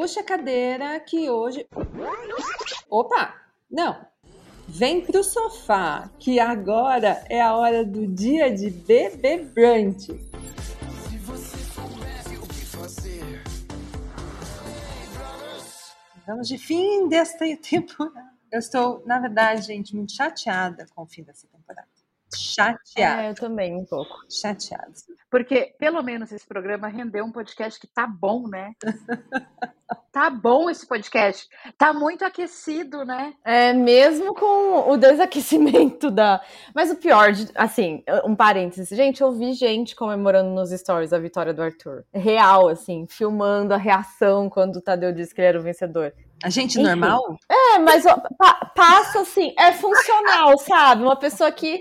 Puxa 0.00 0.20
a 0.20 0.22
cadeira 0.22 1.00
que 1.00 1.28
hoje. 1.28 1.66
Opa! 2.88 3.34
Não! 3.68 4.06
Vem 4.68 5.04
pro 5.04 5.24
sofá, 5.24 6.08
que 6.20 6.38
agora 6.38 7.24
é 7.28 7.40
a 7.40 7.56
hora 7.56 7.84
do 7.84 8.06
dia 8.06 8.48
de 8.48 8.70
bebê 8.70 9.38
brunch. 9.38 10.06
Vamos 16.24 16.46
de 16.46 16.58
fim 16.58 17.08
desta 17.08 17.44
temporada. 17.56 18.30
Eu 18.52 18.60
estou, 18.60 19.02
na 19.04 19.18
verdade, 19.18 19.62
gente, 19.62 19.96
muito 19.96 20.12
chateada 20.12 20.86
com 20.94 21.02
o 21.02 21.06
fim 21.06 21.24
dessa 21.24 21.48
temporada. 21.48 21.57
Chateada. 22.36 23.22
É, 23.22 23.30
eu 23.30 23.34
também, 23.34 23.74
um 23.74 23.84
pouco. 23.84 24.16
Chateada. 24.30 24.92
Porque, 25.30 25.74
pelo 25.78 26.02
menos, 26.02 26.32
esse 26.32 26.46
programa 26.46 26.88
rendeu 26.88 27.24
um 27.24 27.32
podcast 27.32 27.78
que 27.78 27.86
tá 27.86 28.06
bom, 28.06 28.48
né? 28.48 28.72
tá 30.12 30.30
bom 30.30 30.70
esse 30.70 30.86
podcast. 30.86 31.48
Tá 31.76 31.92
muito 31.92 32.24
aquecido, 32.24 33.04
né? 33.04 33.34
É, 33.44 33.72
mesmo 33.72 34.34
com 34.34 34.90
o 34.90 34.96
desaquecimento 34.96 36.10
da. 36.10 36.40
Mas 36.74 36.90
o 36.90 36.96
pior, 36.96 37.30
assim, 37.54 38.02
um 38.24 38.34
parênteses. 38.34 38.88
Gente, 38.96 39.20
eu 39.20 39.32
vi 39.32 39.52
gente 39.52 39.94
comemorando 39.94 40.50
nos 40.50 40.70
stories 40.70 41.12
a 41.12 41.18
vitória 41.18 41.52
do 41.52 41.62
Arthur. 41.62 42.04
Real, 42.12 42.68
assim, 42.68 43.06
filmando 43.08 43.74
a 43.74 43.78
reação 43.78 44.48
quando 44.48 44.76
o 44.76 44.82
Tadeu 44.82 45.12
disse 45.12 45.34
que 45.34 45.40
ele 45.40 45.48
era 45.48 45.60
o 45.60 45.62
vencedor. 45.62 46.14
A 46.42 46.50
gente 46.50 46.78
Enfim. 46.78 46.88
normal? 46.88 47.36
É, 47.48 47.78
mas 47.78 48.04
pa 48.04 48.72
passa 48.74 49.20
assim, 49.20 49.52
é 49.58 49.72
funcional, 49.72 50.56
sabe? 50.58 51.02
Uma 51.02 51.16
pessoa 51.16 51.50
que 51.50 51.80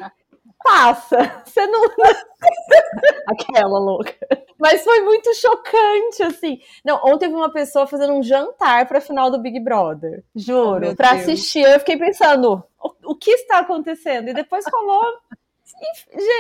passa. 0.64 1.44
Você 1.46 1.66
não. 1.66 1.82
Aquela 3.28 3.80
louca. 3.80 4.16
Mas 4.60 4.84
foi 4.84 5.02
muito 5.02 5.34
chocante, 5.36 6.24
assim. 6.24 6.60
Não, 6.84 7.00
ontem 7.04 7.30
vi 7.30 7.36
uma 7.36 7.52
pessoa 7.52 7.86
fazendo 7.86 8.14
um 8.14 8.24
jantar 8.24 8.88
pra 8.88 9.02
final 9.02 9.30
do 9.30 9.40
Big 9.40 9.60
Brother. 9.60 10.24
Juro. 10.36 10.92
Oh, 10.92 10.96
pra 10.96 11.14
Deus. 11.14 11.24
assistir, 11.24 11.62
eu 11.62 11.80
fiquei 11.80 11.98
pensando, 11.98 12.64
o, 12.82 13.12
o 13.12 13.16
que 13.16 13.32
está 13.32 13.60
acontecendo? 13.60 14.30
E 14.30 14.34
depois 14.34 14.66
falou. 14.66 15.04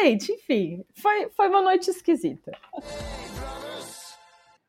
Gente, 0.02 0.31
enfim, 0.31 0.83
foi, 0.95 1.30
foi 1.36 1.49
uma 1.49 1.61
noite 1.61 1.92
esquisita. 1.92 2.52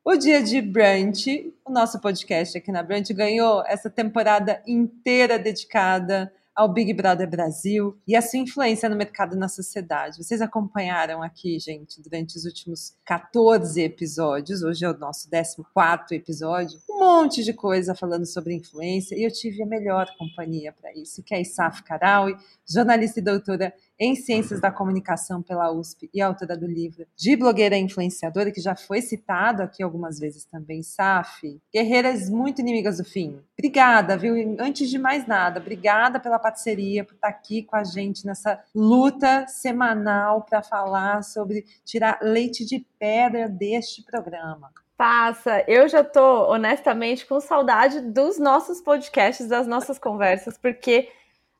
O 0.04 0.16
dia 0.16 0.42
de 0.42 0.60
brunch, 0.60 1.54
o 1.64 1.70
nosso 1.70 2.00
podcast 2.00 2.58
aqui 2.58 2.72
na 2.72 2.82
Brunch 2.82 3.12
ganhou 3.14 3.62
essa 3.66 3.88
temporada 3.88 4.62
inteira 4.66 5.38
dedicada 5.38 6.32
ao 6.58 6.68
Big 6.68 6.92
Brother 6.92 7.30
Brasil 7.30 7.96
e 8.04 8.16
a 8.16 8.20
sua 8.20 8.40
influência 8.40 8.88
no 8.88 8.96
mercado 8.96 9.36
e 9.36 9.38
na 9.38 9.48
sociedade. 9.48 10.18
Vocês 10.18 10.42
acompanharam 10.42 11.22
aqui, 11.22 11.56
gente, 11.60 12.02
durante 12.02 12.36
os 12.36 12.44
últimos 12.44 12.96
14 13.04 13.80
episódios, 13.80 14.64
hoje 14.64 14.84
é 14.84 14.90
o 14.90 14.98
nosso 14.98 15.30
14 15.30 16.16
episódio, 16.16 16.80
um 16.90 16.98
monte 16.98 17.44
de 17.44 17.52
coisa 17.52 17.94
falando 17.94 18.26
sobre 18.26 18.54
influência 18.54 19.14
e 19.14 19.22
eu 19.22 19.30
tive 19.30 19.62
a 19.62 19.66
melhor 19.66 20.12
companhia 20.18 20.72
para 20.72 20.92
isso, 20.94 21.22
que 21.22 21.32
é 21.32 21.36
a 21.36 21.40
Isaf 21.40 21.84
Karaui, 21.84 22.36
jornalista 22.68 23.20
e 23.20 23.22
doutora 23.22 23.72
em 23.98 24.14
Ciências 24.14 24.60
da 24.60 24.70
Comunicação 24.70 25.42
pela 25.42 25.72
USP 25.72 26.08
e 26.14 26.20
autora 26.20 26.56
do 26.56 26.66
livro 26.66 27.06
de 27.16 27.36
blogueira 27.36 27.76
influenciadora, 27.76 28.52
que 28.52 28.60
já 28.60 28.76
foi 28.76 29.00
citado 29.00 29.62
aqui 29.62 29.82
algumas 29.82 30.18
vezes 30.18 30.44
também, 30.44 30.82
Saf. 30.82 31.60
Guerreiras 31.72 32.30
muito 32.30 32.60
inimigas 32.60 32.98
do 32.98 33.04
fim. 33.04 33.40
Obrigada, 33.58 34.16
viu? 34.16 34.34
Antes 34.60 34.88
de 34.88 34.98
mais 34.98 35.26
nada, 35.26 35.60
obrigada 35.60 36.20
pela 36.20 36.38
parceria, 36.38 37.04
por 37.04 37.14
estar 37.14 37.28
aqui 37.28 37.62
com 37.62 37.76
a 37.76 37.84
gente 37.84 38.24
nessa 38.24 38.62
luta 38.74 39.46
semanal 39.48 40.42
para 40.42 40.62
falar 40.62 41.22
sobre 41.24 41.64
tirar 41.84 42.18
leite 42.22 42.64
de 42.64 42.86
pedra 42.98 43.48
deste 43.48 44.02
programa. 44.02 44.70
Passa, 44.96 45.64
eu 45.68 45.88
já 45.88 46.02
tô 46.02 46.52
honestamente 46.52 47.24
com 47.24 47.40
saudade 47.40 48.00
dos 48.00 48.36
nossos 48.36 48.80
podcasts, 48.80 49.46
das 49.46 49.64
nossas 49.64 49.96
conversas, 49.96 50.58
porque 50.58 51.08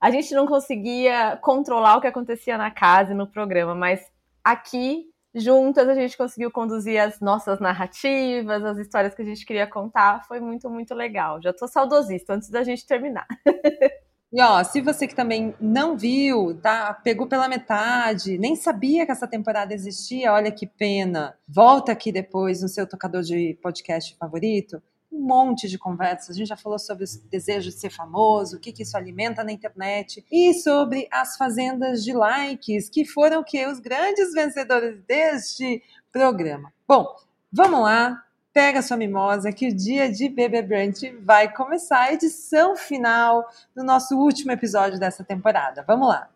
a 0.00 0.10
gente 0.10 0.34
não 0.34 0.46
conseguia 0.46 1.36
controlar 1.38 1.96
o 1.96 2.00
que 2.00 2.06
acontecia 2.06 2.56
na 2.56 2.70
casa 2.70 3.12
e 3.12 3.16
no 3.16 3.26
programa, 3.26 3.74
mas 3.74 4.00
aqui, 4.44 5.06
juntas, 5.34 5.88
a 5.88 5.94
gente 5.94 6.16
conseguiu 6.16 6.50
conduzir 6.50 7.00
as 7.00 7.20
nossas 7.20 7.58
narrativas, 7.58 8.64
as 8.64 8.78
histórias 8.78 9.14
que 9.14 9.22
a 9.22 9.24
gente 9.24 9.44
queria 9.44 9.66
contar. 9.66 10.24
Foi 10.26 10.40
muito, 10.40 10.70
muito 10.70 10.94
legal. 10.94 11.42
Já 11.42 11.52
tô 11.52 11.66
saudosista 11.66 12.34
antes 12.34 12.48
da 12.48 12.62
gente 12.62 12.86
terminar. 12.86 13.26
E 14.30 14.42
ó, 14.42 14.62
se 14.62 14.82
você 14.82 15.08
que 15.08 15.14
também 15.14 15.54
não 15.58 15.96
viu, 15.96 16.54
tá, 16.60 16.92
pegou 16.92 17.26
pela 17.26 17.48
metade, 17.48 18.36
nem 18.36 18.54
sabia 18.54 19.06
que 19.06 19.12
essa 19.12 19.26
temporada 19.26 19.72
existia, 19.72 20.34
olha 20.34 20.52
que 20.52 20.66
pena. 20.66 21.34
Volta 21.48 21.92
aqui 21.92 22.12
depois 22.12 22.60
no 22.60 22.68
seu 22.68 22.86
tocador 22.86 23.22
de 23.22 23.58
podcast 23.62 24.14
favorito 24.18 24.82
um 25.10 25.20
monte 25.20 25.68
de 25.68 25.78
conversas. 25.78 26.30
A 26.30 26.38
gente 26.38 26.48
já 26.48 26.56
falou 26.56 26.78
sobre 26.78 27.04
o 27.04 27.28
desejo 27.30 27.70
de 27.70 27.76
ser 27.76 27.90
famoso, 27.90 28.56
o 28.56 28.60
que, 28.60 28.72
que 28.72 28.82
isso 28.82 28.96
alimenta 28.96 29.42
na 29.42 29.52
internet, 29.52 30.24
e 30.30 30.54
sobre 30.54 31.08
as 31.10 31.36
fazendas 31.36 32.04
de 32.04 32.12
likes, 32.12 32.88
que 32.88 33.04
foram 33.04 33.42
que 33.42 33.66
os 33.66 33.78
grandes 33.78 34.32
vencedores 34.32 35.02
deste 35.04 35.82
programa. 36.12 36.72
Bom, 36.86 37.06
vamos 37.50 37.80
lá, 37.80 38.22
pega 38.52 38.82
sua 38.82 38.96
mimosa, 38.96 39.52
que 39.52 39.68
o 39.68 39.74
dia 39.74 40.10
de 40.10 40.28
Bebê 40.28 40.62
Brunch 40.62 41.10
vai 41.22 41.52
começar 41.52 42.00
a 42.00 42.12
edição 42.12 42.76
final 42.76 43.48
do 43.74 43.82
nosso 43.82 44.16
último 44.16 44.52
episódio 44.52 44.98
dessa 44.98 45.24
temporada. 45.24 45.84
Vamos 45.86 46.08
lá. 46.08 46.28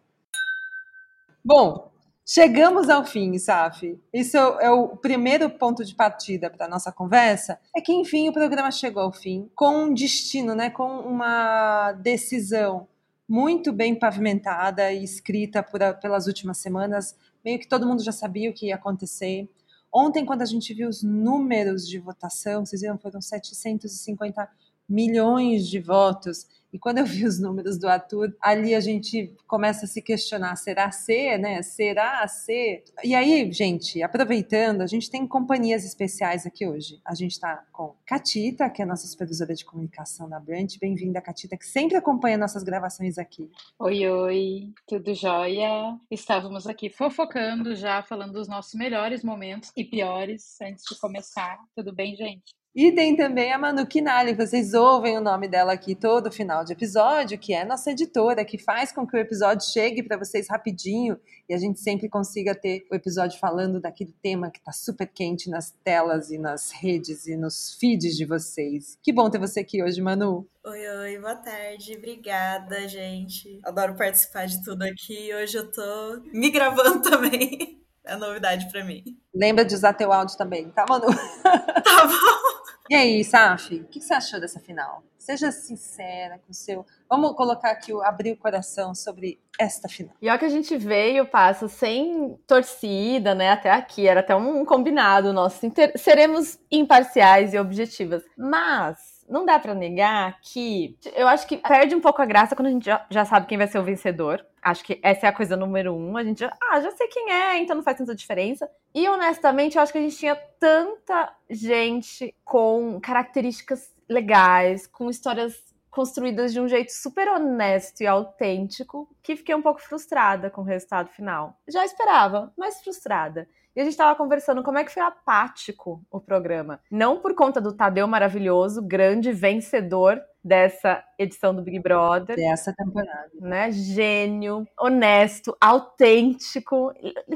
Bom, 1.44 1.91
Chegamos 2.34 2.88
ao 2.88 3.04
fim, 3.04 3.36
Saf. 3.36 4.00
Isso 4.10 4.38
é 4.38 4.70
o 4.70 4.96
primeiro 4.96 5.50
ponto 5.50 5.84
de 5.84 5.94
partida 5.94 6.48
para 6.48 6.66
nossa 6.66 6.90
conversa. 6.90 7.60
É 7.76 7.80
que, 7.82 7.92
enfim, 7.92 8.26
o 8.26 8.32
programa 8.32 8.70
chegou 8.70 9.02
ao 9.02 9.12
fim 9.12 9.50
com 9.54 9.84
um 9.84 9.92
destino, 9.92 10.54
né, 10.54 10.70
com 10.70 11.00
uma 11.00 11.92
decisão 11.92 12.88
muito 13.28 13.70
bem 13.70 13.94
pavimentada 13.94 14.90
e 14.90 15.04
escrita 15.04 15.62
por, 15.62 15.80
pelas 16.00 16.26
últimas 16.26 16.56
semanas. 16.56 17.14
Meio 17.44 17.58
que 17.58 17.68
todo 17.68 17.86
mundo 17.86 18.02
já 18.02 18.12
sabia 18.12 18.48
o 18.48 18.54
que 18.54 18.68
ia 18.68 18.76
acontecer. 18.76 19.46
Ontem, 19.92 20.24
quando 20.24 20.40
a 20.40 20.46
gente 20.46 20.72
viu 20.72 20.88
os 20.88 21.02
números 21.02 21.86
de 21.86 21.98
votação, 21.98 22.64
vocês 22.64 22.80
viram, 22.80 22.96
foram 22.96 23.20
750 23.20 24.48
milhões 24.88 25.68
de 25.68 25.78
votos. 25.78 26.46
E 26.72 26.78
quando 26.78 26.98
eu 26.98 27.04
vi 27.04 27.26
os 27.26 27.38
números 27.38 27.78
do 27.78 27.86
Arthur, 27.86 28.34
ali 28.40 28.74
a 28.74 28.80
gente 28.80 29.30
começa 29.46 29.84
a 29.84 29.88
se 29.88 30.00
questionar: 30.00 30.56
será 30.56 30.90
C, 30.90 31.36
né? 31.36 31.60
Será 31.62 32.26
C? 32.26 32.82
E 33.04 33.14
aí, 33.14 33.52
gente, 33.52 34.02
aproveitando, 34.02 34.80
a 34.80 34.86
gente 34.86 35.10
tem 35.10 35.26
companhias 35.26 35.84
especiais 35.84 36.46
aqui 36.46 36.66
hoje. 36.66 36.98
A 37.04 37.14
gente 37.14 37.32
está 37.32 37.62
com 37.70 37.94
Catita, 38.06 38.70
que 38.70 38.80
é 38.80 38.84
a 38.84 38.88
nossa 38.88 39.06
supervisora 39.06 39.54
de 39.54 39.66
comunicação 39.66 40.28
da 40.28 40.40
Brand. 40.40 40.72
Bem-vinda, 40.80 41.20
Catita, 41.20 41.58
que 41.58 41.66
sempre 41.66 41.96
acompanha 41.96 42.38
nossas 42.38 42.62
gravações 42.62 43.18
aqui. 43.18 43.50
Oi, 43.78 44.08
oi, 44.08 44.72
tudo 44.86 45.14
jóia? 45.14 45.98
Estávamos 46.10 46.66
aqui 46.66 46.88
fofocando 46.88 47.74
já, 47.74 48.02
falando 48.02 48.32
dos 48.32 48.48
nossos 48.48 48.72
melhores 48.74 49.22
momentos 49.22 49.70
e 49.76 49.84
piores 49.84 50.58
antes 50.62 50.84
de 50.88 50.98
começar. 50.98 51.58
Tudo 51.76 51.92
bem, 51.92 52.16
gente? 52.16 52.61
E 52.74 52.90
tem 52.90 53.14
também 53.14 53.52
a 53.52 53.58
Manu 53.58 53.86
Kinali, 53.86 54.32
vocês 54.32 54.72
ouvem 54.72 55.18
o 55.18 55.20
nome 55.20 55.46
dela 55.46 55.74
aqui 55.74 55.94
todo 55.94 56.32
final 56.32 56.64
de 56.64 56.72
episódio, 56.72 57.38
que 57.38 57.52
é 57.52 57.66
nossa 57.66 57.90
editora, 57.90 58.46
que 58.46 58.56
faz 58.56 58.90
com 58.90 59.06
que 59.06 59.14
o 59.14 59.20
episódio 59.20 59.70
chegue 59.70 60.02
para 60.02 60.16
vocês 60.16 60.48
rapidinho 60.48 61.20
e 61.46 61.52
a 61.52 61.58
gente 61.58 61.80
sempre 61.80 62.08
consiga 62.08 62.54
ter 62.54 62.86
o 62.90 62.94
episódio 62.94 63.38
falando 63.38 63.78
daquele 63.78 64.14
tema 64.22 64.50
que 64.50 64.58
está 64.58 64.72
super 64.72 65.06
quente 65.06 65.50
nas 65.50 65.70
telas 65.84 66.30
e 66.30 66.38
nas 66.38 66.70
redes 66.70 67.26
e 67.26 67.36
nos 67.36 67.74
feeds 67.74 68.16
de 68.16 68.24
vocês. 68.24 68.96
Que 69.02 69.12
bom 69.12 69.28
ter 69.28 69.38
você 69.38 69.60
aqui 69.60 69.82
hoje, 69.82 70.00
Manu. 70.00 70.48
Oi, 70.64 70.88
oi, 70.88 71.18
boa 71.18 71.36
tarde. 71.36 71.94
Obrigada, 71.98 72.88
gente. 72.88 73.60
Adoro 73.64 73.94
participar 73.96 74.46
de 74.46 74.64
tudo 74.64 74.82
aqui. 74.84 75.30
Hoje 75.34 75.58
eu 75.58 75.70
tô 75.70 76.22
me 76.32 76.50
gravando 76.50 77.02
também. 77.04 77.82
É 78.02 78.16
novidade 78.16 78.66
para 78.72 78.82
mim. 78.82 79.04
Lembra 79.34 79.62
de 79.62 79.74
usar 79.74 79.92
teu 79.92 80.10
áudio 80.10 80.38
também, 80.38 80.70
tá, 80.70 80.86
Manu? 80.88 81.06
Tá 81.42 82.06
bom. 82.06 82.61
E 82.92 82.94
aí, 82.94 83.24
Saf, 83.24 83.74
o 83.74 83.84
que 83.86 84.02
você 84.02 84.12
achou 84.12 84.38
dessa 84.38 84.60
final? 84.60 85.02
Seja 85.16 85.50
sincera 85.50 86.38
com 86.44 86.50
o 86.50 86.54
seu. 86.54 86.84
Vamos 87.08 87.34
colocar 87.34 87.70
aqui, 87.70 87.90
abrir 88.02 88.32
o 88.32 88.36
coração 88.36 88.94
sobre 88.94 89.40
esta 89.58 89.88
final. 89.88 90.14
E 90.20 90.28
olha 90.28 90.38
que 90.38 90.44
a 90.44 90.50
gente 90.50 90.76
veio, 90.76 91.24
passa 91.24 91.68
sem 91.68 92.38
torcida, 92.46 93.34
né? 93.34 93.48
Até 93.48 93.70
aqui, 93.70 94.06
era 94.06 94.20
até 94.20 94.36
um 94.36 94.62
combinado 94.66 95.32
nosso. 95.32 95.58
Seremos 95.96 96.58
imparciais 96.70 97.54
e 97.54 97.58
objetivas. 97.58 98.22
Mas 98.36 99.11
não 99.28 99.44
dá 99.44 99.58
para 99.58 99.74
negar 99.74 100.38
que 100.42 100.96
eu 101.14 101.26
acho 101.28 101.46
que 101.46 101.56
perde 101.56 101.94
um 101.94 102.00
pouco 102.00 102.20
a 102.20 102.26
graça 102.26 102.54
quando 102.54 102.68
a 102.68 102.70
gente 102.70 102.84
já, 102.84 103.04
já, 103.10 103.24
sabe 103.24 103.46
quem 103.46 103.58
vai 103.58 103.66
ser 103.66 103.78
o 103.78 103.84
vencedor. 103.84 104.44
Acho 104.60 104.84
que 104.84 105.00
essa 105.02 105.26
é 105.26 105.28
a 105.28 105.32
coisa 105.32 105.56
número 105.56 105.94
um. 105.94 106.16
A 106.16 106.24
gente 106.24 106.40
já, 106.40 106.56
ah, 106.70 106.80
já 106.80 106.90
sei 106.92 107.08
quem 107.08 107.30
é, 107.30 107.58
então 107.58 107.76
não 107.76 107.82
faz 107.82 107.98
tanta 107.98 108.14
diferença. 108.14 108.70
E 108.94 109.08
honestamente, 109.08 109.76
eu 109.76 109.82
acho 109.82 109.92
que 109.92 109.98
a 109.98 110.02
gente 110.02 110.16
tinha 110.16 110.36
tanta 110.58 111.34
gente 111.48 112.34
com 112.44 113.00
características 113.00 113.92
legais, 114.08 114.86
com 114.86 115.08
histórias 115.08 115.72
construídas 115.90 116.52
de 116.52 116.60
um 116.60 116.66
jeito 116.66 116.90
super 116.90 117.28
honesto 117.28 118.00
e 118.00 118.06
autêntico, 118.06 119.08
que 119.22 119.36
fiquei 119.36 119.54
um 119.54 119.60
pouco 119.60 119.80
frustrada 119.80 120.50
com 120.50 120.62
o 120.62 120.64
resultado 120.64 121.10
final. 121.10 121.58
Já 121.68 121.84
esperava, 121.84 122.52
mas 122.56 122.82
frustrada. 122.82 123.46
E 123.74 123.80
a 123.80 123.84
gente 123.84 123.92
estava 123.92 124.14
conversando 124.14 124.62
como 124.62 124.78
é 124.78 124.84
que 124.84 124.92
foi 124.92 125.02
apático 125.02 126.04
o 126.10 126.20
programa. 126.20 126.80
Não 126.90 127.18
por 127.18 127.34
conta 127.34 127.60
do 127.60 127.72
Tadeu 127.72 128.06
maravilhoso, 128.06 128.82
grande 128.82 129.32
vencedor 129.32 130.22
dessa 130.44 131.02
edição 131.18 131.54
do 131.54 131.62
Big 131.62 131.78
Brother. 131.78 132.36
Dessa 132.36 132.74
temporada. 132.74 133.30
Né? 133.40 133.70
Gênio, 133.70 134.66
honesto, 134.78 135.56
autêntico. 135.60 136.92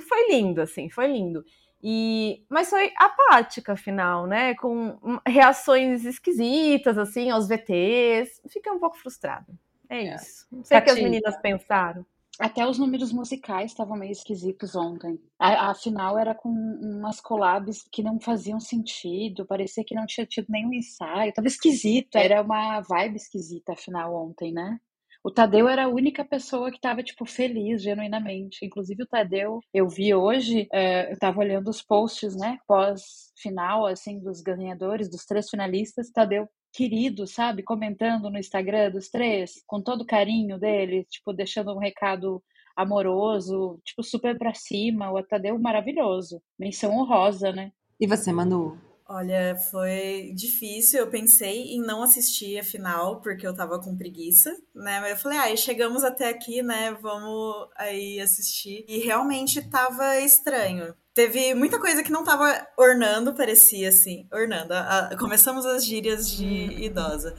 Foi 0.06 0.29
lindo, 0.29 0.61
assim, 0.61 0.91
foi 0.91 1.06
lindo. 1.06 1.44
E, 1.83 2.44
mas 2.50 2.69
foi 2.69 2.93
apática, 2.97 3.75
afinal, 3.75 4.27
né? 4.27 4.55
Com 4.55 4.99
reações 5.27 6.05
esquisitas, 6.05 6.99
assim, 6.99 7.31
aos 7.31 7.49
VTs. 7.49 8.43
Fiquei 8.49 8.73
um 8.73 8.81
pouco 8.81 8.99
frustrada. 8.99 9.47
É, 9.88 10.06
é. 10.06 10.15
isso. 10.17 10.47
Não 10.50 10.65
sei 10.65 10.79
o 10.79 10.83
que 10.83 10.91
as 10.91 10.99
meninas 10.99 11.37
pensaram. 11.41 12.05
Até 12.38 12.67
os 12.67 12.79
números 12.79 13.12
musicais 13.12 13.71
estavam 13.71 13.97
meio 13.97 14.12
esquisitos 14.12 14.77
ontem. 14.77 15.19
A, 15.38 15.75
final 15.75 16.19
era 16.19 16.35
com 16.35 16.50
umas 16.50 17.21
collabs 17.21 17.83
que 17.91 18.03
não 18.03 18.21
faziam 18.21 18.61
sentido, 18.61 19.47
parecia 19.47 19.85
que 19.85 19.94
não 19.94 20.06
tinha 20.06 20.27
tido 20.27 20.47
nenhum 20.50 20.73
ensaio, 20.75 21.33
tava 21.33 21.49
esquisito, 21.49 22.17
era 22.17 22.43
uma 22.43 22.81
vibe 22.83 23.17
esquisita 23.17 23.73
a 23.73 23.77
final 23.77 24.15
ontem, 24.15 24.53
né? 24.53 24.79
O 25.27 25.31
Tadeu 25.31 25.69
era 25.69 25.87
a 25.87 25.88
única 25.88 26.25
pessoa 26.25 26.71
que 26.71 26.77
estava, 26.77 27.03
tipo, 27.03 27.27
feliz, 27.27 27.83
genuinamente. 27.83 28.65
Inclusive, 28.65 29.03
o 29.03 29.06
Tadeu, 29.09 29.59
eu 29.75 29.88
vi 29.88 30.15
hoje, 30.15 30.69
é, 30.73 31.09
eu 31.09 31.15
estava 31.15 31.41
olhando 31.41 31.69
os 31.69 31.83
posts, 31.83 32.37
né, 32.37 32.59
pós-final, 32.65 33.87
assim, 33.87 34.21
dos 34.21 34.41
ganhadores, 34.41 35.11
dos 35.11 35.25
três 35.25 35.50
finalistas. 35.50 36.12
Tadeu 36.12 36.49
querido, 36.76 37.26
sabe? 37.26 37.62
Comentando 37.62 38.28
no 38.28 38.38
Instagram 38.38 38.90
dos 38.90 39.08
três, 39.08 39.62
com 39.67 39.81
todo 39.81 40.02
o 40.02 40.06
carinho 40.06 40.58
dele, 40.58 41.06
tipo, 41.08 41.32
deixando 41.32 41.73
um 41.73 41.78
recado 41.78 42.43
amoroso, 42.76 43.81
tipo, 43.82 44.02
super 44.02 44.37
pra 44.37 44.52
cima. 44.52 45.11
O 45.11 45.23
Tadeu 45.23 45.58
maravilhoso. 45.58 46.43
Menção 46.58 46.93
honrosa, 46.93 47.50
né? 47.50 47.73
E 47.99 48.06
você, 48.06 48.31
Manu? 48.31 48.78
Olha, 49.08 49.56
foi 49.70 50.32
difícil. 50.35 50.99
Eu 51.00 51.06
pensei 51.06 51.75
em 51.75 51.81
não 51.81 52.03
assistir 52.03 52.58
a 52.58 52.64
final, 52.64 53.20
porque 53.20 53.47
eu 53.47 53.55
tava 53.55 53.79
com 53.81 53.97
preguiça, 53.97 54.50
né? 54.75 55.00
Mas 55.00 55.11
eu 55.11 55.17
falei, 55.17 55.38
ah, 55.38 55.56
chegamos 55.56 56.03
até 56.03 56.29
aqui, 56.29 56.61
né? 56.61 56.97
Vamos 57.00 57.69
aí 57.76 58.20
assistir. 58.20 58.85
E 58.88 58.99
realmente 58.99 59.62
tava 59.70 60.19
estranho. 60.19 60.93
Teve 61.14 61.55
muita 61.55 61.81
coisa 61.81 62.03
que 62.03 62.12
não 62.12 62.25
tava 62.25 62.67
ornando, 62.76 63.32
parecia 63.32 63.88
assim. 63.88 64.29
Ornando. 64.31 64.73
A, 64.75 64.99
a, 64.99 65.17
começamos 65.17 65.64
as 65.64 65.85
gírias 65.85 66.31
de 66.31 66.44
idosa. 66.85 67.35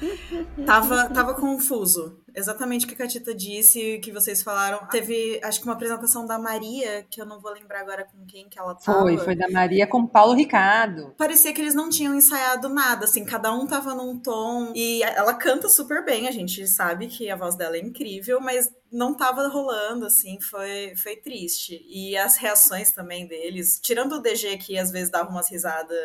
Tava, 0.65 1.09
tava 1.09 1.35
confuso. 1.35 2.19
Exatamente 2.37 2.85
o 2.85 2.87
que 2.87 2.93
a 2.93 2.97
Catita 2.97 3.33
disse, 3.33 3.97
que 3.97 4.11
vocês 4.11 4.43
falaram. 4.43 4.85
Teve, 4.91 5.41
acho 5.43 5.59
que 5.59 5.65
uma 5.65 5.73
apresentação 5.73 6.23
da 6.27 6.37
Maria, 6.37 7.03
que 7.09 7.19
eu 7.19 7.25
não 7.25 7.41
vou 7.41 7.51
lembrar 7.51 7.81
agora 7.81 8.05
com 8.05 8.23
quem 8.27 8.47
que 8.47 8.59
ela 8.59 8.75
tava. 8.75 8.99
Foi, 8.99 9.17
foi 9.17 9.35
da 9.35 9.49
Maria 9.49 9.87
com 9.87 10.05
Paulo 10.05 10.35
Ricardo. 10.35 11.15
Parecia 11.17 11.51
que 11.51 11.59
eles 11.59 11.73
não 11.73 11.89
tinham 11.89 12.13
ensaiado 12.13 12.69
nada, 12.69 13.05
assim, 13.05 13.25
cada 13.25 13.51
um 13.51 13.65
tava 13.65 13.95
num 13.95 14.19
tom. 14.19 14.71
E 14.75 15.01
ela 15.01 15.33
canta 15.33 15.67
super 15.67 16.05
bem, 16.05 16.27
a 16.27 16.31
gente 16.31 16.67
sabe 16.67 17.07
que 17.07 17.27
a 17.27 17.35
voz 17.35 17.55
dela 17.55 17.75
é 17.75 17.79
incrível, 17.79 18.39
mas 18.39 18.71
não 18.91 19.17
tava 19.17 19.47
rolando, 19.47 20.05
assim, 20.05 20.39
foi, 20.39 20.95
foi 20.95 21.15
triste. 21.15 21.83
E 21.89 22.15
as 22.15 22.37
reações 22.37 22.91
também 22.91 23.27
deles, 23.27 23.79
tirando 23.81 24.13
o 24.13 24.21
DG 24.21 24.57
que 24.57 24.77
às 24.77 24.91
vezes 24.91 25.09
dava 25.09 25.31
umas 25.31 25.49
risadas 25.49 25.97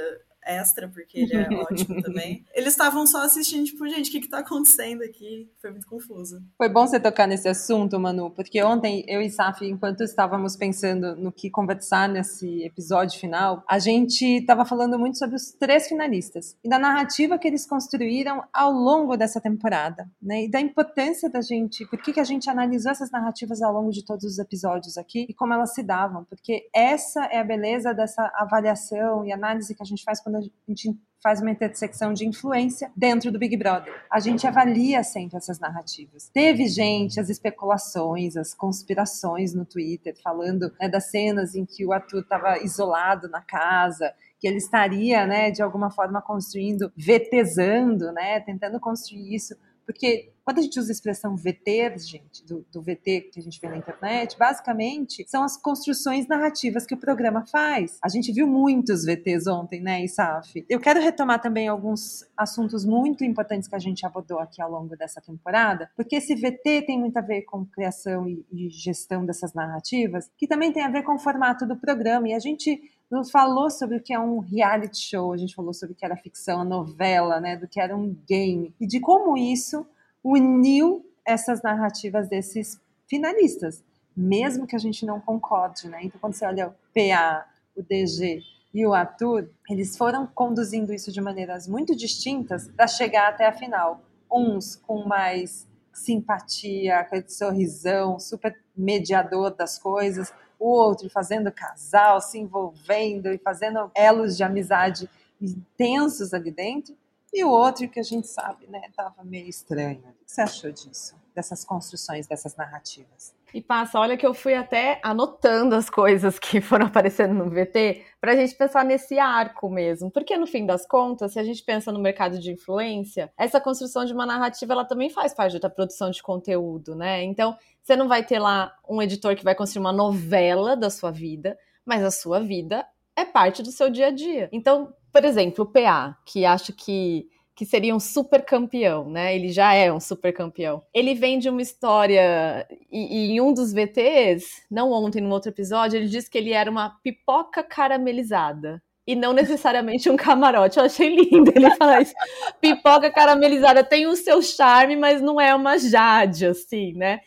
extra, 0.44 0.88
porque 0.88 1.20
ele 1.20 1.34
é 1.34 1.48
ótimo 1.50 2.02
também. 2.02 2.44
Eles 2.54 2.72
estavam 2.72 3.06
só 3.06 3.22
assistindo, 3.22 3.64
tipo, 3.64 3.86
gente, 3.88 4.08
o 4.08 4.12
que 4.12 4.20
que 4.20 4.28
tá 4.28 4.38
acontecendo 4.38 5.02
aqui? 5.02 5.50
Foi 5.60 5.70
muito 5.70 5.86
confuso. 5.86 6.42
Foi 6.56 6.68
bom 6.68 6.86
você 6.86 6.98
tocar 6.98 7.26
nesse 7.26 7.48
assunto, 7.48 7.98
Manu, 7.98 8.30
porque 8.30 8.62
ontem 8.62 9.04
eu 9.08 9.20
e 9.20 9.30
Saf, 9.30 9.64
enquanto 9.64 10.02
estávamos 10.02 10.56
pensando 10.56 11.16
no 11.16 11.32
que 11.32 11.50
conversar 11.50 12.08
nesse 12.08 12.64
episódio 12.64 13.18
final, 13.18 13.62
a 13.68 13.78
gente 13.78 14.24
estava 14.24 14.64
falando 14.64 14.98
muito 14.98 15.18
sobre 15.18 15.36
os 15.36 15.52
três 15.52 15.88
finalistas 15.88 16.56
e 16.64 16.68
da 16.68 16.78
narrativa 16.78 17.38
que 17.38 17.46
eles 17.46 17.66
construíram 17.66 18.42
ao 18.52 18.72
longo 18.72 19.16
dessa 19.16 19.40
temporada, 19.40 20.08
né? 20.20 20.44
E 20.44 20.50
da 20.50 20.60
importância 20.60 21.30
da 21.30 21.40
gente, 21.40 21.86
por 21.86 22.00
que, 22.00 22.12
que 22.12 22.20
a 22.20 22.24
gente 22.24 22.48
analisou 22.48 22.92
essas 22.92 23.10
narrativas 23.10 23.62
ao 23.62 23.72
longo 23.72 23.90
de 23.90 24.04
todos 24.04 24.24
os 24.24 24.38
episódios 24.38 24.96
aqui 24.96 25.26
e 25.28 25.34
como 25.34 25.52
elas 25.52 25.74
se 25.74 25.82
davam, 25.82 26.24
porque 26.24 26.68
essa 26.74 27.24
é 27.26 27.38
a 27.38 27.44
beleza 27.44 27.92
dessa 27.92 28.30
avaliação 28.34 29.24
e 29.24 29.32
análise 29.32 29.74
que 29.74 29.82
a 29.82 29.86
gente 29.86 30.02
faz 30.02 30.20
quando 30.20 30.31
quando 30.32 30.36
a 30.38 30.70
gente 30.70 30.98
faz 31.22 31.40
uma 31.40 31.52
intersecção 31.52 32.12
de 32.12 32.26
influência 32.26 32.90
dentro 32.96 33.30
do 33.30 33.38
Big 33.38 33.56
Brother. 33.56 33.94
A 34.10 34.18
gente 34.18 34.44
avalia 34.44 35.04
sempre 35.04 35.36
essas 35.36 35.60
narrativas. 35.60 36.28
Teve 36.32 36.66
gente, 36.66 37.20
as 37.20 37.28
especulações, 37.28 38.36
as 38.36 38.52
conspirações 38.52 39.54
no 39.54 39.64
Twitter, 39.64 40.14
falando 40.20 40.72
né, 40.80 40.88
das 40.88 41.10
cenas 41.10 41.54
em 41.54 41.64
que 41.64 41.86
o 41.86 41.92
Arthur 41.92 42.22
estava 42.22 42.58
isolado 42.58 43.28
na 43.28 43.40
casa, 43.40 44.12
que 44.40 44.48
ele 44.48 44.56
estaria, 44.56 45.24
né, 45.24 45.52
de 45.52 45.62
alguma 45.62 45.90
forma 45.90 46.20
construindo, 46.20 46.90
vetezando, 46.96 48.10
né, 48.10 48.40
tentando 48.40 48.80
construir 48.80 49.32
isso 49.32 49.54
porque 49.92 50.32
quando 50.44 50.58
a 50.58 50.62
gente 50.62 50.78
usa 50.78 50.90
a 50.90 50.94
expressão 50.94 51.36
VT, 51.36 51.98
gente, 51.98 52.44
do, 52.44 52.66
do, 52.72 52.82
VT 52.82 53.30
que 53.32 53.38
a 53.38 53.42
gente 53.42 53.60
vê 53.60 53.68
na 53.68 53.76
internet, 53.76 54.36
basicamente 54.36 55.24
são 55.28 55.44
as 55.44 55.56
construções 55.56 56.26
narrativas 56.26 56.84
que 56.84 56.94
o 56.94 56.96
programa 56.96 57.46
faz. 57.46 57.98
A 58.02 58.08
gente 58.08 58.32
viu 58.32 58.46
muitos 58.46 59.04
VTs 59.04 59.46
ontem, 59.46 59.80
né, 59.80 60.02
Isaf? 60.02 60.64
Eu 60.68 60.80
quero 60.80 61.00
retomar 61.00 61.40
também 61.40 61.68
alguns 61.68 62.24
assuntos 62.36 62.84
muito 62.84 63.24
importantes 63.24 63.68
que 63.68 63.76
a 63.76 63.78
gente 63.78 64.04
abordou 64.04 64.40
aqui 64.40 64.60
ao 64.60 64.70
longo 64.70 64.96
dessa 64.96 65.20
temporada, 65.20 65.88
porque 65.94 66.16
esse 66.16 66.34
VT 66.34 66.82
tem 66.86 66.98
muito 66.98 67.16
a 67.16 67.22
ver 67.22 67.42
com 67.42 67.64
criação 67.64 68.28
e, 68.28 68.44
e 68.50 68.68
gestão 68.68 69.24
dessas 69.24 69.54
narrativas, 69.54 70.28
que 70.36 70.48
também 70.48 70.72
tem 70.72 70.82
a 70.82 70.90
ver 70.90 71.02
com 71.02 71.14
o 71.14 71.20
formato 71.20 71.66
do 71.66 71.76
programa. 71.76 72.28
E 72.28 72.34
a 72.34 72.40
gente 72.40 72.80
nos 73.12 73.30
falou 73.30 73.68
sobre 73.68 73.98
o 73.98 74.02
que 74.02 74.14
é 74.14 74.18
um 74.18 74.38
reality 74.38 74.96
show, 74.96 75.34
a 75.34 75.36
gente 75.36 75.54
falou 75.54 75.74
sobre 75.74 75.92
o 75.92 75.96
que 75.96 76.02
era 76.02 76.16
ficção, 76.16 76.62
a 76.62 76.64
novela, 76.64 77.38
né, 77.38 77.58
do 77.58 77.68
que 77.68 77.78
era 77.78 77.94
um 77.94 78.16
game, 78.26 78.74
e 78.80 78.86
de 78.86 79.00
como 79.00 79.36
isso 79.36 79.86
uniu 80.24 81.04
essas 81.22 81.60
narrativas 81.60 82.26
desses 82.26 82.80
finalistas, 83.06 83.84
mesmo 84.16 84.66
que 84.66 84.74
a 84.74 84.78
gente 84.78 85.04
não 85.04 85.20
concorde, 85.20 85.88
né? 85.88 85.98
Então, 86.02 86.18
quando 86.18 86.32
você 86.32 86.46
olha 86.46 86.68
o 86.68 86.74
PA, 86.94 87.46
o 87.76 87.82
DG 87.82 88.40
e 88.72 88.86
o 88.86 88.94
Arthur, 88.94 89.50
eles 89.68 89.94
foram 89.94 90.26
conduzindo 90.26 90.92
isso 90.94 91.12
de 91.12 91.20
maneiras 91.20 91.68
muito 91.68 91.94
distintas 91.94 92.68
para 92.68 92.86
chegar 92.86 93.28
até 93.28 93.46
a 93.46 93.52
final. 93.52 94.00
Uns 94.30 94.74
com 94.74 95.04
mais 95.04 95.68
simpatia, 95.92 97.00
aquele 97.00 97.28
sorrisão, 97.28 98.18
super 98.18 98.58
mediador 98.74 99.54
das 99.54 99.78
coisas, 99.78 100.32
o 100.62 100.68
outro 100.68 101.10
fazendo 101.10 101.50
casal, 101.50 102.20
se 102.20 102.38
envolvendo 102.38 103.28
e 103.28 103.38
fazendo 103.38 103.90
elos 103.94 104.36
de 104.36 104.44
amizade 104.44 105.10
intensos 105.40 106.32
ali 106.32 106.52
dentro, 106.52 106.96
e 107.32 107.42
o 107.42 107.50
outro 107.50 107.88
que 107.88 107.98
a 107.98 108.02
gente 108.02 108.28
sabe, 108.28 108.66
né, 108.68 108.82
tava 108.94 109.24
meio 109.24 109.48
estranho. 109.48 109.98
O 109.98 110.24
que 110.24 110.30
você 110.32 110.42
achou 110.42 110.70
disso? 110.70 111.16
Dessas 111.34 111.64
construções, 111.64 112.26
dessas 112.26 112.54
narrativas? 112.54 113.34
E 113.54 113.60
passa, 113.60 113.98
olha 113.98 114.16
que 114.16 114.26
eu 114.26 114.32
fui 114.32 114.54
até 114.54 115.00
anotando 115.02 115.74
as 115.74 115.90
coisas 115.90 116.38
que 116.38 116.60
foram 116.62 116.86
aparecendo 116.86 117.34
no 117.34 117.50
VT 117.50 118.02
para 118.20 118.32
a 118.32 118.36
gente 118.36 118.54
pensar 118.54 118.84
nesse 118.84 119.18
arco 119.18 119.68
mesmo. 119.68 120.10
Porque 120.10 120.36
no 120.36 120.46
fim 120.46 120.64
das 120.64 120.86
contas, 120.86 121.32
se 121.32 121.38
a 121.38 121.44
gente 121.44 121.62
pensa 121.62 121.92
no 121.92 122.00
mercado 122.00 122.38
de 122.38 122.52
influência, 122.52 123.32
essa 123.36 123.60
construção 123.60 124.04
de 124.04 124.12
uma 124.12 124.24
narrativa 124.24 124.72
ela 124.72 124.84
também 124.84 125.10
faz 125.10 125.34
parte 125.34 125.58
da 125.58 125.68
produção 125.68 126.10
de 126.10 126.22
conteúdo, 126.22 126.94
né? 126.94 127.22
Então, 127.22 127.56
você 127.82 127.96
não 127.96 128.08
vai 128.08 128.24
ter 128.24 128.38
lá 128.38 128.72
um 128.88 129.02
editor 129.02 129.34
que 129.34 129.44
vai 129.44 129.54
construir 129.54 129.80
uma 129.80 129.92
novela 129.92 130.76
da 130.76 130.88
sua 130.88 131.10
vida, 131.10 131.58
mas 131.84 132.02
a 132.02 132.10
sua 132.10 132.40
vida 132.40 132.86
é 133.16 133.24
parte 133.24 133.62
do 133.62 133.70
seu 133.70 133.90
dia 133.90 134.06
a 134.06 134.10
dia. 134.10 134.48
Então, 134.52 134.94
por 135.12 135.24
exemplo, 135.24 135.64
o 135.64 135.66
PA, 135.66 136.16
que 136.24 136.44
acha 136.44 136.72
que 136.72 137.28
que 137.54 137.66
seria 137.66 137.94
um 137.94 138.00
super 138.00 138.44
campeão, 138.44 139.08
né? 139.10 139.34
Ele 139.34 139.50
já 139.50 139.74
é 139.74 139.92
um 139.92 140.00
super 140.00 140.32
campeão. 140.32 140.82
Ele 140.94 141.14
vem 141.14 141.38
de 141.38 141.48
uma 141.48 141.62
história 141.62 142.66
e, 142.90 143.30
e, 143.30 143.32
em 143.32 143.40
um 143.40 143.52
dos 143.52 143.72
VTs, 143.72 144.62
não 144.70 144.90
ontem, 144.90 145.20
no 145.20 145.30
outro 145.30 145.50
episódio, 145.50 145.96
ele 145.98 146.08
disse 146.08 146.30
que 146.30 146.38
ele 146.38 146.52
era 146.52 146.70
uma 146.70 146.90
pipoca 147.02 147.62
caramelizada. 147.62 148.82
E 149.04 149.16
não 149.16 149.32
necessariamente 149.32 150.08
um 150.08 150.16
camarote. 150.16 150.78
Eu 150.78 150.84
achei 150.84 151.14
lindo 151.14 151.52
ele 151.54 151.74
falar 151.74 152.02
isso. 152.02 152.14
Pipoca 152.60 153.10
caramelizada 153.10 153.82
tem 153.82 154.06
o 154.06 154.14
seu 154.14 154.40
charme, 154.40 154.94
mas 154.94 155.20
não 155.20 155.40
é 155.40 155.52
uma 155.54 155.76
jade, 155.76 156.46
assim, 156.46 156.92
né? 156.94 157.20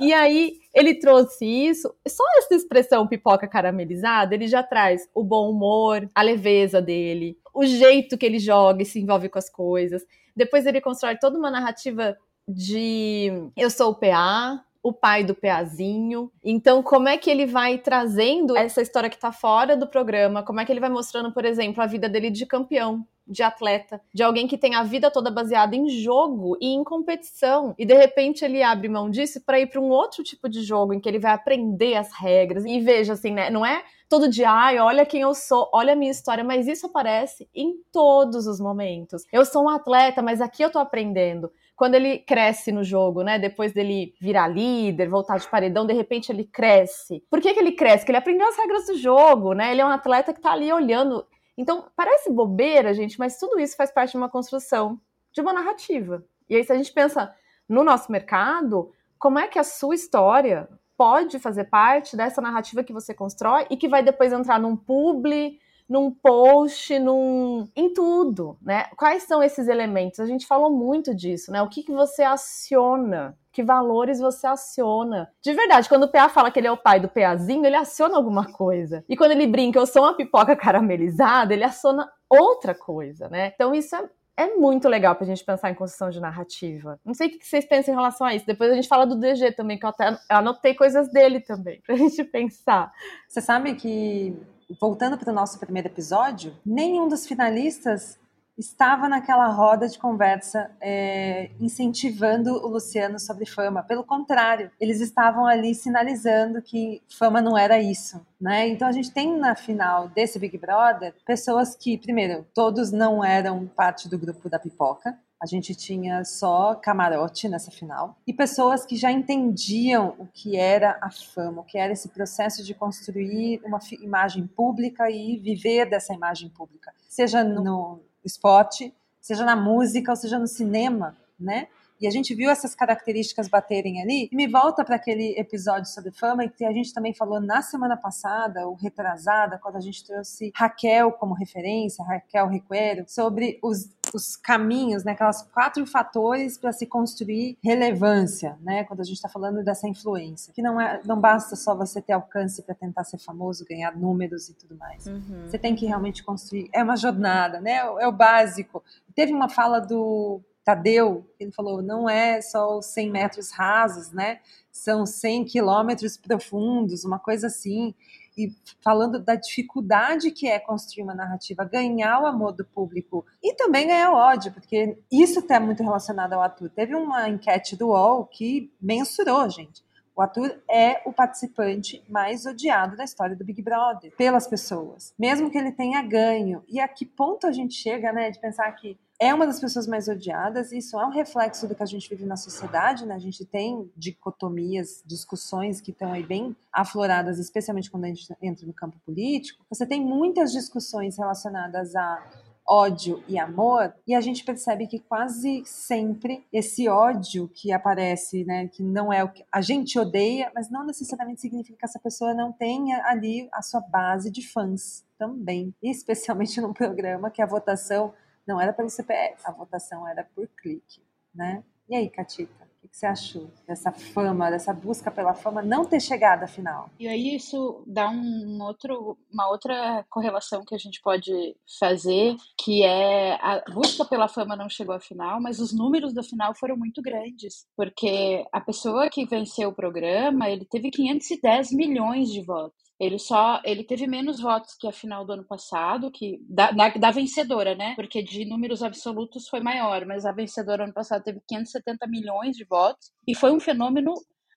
E 0.00 0.14
aí 0.14 0.54
ele 0.74 0.94
trouxe 0.94 1.44
isso. 1.44 1.94
Só 2.08 2.24
essa 2.38 2.54
expressão 2.54 3.06
pipoca 3.06 3.46
caramelizada, 3.46 4.34
ele 4.34 4.46
já 4.46 4.62
traz 4.62 5.08
o 5.14 5.22
bom 5.22 5.50
humor, 5.50 6.08
a 6.14 6.22
leveza 6.22 6.80
dele, 6.80 7.36
o 7.54 7.64
jeito 7.64 8.16
que 8.16 8.26
ele 8.26 8.38
joga 8.38 8.82
e 8.82 8.86
se 8.86 9.00
envolve 9.00 9.28
com 9.28 9.38
as 9.38 9.50
coisas. 9.50 10.04
Depois 10.34 10.66
ele 10.66 10.80
constrói 10.80 11.16
toda 11.16 11.38
uma 11.38 11.50
narrativa 11.50 12.16
de 12.46 13.30
eu 13.56 13.70
sou 13.70 13.90
o 13.90 13.94
PA, 13.94 14.64
o 14.82 14.92
pai 14.92 15.22
do 15.22 15.34
Peazinho. 15.34 16.30
Então, 16.42 16.82
como 16.82 17.08
é 17.08 17.18
que 17.18 17.30
ele 17.30 17.46
vai 17.46 17.78
trazendo 17.78 18.56
essa 18.56 18.80
história 18.80 19.10
que 19.10 19.18
tá 19.18 19.30
fora 19.30 19.76
do 19.76 19.86
programa? 19.86 20.42
Como 20.42 20.60
é 20.60 20.64
que 20.64 20.72
ele 20.72 20.80
vai 20.80 20.90
mostrando, 20.90 21.32
por 21.32 21.44
exemplo, 21.44 21.82
a 21.82 21.86
vida 21.86 22.08
dele 22.08 22.30
de 22.30 22.46
campeão? 22.46 23.06
de 23.30 23.44
atleta, 23.44 24.00
de 24.12 24.24
alguém 24.24 24.48
que 24.48 24.58
tem 24.58 24.74
a 24.74 24.82
vida 24.82 25.08
toda 25.08 25.30
baseada 25.30 25.76
em 25.76 25.88
jogo 25.88 26.58
e 26.60 26.74
em 26.74 26.82
competição. 26.82 27.74
E 27.78 27.86
de 27.86 27.94
repente 27.94 28.44
ele 28.44 28.60
abre 28.60 28.88
mão 28.88 29.08
disso 29.08 29.40
para 29.40 29.60
ir 29.60 29.68
para 29.68 29.80
um 29.80 29.88
outro 29.88 30.24
tipo 30.24 30.48
de 30.48 30.62
jogo 30.62 30.92
em 30.92 30.98
que 30.98 31.08
ele 31.08 31.20
vai 31.20 31.32
aprender 31.32 31.94
as 31.94 32.12
regras. 32.12 32.64
E 32.64 32.80
veja 32.80 33.12
assim, 33.12 33.32
né, 33.32 33.48
não 33.48 33.64
é 33.64 33.84
todo 34.10 34.28
dia, 34.28 34.50
ai, 34.50 34.78
olha 34.80 35.06
quem 35.06 35.20
eu 35.20 35.32
sou, 35.32 35.70
olha 35.72 35.92
a 35.92 35.96
minha 35.96 36.10
história, 36.10 36.42
mas 36.42 36.66
isso 36.66 36.86
aparece 36.86 37.48
em 37.54 37.76
todos 37.92 38.48
os 38.48 38.60
momentos. 38.60 39.24
Eu 39.32 39.44
sou 39.44 39.64
um 39.64 39.68
atleta, 39.68 40.20
mas 40.20 40.40
aqui 40.40 40.64
eu 40.64 40.70
tô 40.70 40.80
aprendendo 40.80 41.50
quando 41.76 41.94
ele 41.94 42.18
cresce 42.18 42.72
no 42.72 42.82
jogo, 42.82 43.22
né? 43.22 43.38
Depois 43.38 43.72
dele 43.72 44.12
virar 44.20 44.48
líder, 44.48 45.08
voltar 45.08 45.38
de 45.38 45.48
paredão, 45.48 45.86
de 45.86 45.94
repente 45.94 46.30
ele 46.32 46.44
cresce. 46.44 47.24
Por 47.30 47.40
que, 47.40 47.54
que 47.54 47.60
ele 47.60 47.72
cresce? 47.72 47.98
Porque 47.98 48.10
ele 48.10 48.18
aprendeu 48.18 48.48
as 48.48 48.56
regras 48.56 48.86
do 48.86 48.98
jogo, 48.98 49.54
né? 49.54 49.70
Ele 49.70 49.80
é 49.80 49.86
um 49.86 49.90
atleta 49.90 50.34
que 50.34 50.40
tá 50.40 50.52
ali 50.52 50.72
olhando. 50.72 51.24
Então, 51.56 51.86
parece 51.94 52.32
bobeira, 52.32 52.92
gente, 52.92 53.16
mas 53.16 53.38
tudo 53.38 53.60
isso 53.60 53.76
faz 53.76 53.92
parte 53.92 54.10
de 54.10 54.16
uma 54.16 54.28
construção, 54.28 55.00
de 55.32 55.40
uma 55.40 55.52
narrativa. 55.52 56.24
E 56.48 56.56
aí, 56.56 56.64
se 56.64 56.72
a 56.72 56.76
gente 56.76 56.92
pensa 56.92 57.32
no 57.68 57.84
nosso 57.84 58.10
mercado, 58.10 58.92
como 59.20 59.38
é 59.38 59.46
que 59.46 59.58
a 59.58 59.64
sua 59.64 59.94
história 59.94 60.68
pode 61.00 61.38
fazer 61.38 61.64
parte 61.64 62.14
dessa 62.14 62.42
narrativa 62.42 62.84
que 62.84 62.92
você 62.92 63.14
constrói 63.14 63.66
e 63.70 63.76
que 63.78 63.88
vai 63.88 64.02
depois 64.02 64.34
entrar 64.34 64.60
num 64.60 64.76
publi, 64.76 65.58
num 65.88 66.10
post, 66.10 66.98
num 66.98 67.66
em 67.74 67.94
tudo, 67.94 68.58
né? 68.60 68.84
Quais 68.98 69.22
são 69.22 69.42
esses 69.42 69.66
elementos? 69.66 70.20
A 70.20 70.26
gente 70.26 70.46
falou 70.46 70.70
muito 70.70 71.14
disso, 71.14 71.50
né? 71.50 71.62
O 71.62 71.70
que, 71.70 71.82
que 71.84 71.90
você 71.90 72.22
aciona? 72.22 73.34
Que 73.50 73.62
valores 73.62 74.20
você 74.20 74.46
aciona? 74.46 75.30
De 75.42 75.54
verdade, 75.54 75.88
quando 75.88 76.02
o 76.02 76.12
PA 76.12 76.28
fala 76.28 76.50
que 76.50 76.60
ele 76.60 76.68
é 76.68 76.72
o 76.72 76.76
pai 76.76 77.00
do 77.00 77.08
PAzinho, 77.08 77.64
ele 77.64 77.76
aciona 77.76 78.18
alguma 78.18 78.52
coisa. 78.52 79.02
E 79.08 79.16
quando 79.16 79.30
ele 79.30 79.46
brinca, 79.46 79.78
eu 79.78 79.86
sou 79.86 80.02
uma 80.02 80.14
pipoca 80.14 80.54
caramelizada, 80.54 81.54
ele 81.54 81.64
aciona 81.64 82.12
outra 82.28 82.74
coisa, 82.74 83.26
né? 83.30 83.52
Então 83.54 83.74
isso 83.74 83.96
é 83.96 84.06
é 84.40 84.56
muito 84.56 84.88
legal 84.88 85.14
pra 85.14 85.26
gente 85.26 85.44
pensar 85.44 85.70
em 85.70 85.74
construção 85.74 86.08
de 86.08 86.18
narrativa. 86.18 86.98
Não 87.04 87.12
sei 87.12 87.28
o 87.28 87.30
que 87.30 87.46
vocês 87.46 87.66
pensam 87.66 87.92
em 87.92 87.96
relação 87.96 88.26
a 88.26 88.34
isso. 88.34 88.46
Depois 88.46 88.70
a 88.70 88.74
gente 88.74 88.88
fala 88.88 89.06
do 89.06 89.16
DG 89.16 89.52
também, 89.52 89.78
que 89.78 89.84
eu 89.84 89.90
até 89.90 90.18
anotei 90.28 90.74
coisas 90.74 91.12
dele 91.12 91.40
também, 91.40 91.80
pra 91.82 91.94
gente 91.96 92.24
pensar. 92.24 92.90
Você 93.28 93.40
sabe 93.40 93.74
que 93.74 94.34
voltando 94.80 95.18
para 95.18 95.30
o 95.30 95.34
nosso 95.34 95.58
primeiro 95.58 95.88
episódio, 95.88 96.56
nenhum 96.64 97.08
dos 97.08 97.26
finalistas 97.26 98.18
estava 98.60 99.08
naquela 99.08 99.46
roda 99.48 99.88
de 99.88 99.98
conversa 99.98 100.70
é, 100.80 101.50
incentivando 101.58 102.52
o 102.52 102.68
Luciano 102.68 103.18
sobre 103.18 103.46
fama. 103.46 103.82
Pelo 103.82 104.04
contrário, 104.04 104.70
eles 104.78 105.00
estavam 105.00 105.46
ali 105.46 105.74
sinalizando 105.74 106.60
que 106.60 107.02
fama 107.08 107.40
não 107.40 107.56
era 107.56 107.80
isso. 107.80 108.20
Né? 108.40 108.68
Então 108.68 108.86
a 108.86 108.92
gente 108.92 109.10
tem 109.10 109.36
na 109.36 109.54
final 109.54 110.08
desse 110.08 110.38
Big 110.38 110.56
Brother 110.58 111.14
pessoas 111.26 111.74
que, 111.74 111.96
primeiro, 111.96 112.46
todos 112.54 112.92
não 112.92 113.24
eram 113.24 113.66
parte 113.66 114.08
do 114.08 114.18
grupo 114.18 114.48
da 114.48 114.58
pipoca. 114.58 115.18
A 115.42 115.46
gente 115.46 115.74
tinha 115.74 116.22
só 116.22 116.74
camarote 116.74 117.48
nessa 117.48 117.70
final. 117.70 118.14
E 118.26 118.32
pessoas 118.32 118.84
que 118.84 118.94
já 118.94 119.10
entendiam 119.10 120.14
o 120.18 120.26
que 120.26 120.54
era 120.58 120.98
a 121.00 121.10
fama, 121.10 121.62
o 121.62 121.64
que 121.64 121.78
era 121.78 121.94
esse 121.94 122.10
processo 122.10 122.62
de 122.62 122.74
construir 122.74 123.58
uma 123.64 123.78
imagem 124.02 124.46
pública 124.46 125.10
e 125.10 125.38
viver 125.38 125.88
dessa 125.88 126.12
imagem 126.12 126.50
pública. 126.50 126.92
Seja 127.08 127.42
no 127.42 128.00
esporte, 128.24 128.94
seja 129.20 129.44
na 129.44 129.56
música, 129.56 130.12
ou 130.12 130.16
seja 130.16 130.38
no 130.38 130.46
cinema, 130.46 131.16
né? 131.38 131.68
E 132.00 132.06
a 132.06 132.10
gente 132.10 132.34
viu 132.34 132.48
essas 132.48 132.74
características 132.74 133.46
baterem 133.46 134.00
ali. 134.00 134.28
E 134.32 134.34
me 134.34 134.48
volta 134.48 134.82
para 134.82 134.96
aquele 134.96 135.38
episódio 135.38 135.86
sobre 135.86 136.10
fama 136.10 136.48
que 136.48 136.64
a 136.64 136.72
gente 136.72 136.94
também 136.94 137.12
falou 137.12 137.40
na 137.40 137.60
semana 137.60 137.94
passada, 137.94 138.66
ou 138.66 138.74
retrasada, 138.74 139.58
quando 139.58 139.76
a 139.76 139.80
gente 139.80 140.06
trouxe 140.06 140.50
Raquel 140.56 141.12
como 141.12 141.34
referência, 141.34 142.02
Raquel 142.02 142.48
Requeiro, 142.48 143.04
sobre 143.06 143.58
os, 143.62 143.90
os 144.14 144.36
caminhos, 144.36 145.04
né, 145.04 145.12
aquelas 145.12 145.42
quatro 145.42 145.84
fatores 145.86 146.58
para 146.58 146.72
se 146.72 146.86
construir 146.86 147.56
relevância, 147.62 148.58
né, 148.62 148.84
quando 148.84 149.00
a 149.00 149.04
gente 149.04 149.16
está 149.16 149.28
falando 149.28 149.62
dessa 149.62 149.88
influência. 149.88 150.52
Que 150.52 150.62
não, 150.62 150.80
é, 150.80 151.00
não 151.04 151.20
basta 151.20 151.56
só 151.56 151.74
você 151.74 152.00
ter 152.00 152.12
alcance 152.12 152.62
para 152.62 152.74
tentar 152.74 153.04
ser 153.04 153.18
famoso, 153.18 153.64
ganhar 153.64 153.96
números 153.96 154.48
e 154.48 154.54
tudo 154.54 154.76
mais. 154.76 155.06
Uhum. 155.06 155.46
Você 155.46 155.58
tem 155.58 155.74
que 155.74 155.86
realmente 155.86 156.22
construir. 156.22 156.68
É 156.72 156.82
uma 156.82 156.96
jornada, 156.96 157.60
né? 157.60 157.76
É 157.98 158.06
o 158.06 158.12
básico. 158.12 158.82
Teve 159.14 159.32
uma 159.32 159.48
fala 159.48 159.80
do 159.80 160.40
Tadeu, 160.64 161.26
ele 161.38 161.50
falou, 161.50 161.82
não 161.82 162.08
é 162.08 162.40
só 162.40 162.78
os 162.78 162.86
100 162.86 163.10
metros 163.10 163.50
rasos, 163.50 164.12
né? 164.12 164.40
São 164.70 165.04
100 165.04 165.44
quilômetros 165.44 166.16
profundos, 166.16 167.04
uma 167.04 167.18
coisa 167.18 167.48
assim. 167.48 167.94
E 168.36 168.52
falando 168.82 169.18
da 169.18 169.34
dificuldade 169.34 170.30
que 170.30 170.48
é 170.48 170.58
construir 170.58 171.02
uma 171.02 171.14
narrativa, 171.14 171.64
ganhar 171.64 172.22
o 172.22 172.26
amor 172.26 172.52
do 172.52 172.64
público 172.64 173.24
e 173.42 173.54
também 173.54 173.86
ganhar 173.86 174.12
o 174.12 174.16
ódio, 174.16 174.52
porque 174.52 174.96
isso 175.10 175.40
está 175.40 175.58
muito 175.58 175.82
relacionado 175.82 176.32
ao 176.32 176.42
ator. 176.42 176.70
Teve 176.70 176.94
uma 176.94 177.28
enquete 177.28 177.76
do 177.76 177.88
UOL 177.88 178.24
que 178.26 178.72
mensurou, 178.80 179.48
gente. 179.50 179.82
O 180.16 180.22
ator 180.22 180.60
é 180.70 181.00
o 181.06 181.12
participante 181.12 182.02
mais 182.08 182.44
odiado 182.44 182.96
da 182.96 183.04
história 183.04 183.36
do 183.36 183.44
Big 183.44 183.62
Brother 183.62 184.14
pelas 184.16 184.46
pessoas, 184.46 185.14
mesmo 185.18 185.50
que 185.50 185.58
ele 185.58 185.72
tenha 185.72 186.02
ganho. 186.02 186.62
E 186.68 186.80
a 186.80 186.88
que 186.88 187.06
ponto 187.06 187.46
a 187.46 187.52
gente 187.52 187.74
chega, 187.74 188.12
né, 188.12 188.30
de 188.30 188.40
pensar 188.40 188.70
que 188.72 188.98
é 189.20 189.34
uma 189.34 189.46
das 189.46 189.60
pessoas 189.60 189.86
mais 189.86 190.08
odiadas, 190.08 190.72
isso 190.72 190.98
é 190.98 191.04
um 191.04 191.10
reflexo 191.10 191.68
do 191.68 191.74
que 191.74 191.82
a 191.82 191.86
gente 191.86 192.08
vive 192.08 192.24
na 192.24 192.38
sociedade, 192.38 193.04
né? 193.04 193.14
A 193.14 193.18
gente 193.18 193.44
tem 193.44 193.90
dicotomias, 193.94 195.02
discussões 195.04 195.78
que 195.78 195.90
estão 195.90 196.10
aí 196.10 196.22
bem 196.22 196.56
afloradas, 196.72 197.38
especialmente 197.38 197.90
quando 197.90 198.04
a 198.04 198.08
gente 198.08 198.26
entra 198.40 198.66
no 198.66 198.72
campo 198.72 198.98
político. 199.04 199.62
Você 199.68 199.86
tem 199.86 200.00
muitas 200.00 200.50
discussões 200.52 201.18
relacionadas 201.18 201.94
a 201.94 202.26
ódio 202.70 203.20
e 203.26 203.36
amor, 203.36 203.92
e 204.06 204.14
a 204.14 204.20
gente 204.20 204.44
percebe 204.44 204.86
que 204.86 205.00
quase 205.00 205.64
sempre 205.66 206.46
esse 206.52 206.88
ódio 206.88 207.48
que 207.48 207.72
aparece, 207.72 208.44
né, 208.44 208.68
que 208.68 208.80
não 208.80 209.12
é 209.12 209.24
o 209.24 209.28
que 209.28 209.44
a 209.50 209.60
gente 209.60 209.98
odeia, 209.98 210.52
mas 210.54 210.70
não 210.70 210.86
necessariamente 210.86 211.40
significa 211.40 211.76
que 211.76 211.84
essa 211.84 211.98
pessoa 211.98 212.32
não 212.32 212.52
tenha 212.52 213.04
ali 213.06 213.48
a 213.52 213.60
sua 213.60 213.80
base 213.80 214.30
de 214.30 214.46
fãs 214.46 215.04
também, 215.18 215.74
especialmente 215.82 216.60
num 216.60 216.72
programa 216.72 217.28
que 217.28 217.42
a 217.42 217.46
votação 217.46 218.14
não 218.46 218.60
era 218.60 218.72
pelo 218.72 218.88
CPF, 218.88 219.42
a 219.44 219.50
votação 219.50 220.06
era 220.06 220.22
por 220.32 220.46
clique, 220.46 221.02
né? 221.34 221.64
E 221.88 221.96
aí, 221.96 222.08
Catita? 222.08 222.69
Que 222.90 222.96
você 222.96 223.06
achou 223.06 223.50
dessa 223.66 223.92
fama, 223.92 224.50
dessa 224.50 224.72
busca 224.72 225.10
pela 225.10 225.32
fama 225.32 225.62
não 225.62 225.84
ter 225.84 226.00
chegado 226.00 226.42
à 226.42 226.46
final? 226.46 226.90
E 226.98 227.06
aí 227.06 227.36
isso 227.36 227.84
dá 227.86 228.10
um 228.10 228.60
outro, 228.62 229.16
uma 229.32 229.48
outra 229.48 230.04
correlação 230.10 230.64
que 230.66 230.74
a 230.74 230.78
gente 230.78 231.00
pode 231.00 231.32
fazer, 231.78 232.36
que 232.58 232.82
é 232.82 233.34
a 233.34 233.62
busca 233.72 234.04
pela 234.04 234.28
fama 234.28 234.56
não 234.56 234.68
chegou 234.68 234.94
à 234.94 235.00
final, 235.00 235.40
mas 235.40 235.60
os 235.60 235.72
números 235.72 236.12
da 236.12 236.22
final 236.22 236.54
foram 236.54 236.76
muito 236.76 237.00
grandes, 237.00 237.64
porque 237.76 238.44
a 238.52 238.60
pessoa 238.60 239.08
que 239.08 239.24
venceu 239.24 239.68
o 239.68 239.74
programa, 239.74 240.50
ele 240.50 240.64
teve 240.64 240.90
510 240.90 241.72
milhões 241.72 242.30
de 242.30 242.42
votos. 242.42 242.89
Ele 243.00 243.18
só 243.18 243.62
ele 243.64 243.82
teve 243.82 244.06
menos 244.06 244.40
votos 244.40 244.74
que 244.78 244.86
a 244.86 244.92
final 244.92 245.24
do 245.24 245.32
ano 245.32 245.44
passado, 245.44 246.10
que 246.10 246.38
da, 246.46 246.70
da, 246.70 246.90
da, 246.90 247.10
vencedora, 247.10 247.74
né? 247.74 247.94
Porque 247.96 248.22
de 248.22 248.44
números 248.44 248.82
absolutos 248.82 249.48
foi 249.48 249.60
maior, 249.60 250.04
mas 250.04 250.26
a 250.26 250.32
vencedora 250.32 250.84
ano 250.84 250.92
passado 250.92 251.24
teve 251.24 251.40
570 251.48 252.06
milhões 252.06 252.54
de 252.54 252.64
votos 252.64 253.10
e 253.26 253.34
foi 253.34 253.50
um 253.52 253.58
fenômeno 253.58 254.12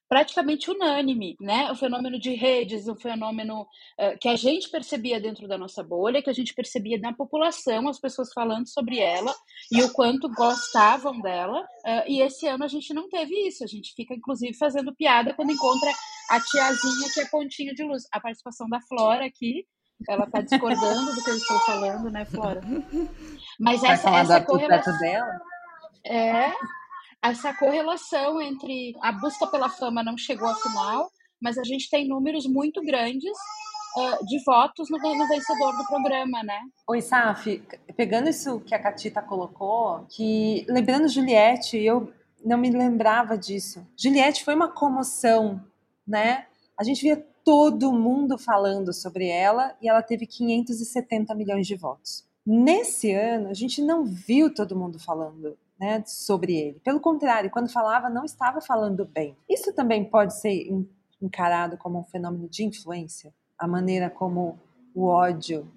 praticamente 0.08 0.70
unânime, 0.70 1.36
né? 1.40 1.72
O 1.72 1.76
fenômeno 1.76 2.20
de 2.20 2.34
redes, 2.34 2.88
um 2.88 2.96
fenômeno 2.96 3.62
uh, 3.62 4.18
que 4.20 4.28
a 4.28 4.36
gente 4.36 4.70
percebia 4.70 5.20
dentro 5.20 5.48
da 5.48 5.58
nossa 5.58 5.84
bolha, 5.84 6.22
que 6.22 6.30
a 6.30 6.34
gente 6.34 6.54
percebia 6.54 7.00
na 7.00 7.14
população, 7.14 7.88
as 7.88 8.00
pessoas 8.00 8.32
falando 8.34 8.68
sobre 8.68 9.00
ela 9.00 9.34
e 9.72 9.82
o 9.82 9.92
quanto 9.92 10.30
gostavam 10.30 11.20
dela. 11.20 11.62
Uh, 11.86 12.04
e 12.08 12.22
esse 12.22 12.48
ano 12.48 12.64
a 12.64 12.68
gente 12.68 12.94
não 12.94 13.10
teve 13.10 13.34
isso. 13.48 13.64
A 13.64 13.68
gente 13.68 13.94
fica, 13.96 14.14
inclusive, 14.14 14.54
fazendo 14.56 14.96
piada 14.96 15.34
quando 15.34 15.52
encontra 15.52 15.92
a 16.30 16.40
tiazinha 16.40 17.10
que 17.14 17.22
é 17.22 17.26
pontinho 17.26 17.74
de 17.74 17.84
luz. 17.84 18.04
A 18.12 18.20
participação 18.20 18.68
da 18.70 18.80
Flora 18.82 19.26
aqui, 19.26 19.66
ela 20.08 20.26
está 20.26 20.42
discordando 20.42 21.14
do 21.14 21.24
que 21.24 21.30
eu 21.30 21.38
estou 21.38 21.60
falando, 21.62 22.10
né, 22.12 22.26
Flora? 22.26 22.62
Mas 23.60 23.84
essa, 23.84 24.10
essa 24.10 24.42
correlação 24.42 24.98
dela. 25.00 25.42
É, 26.06 26.52
essa 27.24 27.54
correlação 27.54 28.42
entre 28.42 28.94
a 29.02 29.14
busca 29.14 29.48
pela 29.48 29.70
fama 29.70 30.04
não 30.04 30.18
chegou 30.18 30.48
à 30.48 30.56
final, 30.56 31.10
mas 31.42 31.58
a 31.58 31.64
gente 31.64 31.90
tem 31.90 32.06
números 32.06 32.46
muito 32.46 32.82
grandes 32.84 33.32
uh, 33.98 34.26
de 34.26 34.44
votos 34.44 34.90
no, 34.90 34.98
no, 34.98 35.28
vencedor 35.30 35.78
do 35.78 35.88
programa, 35.88 36.44
né? 36.44 36.60
Oi, 36.86 37.02
Saf, 37.02 37.64
pegando 37.96 38.30
isso 38.30 38.60
que 38.60 38.76
a 38.76 38.80
Catita 38.80 39.22
colocou, 39.22 40.06
que 40.10 40.66
lembrando 40.68 41.08
Juliette, 41.08 41.78
eu 41.78 42.12
não 42.44 42.58
me 42.58 42.70
lembrava 42.70 43.38
disso. 43.38 43.88
Juliette 43.98 44.44
foi 44.44 44.54
uma 44.54 44.68
comoção, 44.68 45.64
né? 46.06 46.46
A 46.78 46.84
gente 46.84 47.02
via 47.02 47.26
todo 47.46 47.94
mundo 47.94 48.38
falando 48.38 48.94
sobre 48.94 49.28
ela 49.30 49.74
e 49.82 49.88
ela 49.88 50.02
teve 50.02 50.28
570 50.28 51.34
milhões 51.36 51.66
de 51.66 51.76
votos. 51.76 52.26
Nesse 52.46 53.14
ano, 53.14 53.50
a 53.50 53.54
gente 53.54 53.82
não 53.82 54.04
viu 54.04 54.54
todo 54.54 54.76
mundo 54.76 55.00
falando 55.00 55.58
né, 55.84 56.02
sobre 56.06 56.56
ele. 56.56 56.80
Pelo 56.80 57.02
contrário, 57.02 57.52
quando 57.52 57.70
falava, 57.70 58.10
não 58.10 58.24
estava 58.24 58.62
falando 58.62 59.04
bem. 59.04 59.36
Isso 59.50 59.74
também 59.74 60.06
pode 60.06 60.40
ser 60.40 60.70
encarado 61.22 61.78
como 61.78 62.00
um 62.00 62.04
fenômeno 62.04 62.48
de 62.48 62.64
influência, 62.64 63.34
a 63.60 63.68
maneira 63.68 64.10
como 64.10 64.58
o 64.96 65.08
ódio 65.08 65.70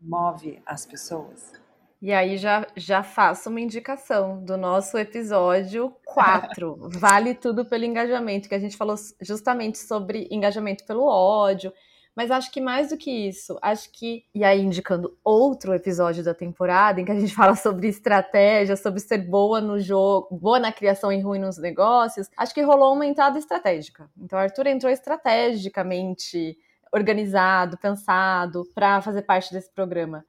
move 0.00 0.62
as 0.64 0.86
pessoas. 0.86 1.52
E 2.00 2.12
aí 2.12 2.38
já, 2.38 2.66
já 2.74 3.02
faço 3.02 3.50
uma 3.50 3.60
indicação 3.60 4.42
do 4.42 4.56
nosso 4.56 4.96
episódio 4.96 5.94
4, 6.06 6.88
Vale 6.98 7.34
Tudo 7.34 7.66
pelo 7.66 7.84
Engajamento, 7.84 8.48
que 8.48 8.54
a 8.54 8.58
gente 8.58 8.76
falou 8.76 8.96
justamente 9.20 9.76
sobre 9.76 10.28
engajamento 10.30 10.84
pelo 10.86 11.04
ódio, 11.04 11.72
mas 12.16 12.30
acho 12.30 12.50
que 12.50 12.60
mais 12.60 12.90
do 12.90 12.96
que 12.96 13.10
isso, 13.10 13.58
acho 13.62 13.90
que, 13.90 14.24
e 14.34 14.44
aí 14.44 14.60
indicando 14.60 15.16
outro 15.24 15.74
episódio 15.74 16.22
da 16.22 16.34
temporada, 16.34 17.00
em 17.00 17.04
que 17.04 17.12
a 17.12 17.18
gente 17.18 17.34
fala 17.34 17.56
sobre 17.56 17.88
estratégia, 17.88 18.76
sobre 18.76 19.00
ser 19.00 19.18
boa 19.18 19.60
no 19.60 19.80
jogo, 19.80 20.36
boa 20.36 20.58
na 20.58 20.72
criação 20.72 21.12
e 21.12 21.20
ruim 21.20 21.38
nos 21.38 21.58
negócios, 21.58 22.28
acho 22.36 22.54
que 22.54 22.62
rolou 22.62 22.94
uma 22.94 23.06
entrada 23.06 23.38
estratégica. 23.38 24.10
Então, 24.18 24.38
o 24.38 24.42
Arthur 24.42 24.66
entrou 24.66 24.92
estrategicamente 24.92 26.56
organizado, 26.92 27.78
pensado 27.78 28.64
para 28.74 29.00
fazer 29.00 29.22
parte 29.22 29.52
desse 29.52 29.70
programa. 29.70 30.24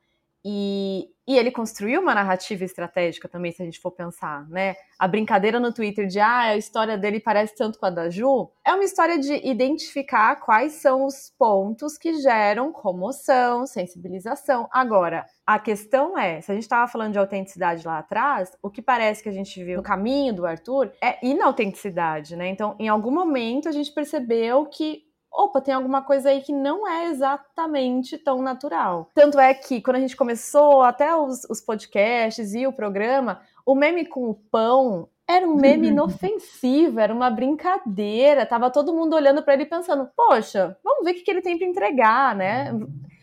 E, 0.46 1.08
e 1.26 1.38
ele 1.38 1.52
construiu 1.52 2.02
uma 2.02 2.14
narrativa 2.14 2.66
estratégica 2.66 3.30
também, 3.30 3.52
se 3.54 3.62
a 3.62 3.66
gente 3.66 3.80
for 3.80 3.92
pensar, 3.92 4.46
né? 4.50 4.76
A 5.00 5.08
brincadeira 5.08 5.58
no 5.58 5.74
Twitter 5.74 6.06
de 6.06 6.20
ah, 6.20 6.50
a 6.50 6.58
história 6.58 6.98
dele 6.98 7.20
parece 7.20 7.56
tanto 7.56 7.80
com 7.80 7.86
a 7.86 7.90
da 7.90 8.10
Ju, 8.10 8.52
é 8.66 8.74
uma 8.74 8.84
história 8.84 9.18
de 9.18 9.34
identificar 9.48 10.36
quais 10.38 10.74
são 10.74 11.06
os 11.06 11.34
pontos 11.38 11.98
que 11.98 12.20
geram 12.22 12.74
comoção, 12.74 13.66
sensibilização. 13.66 14.68
Agora, 14.70 15.26
a 15.48 15.58
questão 15.60 16.18
é, 16.18 16.42
se 16.42 16.52
a 16.52 16.56
gente 16.56 16.64
estava 16.64 16.92
falando 16.92 17.14
de 17.14 17.20
autenticidade 17.20 17.88
lá 17.88 18.00
atrás, 18.00 18.52
o 18.62 18.70
que 18.70 18.82
parece 18.82 19.24
que 19.24 19.30
a 19.30 19.34
gente 19.34 19.64
viu 19.64 19.78
no 19.78 19.84
caminho 19.84 20.34
do 20.34 20.46
Arthur 20.46 20.92
é 21.02 21.26
inautenticidade, 21.26 22.36
né? 22.36 22.50
Então, 22.50 22.76
em 22.78 22.90
algum 22.90 23.12
momento 23.12 23.70
a 23.70 23.72
gente 23.72 23.94
percebeu 23.94 24.66
que 24.66 25.04
opa, 25.34 25.60
tem 25.60 25.74
alguma 25.74 26.02
coisa 26.02 26.30
aí 26.30 26.42
que 26.42 26.54
não 26.54 26.88
é 26.88 27.08
exatamente 27.08 28.18
tão 28.18 28.42
natural. 28.42 29.10
Tanto 29.14 29.40
é 29.40 29.54
que 29.54 29.82
quando 29.82 29.98
a 29.98 30.00
gente 30.00 30.16
começou, 30.16 30.84
até 30.84 31.16
os, 31.16 31.44
os 31.50 31.60
podcasts 31.60 32.54
e 32.54 32.68
o 32.68 32.74
programa, 32.74 33.42
o 33.66 33.74
meme 33.74 34.06
com 34.06 34.30
o 34.30 34.36
pão 34.36 35.10
era 35.28 35.48
um 35.48 35.56
meme 35.56 35.88
inofensivo, 35.90 37.00
era 37.00 37.14
uma 37.14 37.30
brincadeira. 37.30 38.46
Tava 38.46 38.70
todo 38.70 38.94
mundo 38.94 39.16
olhando 39.16 39.42
para 39.42 39.56
ele 39.56 39.66
pensando: 39.66 40.08
poxa, 40.16 40.78
vamos 40.84 41.04
ver 41.04 41.12
o 41.12 41.14
que, 41.16 41.22
que 41.22 41.32
ele 41.32 41.42
tem 41.42 41.58
para 41.58 41.68
entregar, 41.68 42.36
né? 42.36 42.72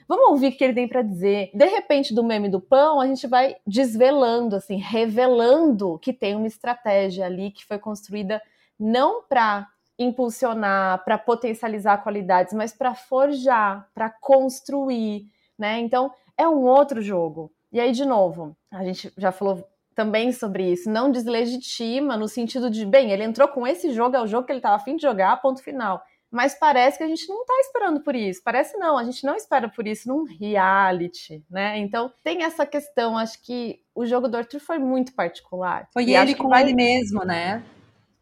Vamos 0.08 0.30
ouvir 0.30 0.48
o 0.48 0.56
que 0.56 0.64
ele 0.64 0.74
tem 0.74 0.88
para 0.88 1.02
dizer. 1.02 1.52
De 1.54 1.66
repente, 1.66 2.12
do 2.12 2.24
meme 2.24 2.48
do 2.48 2.60
pão, 2.60 3.00
a 3.00 3.06
gente 3.06 3.28
vai 3.28 3.54
desvelando, 3.64 4.56
assim, 4.56 4.74
revelando 4.76 6.00
que 6.00 6.12
tem 6.12 6.34
uma 6.34 6.48
estratégia 6.48 7.26
ali 7.26 7.52
que 7.52 7.64
foi 7.64 7.78
construída 7.78 8.42
não 8.76 9.22
para 9.22 9.68
impulsionar, 10.00 11.04
para 11.04 11.18
potencializar 11.18 11.98
qualidades, 11.98 12.54
mas 12.54 12.72
para 12.72 12.94
forjar, 12.94 13.86
para 13.94 14.08
construir, 14.08 15.26
né? 15.58 15.78
Então, 15.78 16.10
é 16.38 16.48
um 16.48 16.64
outro 16.64 17.02
jogo. 17.02 17.52
E 17.70 17.78
aí, 17.78 17.92
de 17.92 18.06
novo, 18.06 18.56
a 18.70 18.82
gente 18.82 19.12
já 19.18 19.30
falou 19.30 19.62
também 19.94 20.32
sobre 20.32 20.72
isso, 20.72 20.90
não 20.90 21.10
deslegitima 21.10 22.16
no 22.16 22.26
sentido 22.26 22.70
de, 22.70 22.86
bem, 22.86 23.10
ele 23.10 23.24
entrou 23.24 23.46
com 23.46 23.66
esse 23.66 23.92
jogo, 23.92 24.16
é 24.16 24.22
o 24.22 24.26
jogo 24.26 24.46
que 24.46 24.52
ele 24.52 24.60
estava 24.60 24.76
afim 24.76 24.96
de 24.96 25.02
jogar, 25.02 25.36
ponto 25.42 25.62
final. 25.62 26.02
Mas 26.30 26.54
parece 26.54 26.96
que 26.96 27.04
a 27.04 27.08
gente 27.08 27.28
não 27.28 27.42
está 27.42 27.54
esperando 27.58 28.00
por 28.00 28.14
isso. 28.14 28.40
Parece 28.42 28.78
não, 28.78 28.96
a 28.96 29.02
gente 29.02 29.26
não 29.26 29.34
espera 29.34 29.68
por 29.68 29.86
isso 29.86 30.08
num 30.08 30.22
reality, 30.22 31.44
né? 31.50 31.76
Então 31.78 32.10
tem 32.22 32.44
essa 32.44 32.64
questão, 32.64 33.18
acho 33.18 33.42
que 33.42 33.80
o 33.94 34.06
jogo 34.06 34.28
do 34.28 34.36
Arthur 34.36 34.60
foi 34.60 34.78
muito 34.78 35.12
particular. 35.12 35.88
Foi 35.92 36.08
ele 36.08 36.36
com 36.36 36.48
vai... 36.48 36.62
ele 36.62 36.72
mesmo, 36.72 37.24
né? 37.24 37.64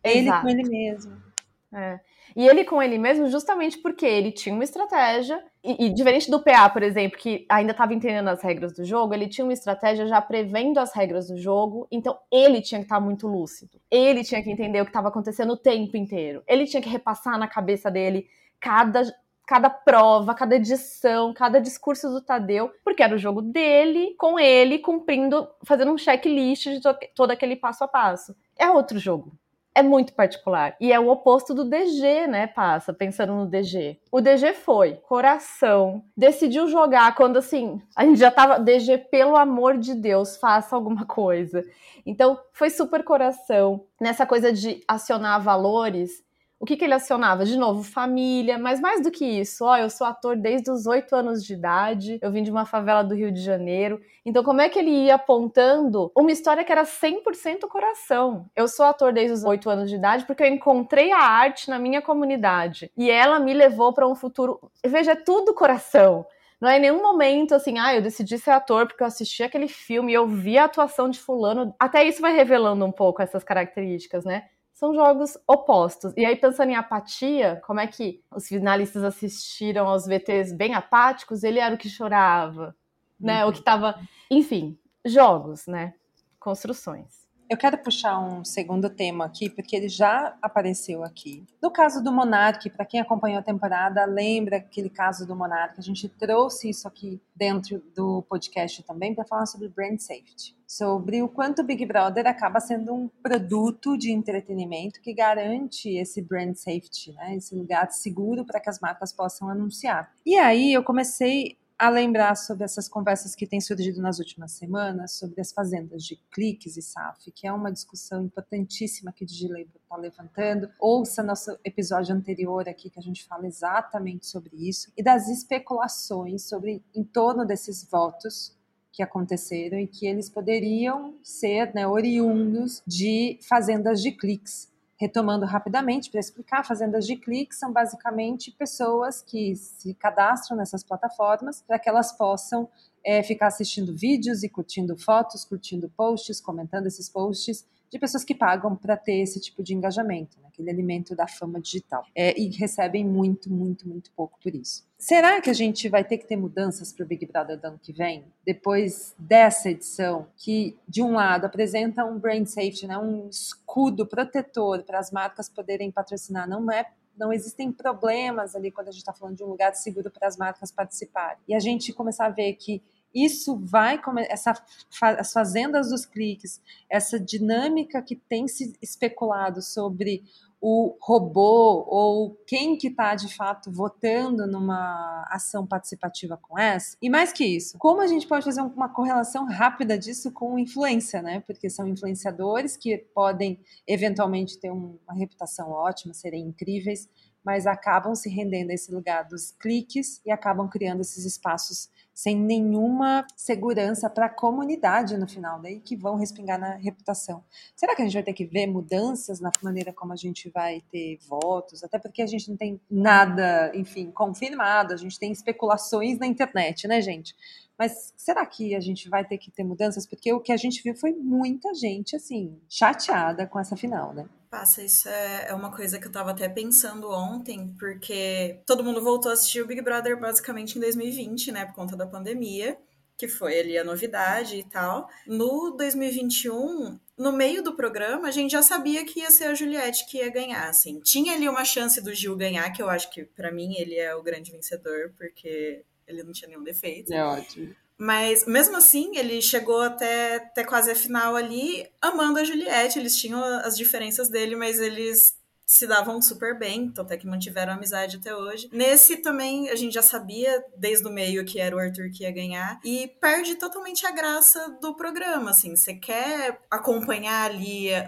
Ele 0.03 0.21
Exato. 0.21 0.43
com 0.43 0.49
ele 0.49 0.67
mesmo. 0.67 1.28
É. 1.73 2.01
E 2.35 2.49
ele 2.49 2.65
com 2.65 2.83
ele 2.83 2.99
mesmo, 2.99 3.29
justamente 3.29 3.79
porque 3.79 4.07
ele 4.07 4.33
tinha 4.33 4.55
uma 4.55 4.65
estratégia, 4.65 5.43
e, 5.63 5.87
e 5.87 5.91
diferente 5.91 6.31
do 6.31 6.43
PA, 6.43 6.69
por 6.71 6.83
exemplo, 6.83 7.19
que 7.19 7.47
ainda 7.49 7.73
estava 7.73 7.93
entendendo 7.93 8.29
as 8.29 8.43
regras 8.43 8.73
do 8.75 8.85
jogo, 8.85 9.13
ele 9.13 9.29
tinha 9.29 9.45
uma 9.45 9.53
estratégia 9.53 10.07
já 10.07 10.21
prevendo 10.21 10.79
as 10.79 10.95
regras 10.95 11.29
do 11.29 11.37
jogo, 11.37 11.87
então 11.91 12.19
ele 12.31 12.61
tinha 12.63 12.81
que 12.81 12.87
estar 12.87 12.97
tá 12.97 13.01
muito 13.01 13.27
lúcido. 13.27 13.81
Ele 13.91 14.25
tinha 14.25 14.43
que 14.43 14.51
entender 14.51 14.81
o 14.81 14.85
que 14.85 14.91
estava 14.91 15.09
acontecendo 15.09 15.53
o 15.53 15.57
tempo 15.57 15.97
inteiro. 15.97 16.43
Ele 16.47 16.67
tinha 16.67 16.83
que 16.83 16.89
repassar 16.89 17.39
na 17.39 17.49
cabeça 17.49 17.91
dele 17.91 18.27
cada 18.61 19.03
cada 19.47 19.71
prova, 19.71 20.35
cada 20.35 20.57
edição, 20.57 21.33
cada 21.33 21.59
discurso 21.59 22.11
do 22.11 22.21
Tadeu, 22.21 22.71
porque 22.85 23.03
era 23.03 23.15
o 23.15 23.19
jogo 23.19 23.41
dele, 23.41 24.15
com 24.19 24.39
ele 24.39 24.79
cumprindo, 24.79 25.49
fazendo 25.65 25.91
um 25.91 25.97
checklist 25.97 26.67
de 26.67 26.81
todo 27.15 27.31
aquele 27.31 27.57
passo 27.57 27.83
a 27.83 27.89
passo. 27.89 28.37
É 28.59 28.71
outro 28.71 28.99
jogo 28.99 29.33
é 29.79 29.83
muito 29.83 30.13
particular. 30.13 30.75
E 30.81 30.93
é 30.93 30.99
o 30.99 31.09
oposto 31.09 31.55
do 31.55 31.65
DG, 31.65 32.27
né, 32.27 32.49
passa, 32.49 32.93
pensando 32.93 33.33
no 33.33 33.47
DG. 33.47 33.97
O 34.11 34.21
DG 34.21 34.53
foi 34.53 34.95
coração, 34.95 36.03
decidiu 36.17 36.67
jogar 36.67 37.15
quando 37.15 37.37
assim, 37.37 37.81
a 37.95 38.05
gente 38.05 38.19
já 38.19 38.31
tava 38.31 38.59
DG, 38.59 38.99
pelo 38.99 39.37
amor 39.37 39.79
de 39.79 39.95
Deus, 39.95 40.37
faça 40.37 40.75
alguma 40.75 41.07
coisa. 41.07 41.63
Então, 42.05 42.41
foi 42.53 42.71
super 42.71 43.05
coração 43.05 43.85
nessa 44.01 44.27
coisa 44.27 44.53
de 44.53 44.83
acionar 44.89 45.41
valores 45.41 46.25
o 46.61 46.67
que, 46.67 46.77
que 46.77 46.85
ele 46.85 46.95
acionava? 46.95 47.45
De 47.45 47.57
novo, 47.57 47.83
família, 47.85 48.59
mas 48.59 48.81
mais 48.81 49.01
do 49.01 49.11
que 49.11 49.25
isso, 49.25 49.65
ó, 49.65 49.77
eu 49.77 49.89
sou 49.89 50.07
ator 50.07 50.37
desde 50.37 50.71
os 50.71 50.87
oito 50.87 51.15
anos 51.15 51.45
de 51.45 51.55
idade, 51.55 52.19
eu 52.21 52.33
vim 52.33 52.43
de 52.43 52.51
uma 52.51 52.67
favela 52.67 53.05
do 53.05 53.15
Rio 53.15 53.31
de 53.31 53.41
Janeiro. 53.41 54.01
Então, 54.27 54.43
como 54.43 54.61
é 54.61 54.69
que 54.69 54.79
ele 54.79 54.91
ia 54.91 55.15
apontando 55.15 56.11
uma 56.17 56.33
história 56.33 56.65
que 56.65 56.73
era 56.73 56.83
100% 56.85 57.61
coração? 57.69 58.47
Eu 58.57 58.67
sou 58.67 58.85
ator 58.85 59.13
desde 59.13 59.33
os 59.35 59.45
oito 59.45 59.71
anos 59.71 59.89
de 59.89 59.97
idade 59.97 60.27
porque 60.27 60.43
eu 60.43 60.49
encontrei 60.49 61.13
a 61.13 61.21
arte 61.21 61.71
na 61.71 61.79
minha 61.79 62.03
comunidade 62.03 62.91
e 62.97 63.09
ela 63.09 63.39
me 63.39 63.55
levou 63.55 63.93
para 63.93 64.09
um 64.09 64.17
futuro. 64.17 64.61
Veja, 64.85 65.13
é 65.13 65.17
tudo 65.17 65.55
coração. 65.55 66.27
Não 66.61 66.69
é 66.69 66.77
em 66.77 66.81
nenhum 66.81 67.01
momento 67.01 67.55
assim, 67.55 67.79
ah, 67.79 67.95
eu 67.95 68.03
decidi 68.03 68.37
ser 68.37 68.51
ator 68.51 68.89
porque 68.89 69.03
eu 69.03 69.07
assisti 69.07 69.45
aquele 69.45 69.69
filme 69.69 70.11
e 70.11 70.17
eu 70.17 70.27
vi 70.27 70.59
a 70.59 70.65
atuação 70.65 71.09
de 71.09 71.21
fulano. 71.21 71.73
Até 71.79 72.03
isso 72.03 72.21
vai 72.21 72.35
revelando 72.35 72.85
um 72.85 72.91
pouco 72.91 73.23
essas 73.23 73.45
características, 73.45 74.25
né? 74.25 74.49
São 74.79 74.95
jogos 74.95 75.37
opostos. 75.45 76.13
E 76.17 76.25
aí, 76.25 76.37
pensando 76.37 76.71
em 76.71 76.77
apatia, 76.77 77.61
como 77.67 77.81
é 77.81 77.87
que 77.89 78.23
os 78.31 78.47
finalistas 78.47 79.03
assistiram 79.03 79.89
aos 79.89 80.07
VTs 80.07 80.53
bem 80.53 80.73
apáticos? 80.73 81.43
Ele 81.43 81.59
era 81.59 81.75
o 81.75 81.79
que 81.79 81.89
chorava, 81.89 82.77
né? 83.19 83.43
Uhum. 83.43 83.51
O 83.51 83.53
que 83.53 83.59
estava. 83.59 83.99
Enfim, 84.31 84.79
jogos, 85.05 85.67
né? 85.67 85.95
Construções. 86.39 87.28
Eu 87.49 87.57
quero 87.57 87.79
puxar 87.79 88.19
um 88.19 88.45
segundo 88.45 88.91
tema 88.91 89.25
aqui, 89.25 89.49
porque 89.49 89.75
ele 89.75 89.89
já 89.89 90.37
apareceu 90.43 91.03
aqui. 91.03 91.47
No 91.63 91.71
caso 91.71 92.05
do 92.05 92.13
Monark, 92.13 92.69
para 92.69 92.85
quem 92.85 93.01
acompanhou 93.01 93.39
a 93.39 93.43
temporada, 93.43 94.05
lembra 94.05 94.59
aquele 94.59 94.91
caso 94.91 95.27
do 95.27 95.35
Monark? 95.35 95.75
A 95.79 95.83
gente 95.83 96.11
trouxe 96.11 96.69
isso 96.69 96.87
aqui 96.87 97.19
dentro 97.35 97.83
do 97.97 98.21
podcast 98.29 98.83
também 98.83 99.15
para 99.15 99.25
falar 99.25 99.47
sobre 99.47 99.69
brand 99.69 99.99
safety. 99.99 100.55
Sobre 100.67 101.23
o 101.23 101.29
quanto 101.29 101.63
o 101.63 101.65
Big 101.65 101.87
Brother 101.87 102.27
acaba 102.27 102.61
sendo 102.61 102.93
um 102.93 103.09
produto 103.23 103.97
de 103.97 104.13
entretenimento 104.13 105.01
que 105.01 105.15
garante 105.15 105.89
esse 105.89 106.21
brand 106.21 106.55
safety, 106.55 107.15
né? 107.15 107.37
esse 107.37 107.55
lugar 107.55 107.91
seguro 107.91 108.45
para 108.45 108.61
que 108.61 108.69
as 108.69 108.79
marcas 108.79 109.11
possam 109.11 109.49
anunciar. 109.49 110.13
E 110.27 110.37
aí 110.37 110.75
eu 110.75 110.85
comecei 110.85 111.57
a 111.79 111.89
lembrar 111.89 112.37
sobre 112.37 112.65
essas 112.65 112.89
conversas 112.89 113.37
que 113.37 113.47
têm 113.47 113.61
surgido 113.61 114.03
nas 114.03 114.19
últimas 114.19 114.53
semanas 114.53 115.13
sobre 115.13 115.41
as 115.41 115.53
fazendas 115.53 116.03
de 116.03 116.17
cliques 116.31 116.77
e 116.77 116.83
SAF, 116.83 117.31
que 117.31 117.47
é 117.47 117.53
uma 117.53 117.71
discussão 117.71 118.25
importantíssima 118.25 119.13
que 119.13 119.23
o 119.23 119.27
Digilei 119.27 119.69
está 119.77 119.97
levantando. 119.97 120.69
Ouça 120.81 121.23
nosso 121.23 121.57
episódio 121.65 122.15
anterior 122.15 122.69
aqui 122.69 122.91
que 122.91 122.99
a 122.99 123.03
gente 123.03 123.25
fala 123.25 123.47
exatamente 123.47 124.27
sobre 124.27 124.57
isso 124.57 124.91
e 124.97 125.03
das 125.03 125.29
especulações 125.29 126.49
sobre 126.49 126.83
em 126.93 127.05
torno 127.05 127.47
desses 127.47 127.85
votos 127.89 128.57
que 128.91 129.03
aconteceram 129.03 129.79
e 129.79 129.87
que 129.87 130.05
eles 130.05 130.29
poderiam 130.29 131.15
ser 131.23 131.73
né, 131.73 131.87
oriundos 131.87 132.83
de 132.85 133.39
fazendas 133.49 134.03
de 134.03 134.11
cliques 134.11 134.69
Retomando 135.01 135.47
rapidamente 135.47 136.11
para 136.11 136.19
explicar, 136.19 136.65
fazendas 136.65 137.07
de 137.07 137.15
clique 137.15 137.55
são 137.55 137.73
basicamente 137.73 138.51
pessoas 138.51 139.23
que 139.23 139.55
se 139.55 139.95
cadastram 139.95 140.57
nessas 140.57 140.83
plataformas 140.83 141.63
para 141.63 141.79
que 141.79 141.89
elas 141.89 142.11
possam 142.11 142.69
é, 143.05 143.23
ficar 143.23 143.47
assistindo 143.47 143.95
vídeos 143.97 144.43
e 144.43 144.49
curtindo 144.49 144.97
fotos, 144.97 145.45
curtindo 145.45 145.89
posts, 145.97 146.41
comentando 146.41 146.89
esses 146.89 147.09
posts 147.09 147.65
de 147.91 147.99
pessoas 147.99 148.25
que 148.25 148.35
pagam 148.35 148.77
para 148.77 148.97
ter 148.97 149.21
esse 149.21 149.41
tipo 149.41 149.63
de 149.63 149.75
engajamento, 149.75 150.39
né? 150.41 150.49
aquele 150.49 150.71
alimento 150.71 151.15
da 151.15 151.27
fama 151.27 151.61
digital. 151.61 152.05
É, 152.15 152.39
e 152.39 152.49
recebem 152.49 153.05
muito, 153.05 153.51
muito, 153.53 153.89
muito 153.89 154.11
pouco 154.13 154.39
por 154.43 154.55
isso. 154.55 154.87
Será 154.99 155.41
que 155.41 155.49
a 155.49 155.53
gente 155.55 155.89
vai 155.89 156.03
ter 156.03 156.19
que 156.19 156.27
ter 156.27 156.37
mudanças 156.37 156.93
para 156.93 157.05
o 157.05 157.07
Big 157.07 157.25
Brother 157.27 157.59
do 157.59 157.65
ano 157.65 157.81
que 157.81 157.93
vem? 157.93 158.25
Depois 158.45 159.15
dessa 159.19 159.71
edição, 159.71 160.27
que 160.37 160.77
de 160.89 161.03
um 161.03 161.13
lado 161.13 161.45
apresenta 161.45 162.05
um 162.05 162.19
brand 162.19 162.47
safety, 162.47 162.87
né? 162.87 162.99
um 162.99 163.29
escudo 163.29 164.07
protetor 164.07 164.83
para 164.83 164.99
as 164.99 165.11
marcas 165.13 165.49
poderem 165.49 165.91
patrocinar, 165.91 166.49
não 166.49 166.71
é 166.71 166.87
não 167.17 167.33
existem 167.33 167.73
problemas 167.73 168.55
ali 168.55 168.71
quando 168.71 168.89
a 168.89 168.91
gente 168.93 169.01
está 169.01 169.13
falando 169.13 169.37
de 169.37 169.43
um 169.43 169.49
lugar 169.49 169.75
seguro 169.75 170.09
para 170.09 170.29
as 170.29 170.37
marcas 170.37 170.71
participarem. 170.71 171.39
E 171.49 171.55
a 171.55 171.59
gente 171.59 171.93
começar 171.93 172.27
a 172.27 172.31
ver 172.31 172.53
que 172.53 172.81
isso 173.15 173.57
vai 173.57 174.01
essa 174.29 174.55
as 175.01 175.33
fazendas 175.33 175.91
dos 175.91 176.05
cliques, 176.05 176.61
essa 176.89 177.19
dinâmica 177.19 178.03
que 178.03 178.17
tem 178.17 178.47
se 178.47 178.77
especulado 178.83 179.63
sobre 179.63 180.23
o 180.61 180.97
robô 181.01 181.85
ou 181.87 182.35
quem 182.47 182.77
que 182.77 182.89
está 182.89 183.15
de 183.15 183.33
fato 183.33 183.71
votando 183.71 184.47
numa 184.47 185.25
ação 185.31 185.65
participativa 185.65 186.37
com 186.37 186.59
essa. 186.59 186.97
E 187.01 187.09
mais 187.09 187.33
que 187.33 187.45
isso, 187.45 187.79
como 187.79 188.01
a 188.01 188.07
gente 188.07 188.27
pode 188.27 188.45
fazer 188.45 188.61
uma 188.61 188.89
correlação 188.89 189.47
rápida 189.47 189.97
disso 189.97 190.33
com 190.33 190.59
influência, 190.59 191.23
né? 191.23 191.41
Porque 191.47 191.71
são 191.71 191.87
influenciadores 191.87 192.77
que 192.77 192.99
podem 193.15 193.61
eventualmente 193.87 194.59
ter 194.59 194.71
uma 194.71 195.15
reputação 195.15 195.71
ótima, 195.71 196.13
serem 196.13 196.47
incríveis, 196.47 197.09
mas 197.49 197.67
acabam 197.67 198.15
se 198.15 198.29
rendendo 198.29 198.69
a 198.69 198.75
esse 198.75 198.93
lugar 198.93 199.25
dos 199.25 199.53
cliques 199.53 200.21
e 200.23 200.31
acabam 200.31 200.69
criando 200.69 201.01
esses 201.01 201.25
espaços 201.25 201.89
sem 202.13 202.37
nenhuma 202.37 203.27
segurança 203.35 204.11
para 204.11 204.27
a 204.27 204.29
comunidade 204.29 205.17
no 205.17 205.27
final, 205.27 205.59
daí 205.59 205.81
que 205.81 205.97
vão 205.97 206.17
respingar 206.17 206.61
na 206.61 206.75
reputação. 206.75 207.43
Será 207.75 207.97
que 207.97 208.03
a 208.03 208.05
gente 208.05 208.13
vai 208.13 208.23
ter 208.23 208.35
que 208.35 208.45
ver 208.45 208.67
mudanças 208.67 209.41
na 209.41 209.51
maneira 209.63 209.95
como 209.95 210.13
a 210.13 210.17
gente 210.17 210.51
vai 210.51 210.83
ter 210.93 211.19
votos? 211.27 211.83
Até 211.83 211.99
porque 211.99 212.21
a 212.21 212.27
gente 212.27 212.51
não 212.51 212.57
tem 212.59 212.79
nada, 212.91 213.73
enfim, 213.75 214.11
confirmado, 214.11 214.93
a 214.93 214.99
gente 214.99 215.19
tem 215.19 215.33
especulações 215.33 216.19
na 216.19 216.27
internet, 216.27 216.87
né, 216.87 217.01
gente? 217.01 217.35
Mas 217.79 218.13
será 218.15 218.45
que 218.45 218.75
a 218.75 218.81
gente 218.81 219.09
vai 219.09 219.25
ter 219.25 219.39
que 219.39 219.51
ter 219.51 219.65
mudanças? 219.65 220.07
Porque 220.07 220.31
o 220.35 220.41
que 220.41 220.53
a 220.53 220.57
gente 220.59 220.83
viu 220.83 220.95
foi 220.95 221.13
muita 221.13 221.73
gente, 221.73 222.15
assim, 222.15 222.61
chateada 222.69 223.47
com 223.47 223.59
essa 223.59 223.75
final, 223.75 224.13
né? 224.13 224.29
Passa, 224.51 224.83
isso 224.83 225.09
é, 225.09 225.49
é 225.49 225.55
uma 225.55 225.75
coisa 225.75 225.99
que 225.99 226.07
eu 226.07 226.13
tava 226.13 226.31
até 226.31 226.49
pensando 226.49 227.11
ontem, 227.11 227.75
porque 227.79 228.61
todo 228.67 228.83
mundo 228.83 229.03
voltou 229.03 229.31
a 229.31 229.35
assistir 229.35 229.61
o 229.61 229.67
Big 229.67 229.83
Brother 229.83 230.19
basicamente 230.19 230.79
em 230.79 230.81
2020, 230.81 231.53
né, 231.53 231.67
por 231.67 231.75
conta 231.75 231.95
da 231.95 232.07
pandemia, 232.07 232.79
que 233.19 233.29
foi 233.29 233.59
ali 233.59 233.77
a 233.77 233.85
novidade 233.85 234.57
e 234.57 234.65
tal. 234.65 235.09
No 235.27 235.77
2021, 235.77 236.99
no 237.19 237.33
meio 237.33 237.63
do 237.63 237.75
programa, 237.75 238.29
a 238.29 238.31
gente 238.31 238.53
já 238.53 238.63
sabia 238.63 239.05
que 239.05 239.21
ia 239.21 239.31
ser 239.31 239.45
a 239.45 239.55
Juliette 239.55 240.07
que 240.07 240.19
ia 240.19 240.31
ganhar, 240.31 240.69
assim. 240.69 241.01
Tinha 241.01 241.35
ali 241.35 241.49
uma 241.49 241.65
chance 241.65 242.01
do 242.01 242.15
Gil 242.15 242.37
ganhar, 242.37 242.71
que 242.71 242.81
eu 242.81 242.89
acho 242.89 243.11
que 243.11 243.25
para 243.25 243.53
mim 243.53 243.75
ele 243.77 243.97
é 243.97 244.15
o 244.15 244.23
grande 244.23 244.53
vencedor, 244.53 245.13
porque 245.19 245.83
ele 246.07 246.23
não 246.23 246.33
tinha 246.33 246.49
nenhum 246.49 246.63
defeito. 246.63 247.13
É 247.13 247.23
ótimo. 247.23 247.75
Mas 247.99 248.47
mesmo 248.47 248.77
assim, 248.77 249.17
ele 249.17 249.43
chegou 249.43 249.81
até, 249.81 250.37
até 250.37 250.65
quase 250.65 250.91
a 250.91 250.95
final 250.95 251.35
ali, 251.35 251.87
amando 252.01 252.39
a 252.39 252.45
Juliette. 252.45 252.99
Eles 252.99 253.17
tinham 253.17 253.43
as 253.43 253.77
diferenças 253.77 254.29
dele, 254.29 254.55
mas 254.55 254.79
eles 254.79 255.37
se 255.69 255.87
davam 255.87 256.23
super 256.23 256.59
bem, 256.59 256.85
então 256.85 257.05
até 257.05 257.15
que 257.19 257.27
mantiveram 257.27 257.75
amizade 257.75 258.17
até 258.17 258.35
hoje. 258.35 258.71
Nesse 258.73 259.19
também 259.19 259.69
a 259.69 259.77
gente 259.77 259.93
já 259.93 260.01
sabia 260.01 260.65
desde 260.79 261.07
o 261.07 261.13
meio 261.13 261.45
que 261.45 261.61
era 261.61 261.77
o 261.77 261.79
Arthur 261.79 262.11
que 262.11 262.23
ia 262.23 262.33
ganhar 262.33 262.81
e 262.83 263.07
perde 263.21 263.55
totalmente 263.55 264.07
a 264.07 264.11
graça 264.11 264.79
do 264.81 264.97
programa, 264.97 265.51
assim, 265.51 265.77
você 265.77 265.93
quer 265.93 266.59
acompanhar 266.71 267.51
ali 267.51 267.93
a, 267.95 268.07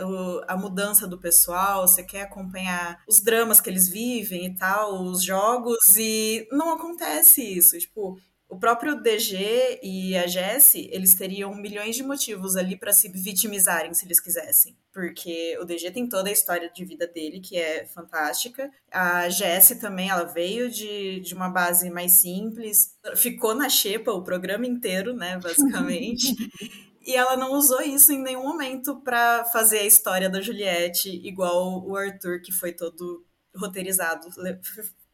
a 0.48 0.56
mudança 0.56 1.06
do 1.06 1.18
pessoal, 1.18 1.86
você 1.86 2.02
quer 2.02 2.22
acompanhar 2.22 2.98
os 3.06 3.20
dramas 3.20 3.60
que 3.60 3.68
eles 3.68 3.86
vivem 3.86 4.46
e 4.46 4.54
tal, 4.54 5.02
os 5.02 5.22
jogos 5.22 5.98
e 5.98 6.48
não 6.50 6.72
acontece 6.72 7.42
isso, 7.42 7.78
tipo, 7.78 8.18
o 8.50 8.58
próprio 8.58 9.00
DG 9.00 9.78
e 9.80 10.16
a 10.16 10.26
Jessie, 10.26 10.90
eles 10.92 11.14
teriam 11.14 11.54
milhões 11.54 11.94
de 11.94 12.02
motivos 12.02 12.56
ali 12.56 12.76
para 12.76 12.92
se 12.92 13.08
vitimizarem 13.08 13.94
se 13.94 14.04
eles 14.04 14.18
quisessem. 14.18 14.76
Porque 14.92 15.56
o 15.60 15.64
DG 15.64 15.92
tem 15.92 16.08
toda 16.08 16.28
a 16.28 16.32
história 16.32 16.68
de 16.68 16.84
vida 16.84 17.06
dele, 17.06 17.38
que 17.38 17.56
é 17.56 17.86
fantástica. 17.86 18.68
A 18.90 19.28
Jessie 19.28 19.78
também, 19.78 20.10
ela 20.10 20.24
veio 20.24 20.68
de, 20.68 21.20
de 21.20 21.32
uma 21.32 21.48
base 21.48 21.88
mais 21.90 22.20
simples, 22.20 22.98
ficou 23.14 23.54
na 23.54 23.68
xepa 23.68 24.10
o 24.10 24.24
programa 24.24 24.66
inteiro, 24.66 25.14
né, 25.14 25.38
basicamente. 25.38 26.34
e 27.06 27.14
ela 27.14 27.36
não 27.36 27.52
usou 27.52 27.80
isso 27.80 28.12
em 28.12 28.20
nenhum 28.20 28.42
momento 28.42 29.00
para 29.02 29.44
fazer 29.44 29.78
a 29.78 29.86
história 29.86 30.28
da 30.28 30.40
Juliette 30.40 31.08
igual 31.08 31.86
o 31.86 31.96
Arthur, 31.96 32.42
que 32.42 32.50
foi 32.50 32.72
todo 32.72 33.24
roteirizado, 33.54 34.26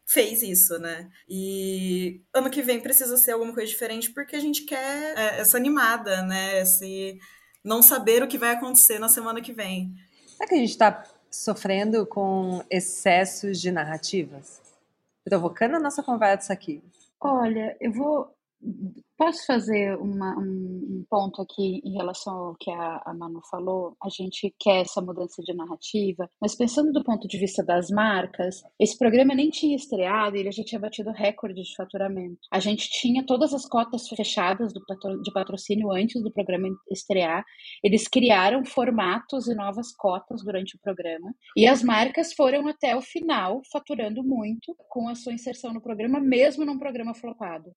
fez 0.06 0.42
isso, 0.42 0.78
né? 0.78 1.10
E 1.28 2.22
ano 2.32 2.48
que 2.48 2.62
vem 2.62 2.80
precisa 2.80 3.16
ser 3.16 3.32
alguma 3.32 3.52
coisa 3.52 3.68
diferente 3.68 4.12
porque 4.12 4.36
a 4.36 4.40
gente 4.40 4.62
quer 4.62 5.18
é, 5.18 5.40
essa 5.40 5.56
animada, 5.56 6.22
né? 6.22 6.60
Esse 6.60 7.18
não 7.64 7.82
saber 7.82 8.22
o 8.22 8.28
que 8.28 8.38
vai 8.38 8.52
acontecer 8.52 8.98
na 8.98 9.08
semana 9.08 9.40
que 9.40 9.52
vem. 9.52 9.92
Será 10.28 10.48
que 10.48 10.54
a 10.54 10.58
gente 10.58 10.70
está 10.70 11.02
sofrendo 11.30 12.06
com 12.06 12.64
excessos 12.70 13.60
de 13.60 13.72
narrativas? 13.72 14.62
Provocando 15.24 15.74
a 15.74 15.80
nossa 15.80 16.02
conversa 16.02 16.52
aqui. 16.52 16.82
Olha, 17.20 17.76
eu 17.80 17.92
vou 17.92 18.32
Posso 19.18 19.46
fazer 19.46 19.96
uma, 19.96 20.38
um, 20.38 20.42
um, 20.42 21.04
ponto 21.08 21.40
aqui 21.40 21.80
em 21.82 21.94
relação 21.94 22.34
ao 22.34 22.54
que 22.54 22.70
a, 22.70 23.02
a, 23.06 23.14
Manu 23.14 23.40
falou? 23.50 23.96
A 24.02 24.10
gente 24.10 24.54
quer 24.60 24.82
essa 24.82 25.00
mudança 25.00 25.42
de 25.42 25.54
narrativa, 25.54 26.28
mas 26.38 26.54
pensando 26.54 26.92
do 26.92 27.02
ponto 27.02 27.26
de 27.26 27.38
vista 27.38 27.64
das 27.64 27.88
marcas, 27.88 28.62
esse 28.78 28.98
programa 28.98 29.34
nem 29.34 29.48
tinha 29.48 29.74
estreado 29.74 30.36
e 30.36 30.40
ele 30.40 30.52
já 30.52 30.62
tinha 30.62 30.78
batido 30.78 31.12
recorde 31.12 31.62
de 31.62 31.74
faturamento. 31.74 32.40
A 32.52 32.60
gente 32.60 32.90
tinha 32.90 33.24
todas 33.24 33.54
as 33.54 33.66
cotas 33.66 34.06
fechadas 34.06 34.74
do, 34.74 34.82
de 35.22 35.32
patrocínio 35.32 35.90
antes 35.92 36.22
do 36.22 36.30
programa 36.30 36.68
estrear. 36.90 37.42
Eles 37.82 38.06
criaram 38.08 38.66
formatos 38.66 39.48
e 39.48 39.54
novas 39.54 39.96
cotas 39.96 40.44
durante 40.44 40.76
o 40.76 40.80
programa 40.80 41.34
e 41.56 41.66
as 41.66 41.82
marcas 41.82 42.34
foram 42.34 42.68
até 42.68 42.94
o 42.94 43.00
final 43.00 43.62
faturando 43.72 44.22
muito 44.22 44.76
com 44.90 45.08
a 45.08 45.14
sua 45.14 45.32
inserção 45.32 45.72
no 45.72 45.80
programa, 45.80 46.20
mesmo 46.20 46.66
num 46.66 46.78
programa 46.78 47.14
flopado. 47.14 47.72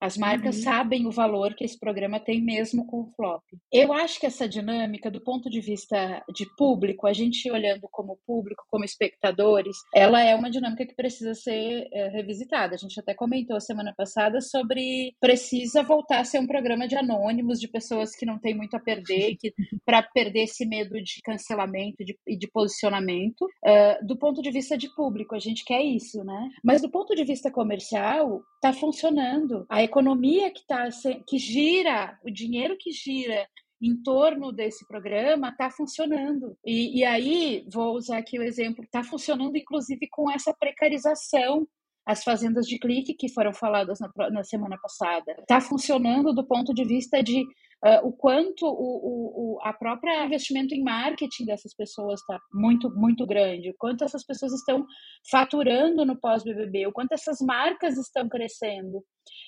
As 0.00 0.16
marcas 0.16 0.56
uhum. 0.56 0.62
sabem 0.62 1.06
o 1.06 1.10
valor 1.10 1.54
que 1.54 1.64
esse 1.64 1.78
programa 1.78 2.20
tem 2.20 2.40
mesmo 2.40 2.86
com 2.86 3.00
o 3.00 3.12
flop. 3.16 3.42
Eu 3.72 3.92
acho 3.92 4.20
que 4.20 4.26
essa 4.26 4.48
dinâmica, 4.48 5.10
do 5.10 5.22
ponto 5.22 5.48
de 5.48 5.60
vista 5.60 6.22
de 6.34 6.46
público, 6.56 7.06
a 7.06 7.12
gente 7.12 7.50
olhando 7.50 7.88
como 7.90 8.18
público, 8.26 8.64
como 8.68 8.84
espectadores, 8.84 9.76
ela 9.94 10.22
é 10.22 10.34
uma 10.34 10.50
dinâmica 10.50 10.86
que 10.86 10.94
precisa 10.94 11.34
ser 11.34 11.88
é, 11.92 12.08
revisitada. 12.08 12.74
A 12.74 12.78
gente 12.78 12.98
até 13.00 13.14
comentou 13.14 13.60
semana 13.60 13.94
passada 13.96 14.40
sobre 14.40 15.14
precisa 15.20 15.82
voltar 15.82 16.20
a 16.20 16.24
ser 16.24 16.38
um 16.38 16.46
programa 16.46 16.86
de 16.86 16.96
anônimos, 16.96 17.58
de 17.58 17.68
pessoas 17.68 18.14
que 18.14 18.26
não 18.26 18.38
têm 18.38 18.54
muito 18.54 18.76
a 18.76 18.80
perder, 18.80 19.36
que 19.36 19.54
para 19.84 20.02
perder 20.02 20.44
esse 20.44 20.66
medo 20.66 20.94
de 21.02 21.20
cancelamento 21.22 21.96
e 22.00 22.04
de, 22.04 22.18
de, 22.38 22.48
posicionamento. 22.50 23.42
Uh, 23.42 24.06
do 24.06 24.16
ponto 24.16 24.42
de 24.42 24.50
vista 24.50 24.76
de 24.76 24.94
público, 24.94 25.34
a 25.34 25.38
gente 25.38 25.64
quer 25.64 25.82
isso, 25.82 26.22
né? 26.24 26.50
Mas 26.62 26.82
do 26.82 26.90
ponto 26.90 27.14
de 27.14 27.24
vista 27.24 27.50
comercial, 27.50 28.42
está 28.56 28.72
funcionando. 28.72 29.64
A 29.68 29.82
economia 29.86 30.50
que, 30.50 30.66
tá, 30.66 30.88
que 31.26 31.38
gira, 31.38 32.18
o 32.22 32.30
dinheiro 32.30 32.76
que 32.78 32.92
gira 32.92 33.48
em 33.80 33.94
torno 34.02 34.52
desse 34.52 34.86
programa 34.86 35.48
está 35.48 35.70
funcionando. 35.70 36.56
E, 36.64 37.00
e, 37.00 37.04
aí, 37.04 37.66
vou 37.72 37.94
usar 37.94 38.18
aqui 38.18 38.38
o 38.38 38.42
exemplo, 38.42 38.84
está 38.84 39.02
funcionando 39.02 39.56
inclusive 39.56 40.06
com 40.10 40.30
essa 40.30 40.54
precarização. 40.54 41.66
As 42.04 42.22
fazendas 42.22 42.66
de 42.66 42.78
clique 42.78 43.14
que 43.14 43.28
foram 43.28 43.52
faladas 43.52 43.98
na, 43.98 44.30
na 44.30 44.44
semana 44.44 44.78
passada. 44.80 45.32
Está 45.40 45.60
funcionando 45.60 46.32
do 46.32 46.46
ponto 46.46 46.72
de 46.72 46.84
vista 46.84 47.20
de 47.20 47.44
Uh, 47.86 48.08
o 48.08 48.12
quanto 48.12 48.66
o, 48.66 49.54
o, 49.54 49.58
a 49.62 49.72
própria 49.72 50.24
investimento 50.24 50.74
em 50.74 50.82
marketing 50.82 51.44
dessas 51.44 51.72
pessoas 51.72 52.20
está 52.20 52.40
muito, 52.52 52.90
muito 52.90 53.24
grande, 53.24 53.70
o 53.70 53.76
quanto 53.78 54.02
essas 54.02 54.26
pessoas 54.26 54.52
estão 54.52 54.84
faturando 55.30 56.04
no 56.04 56.18
pós-BBB, 56.18 56.88
o 56.88 56.92
quanto 56.92 57.12
essas 57.12 57.38
marcas 57.40 57.96
estão 57.96 58.28
crescendo. 58.28 59.04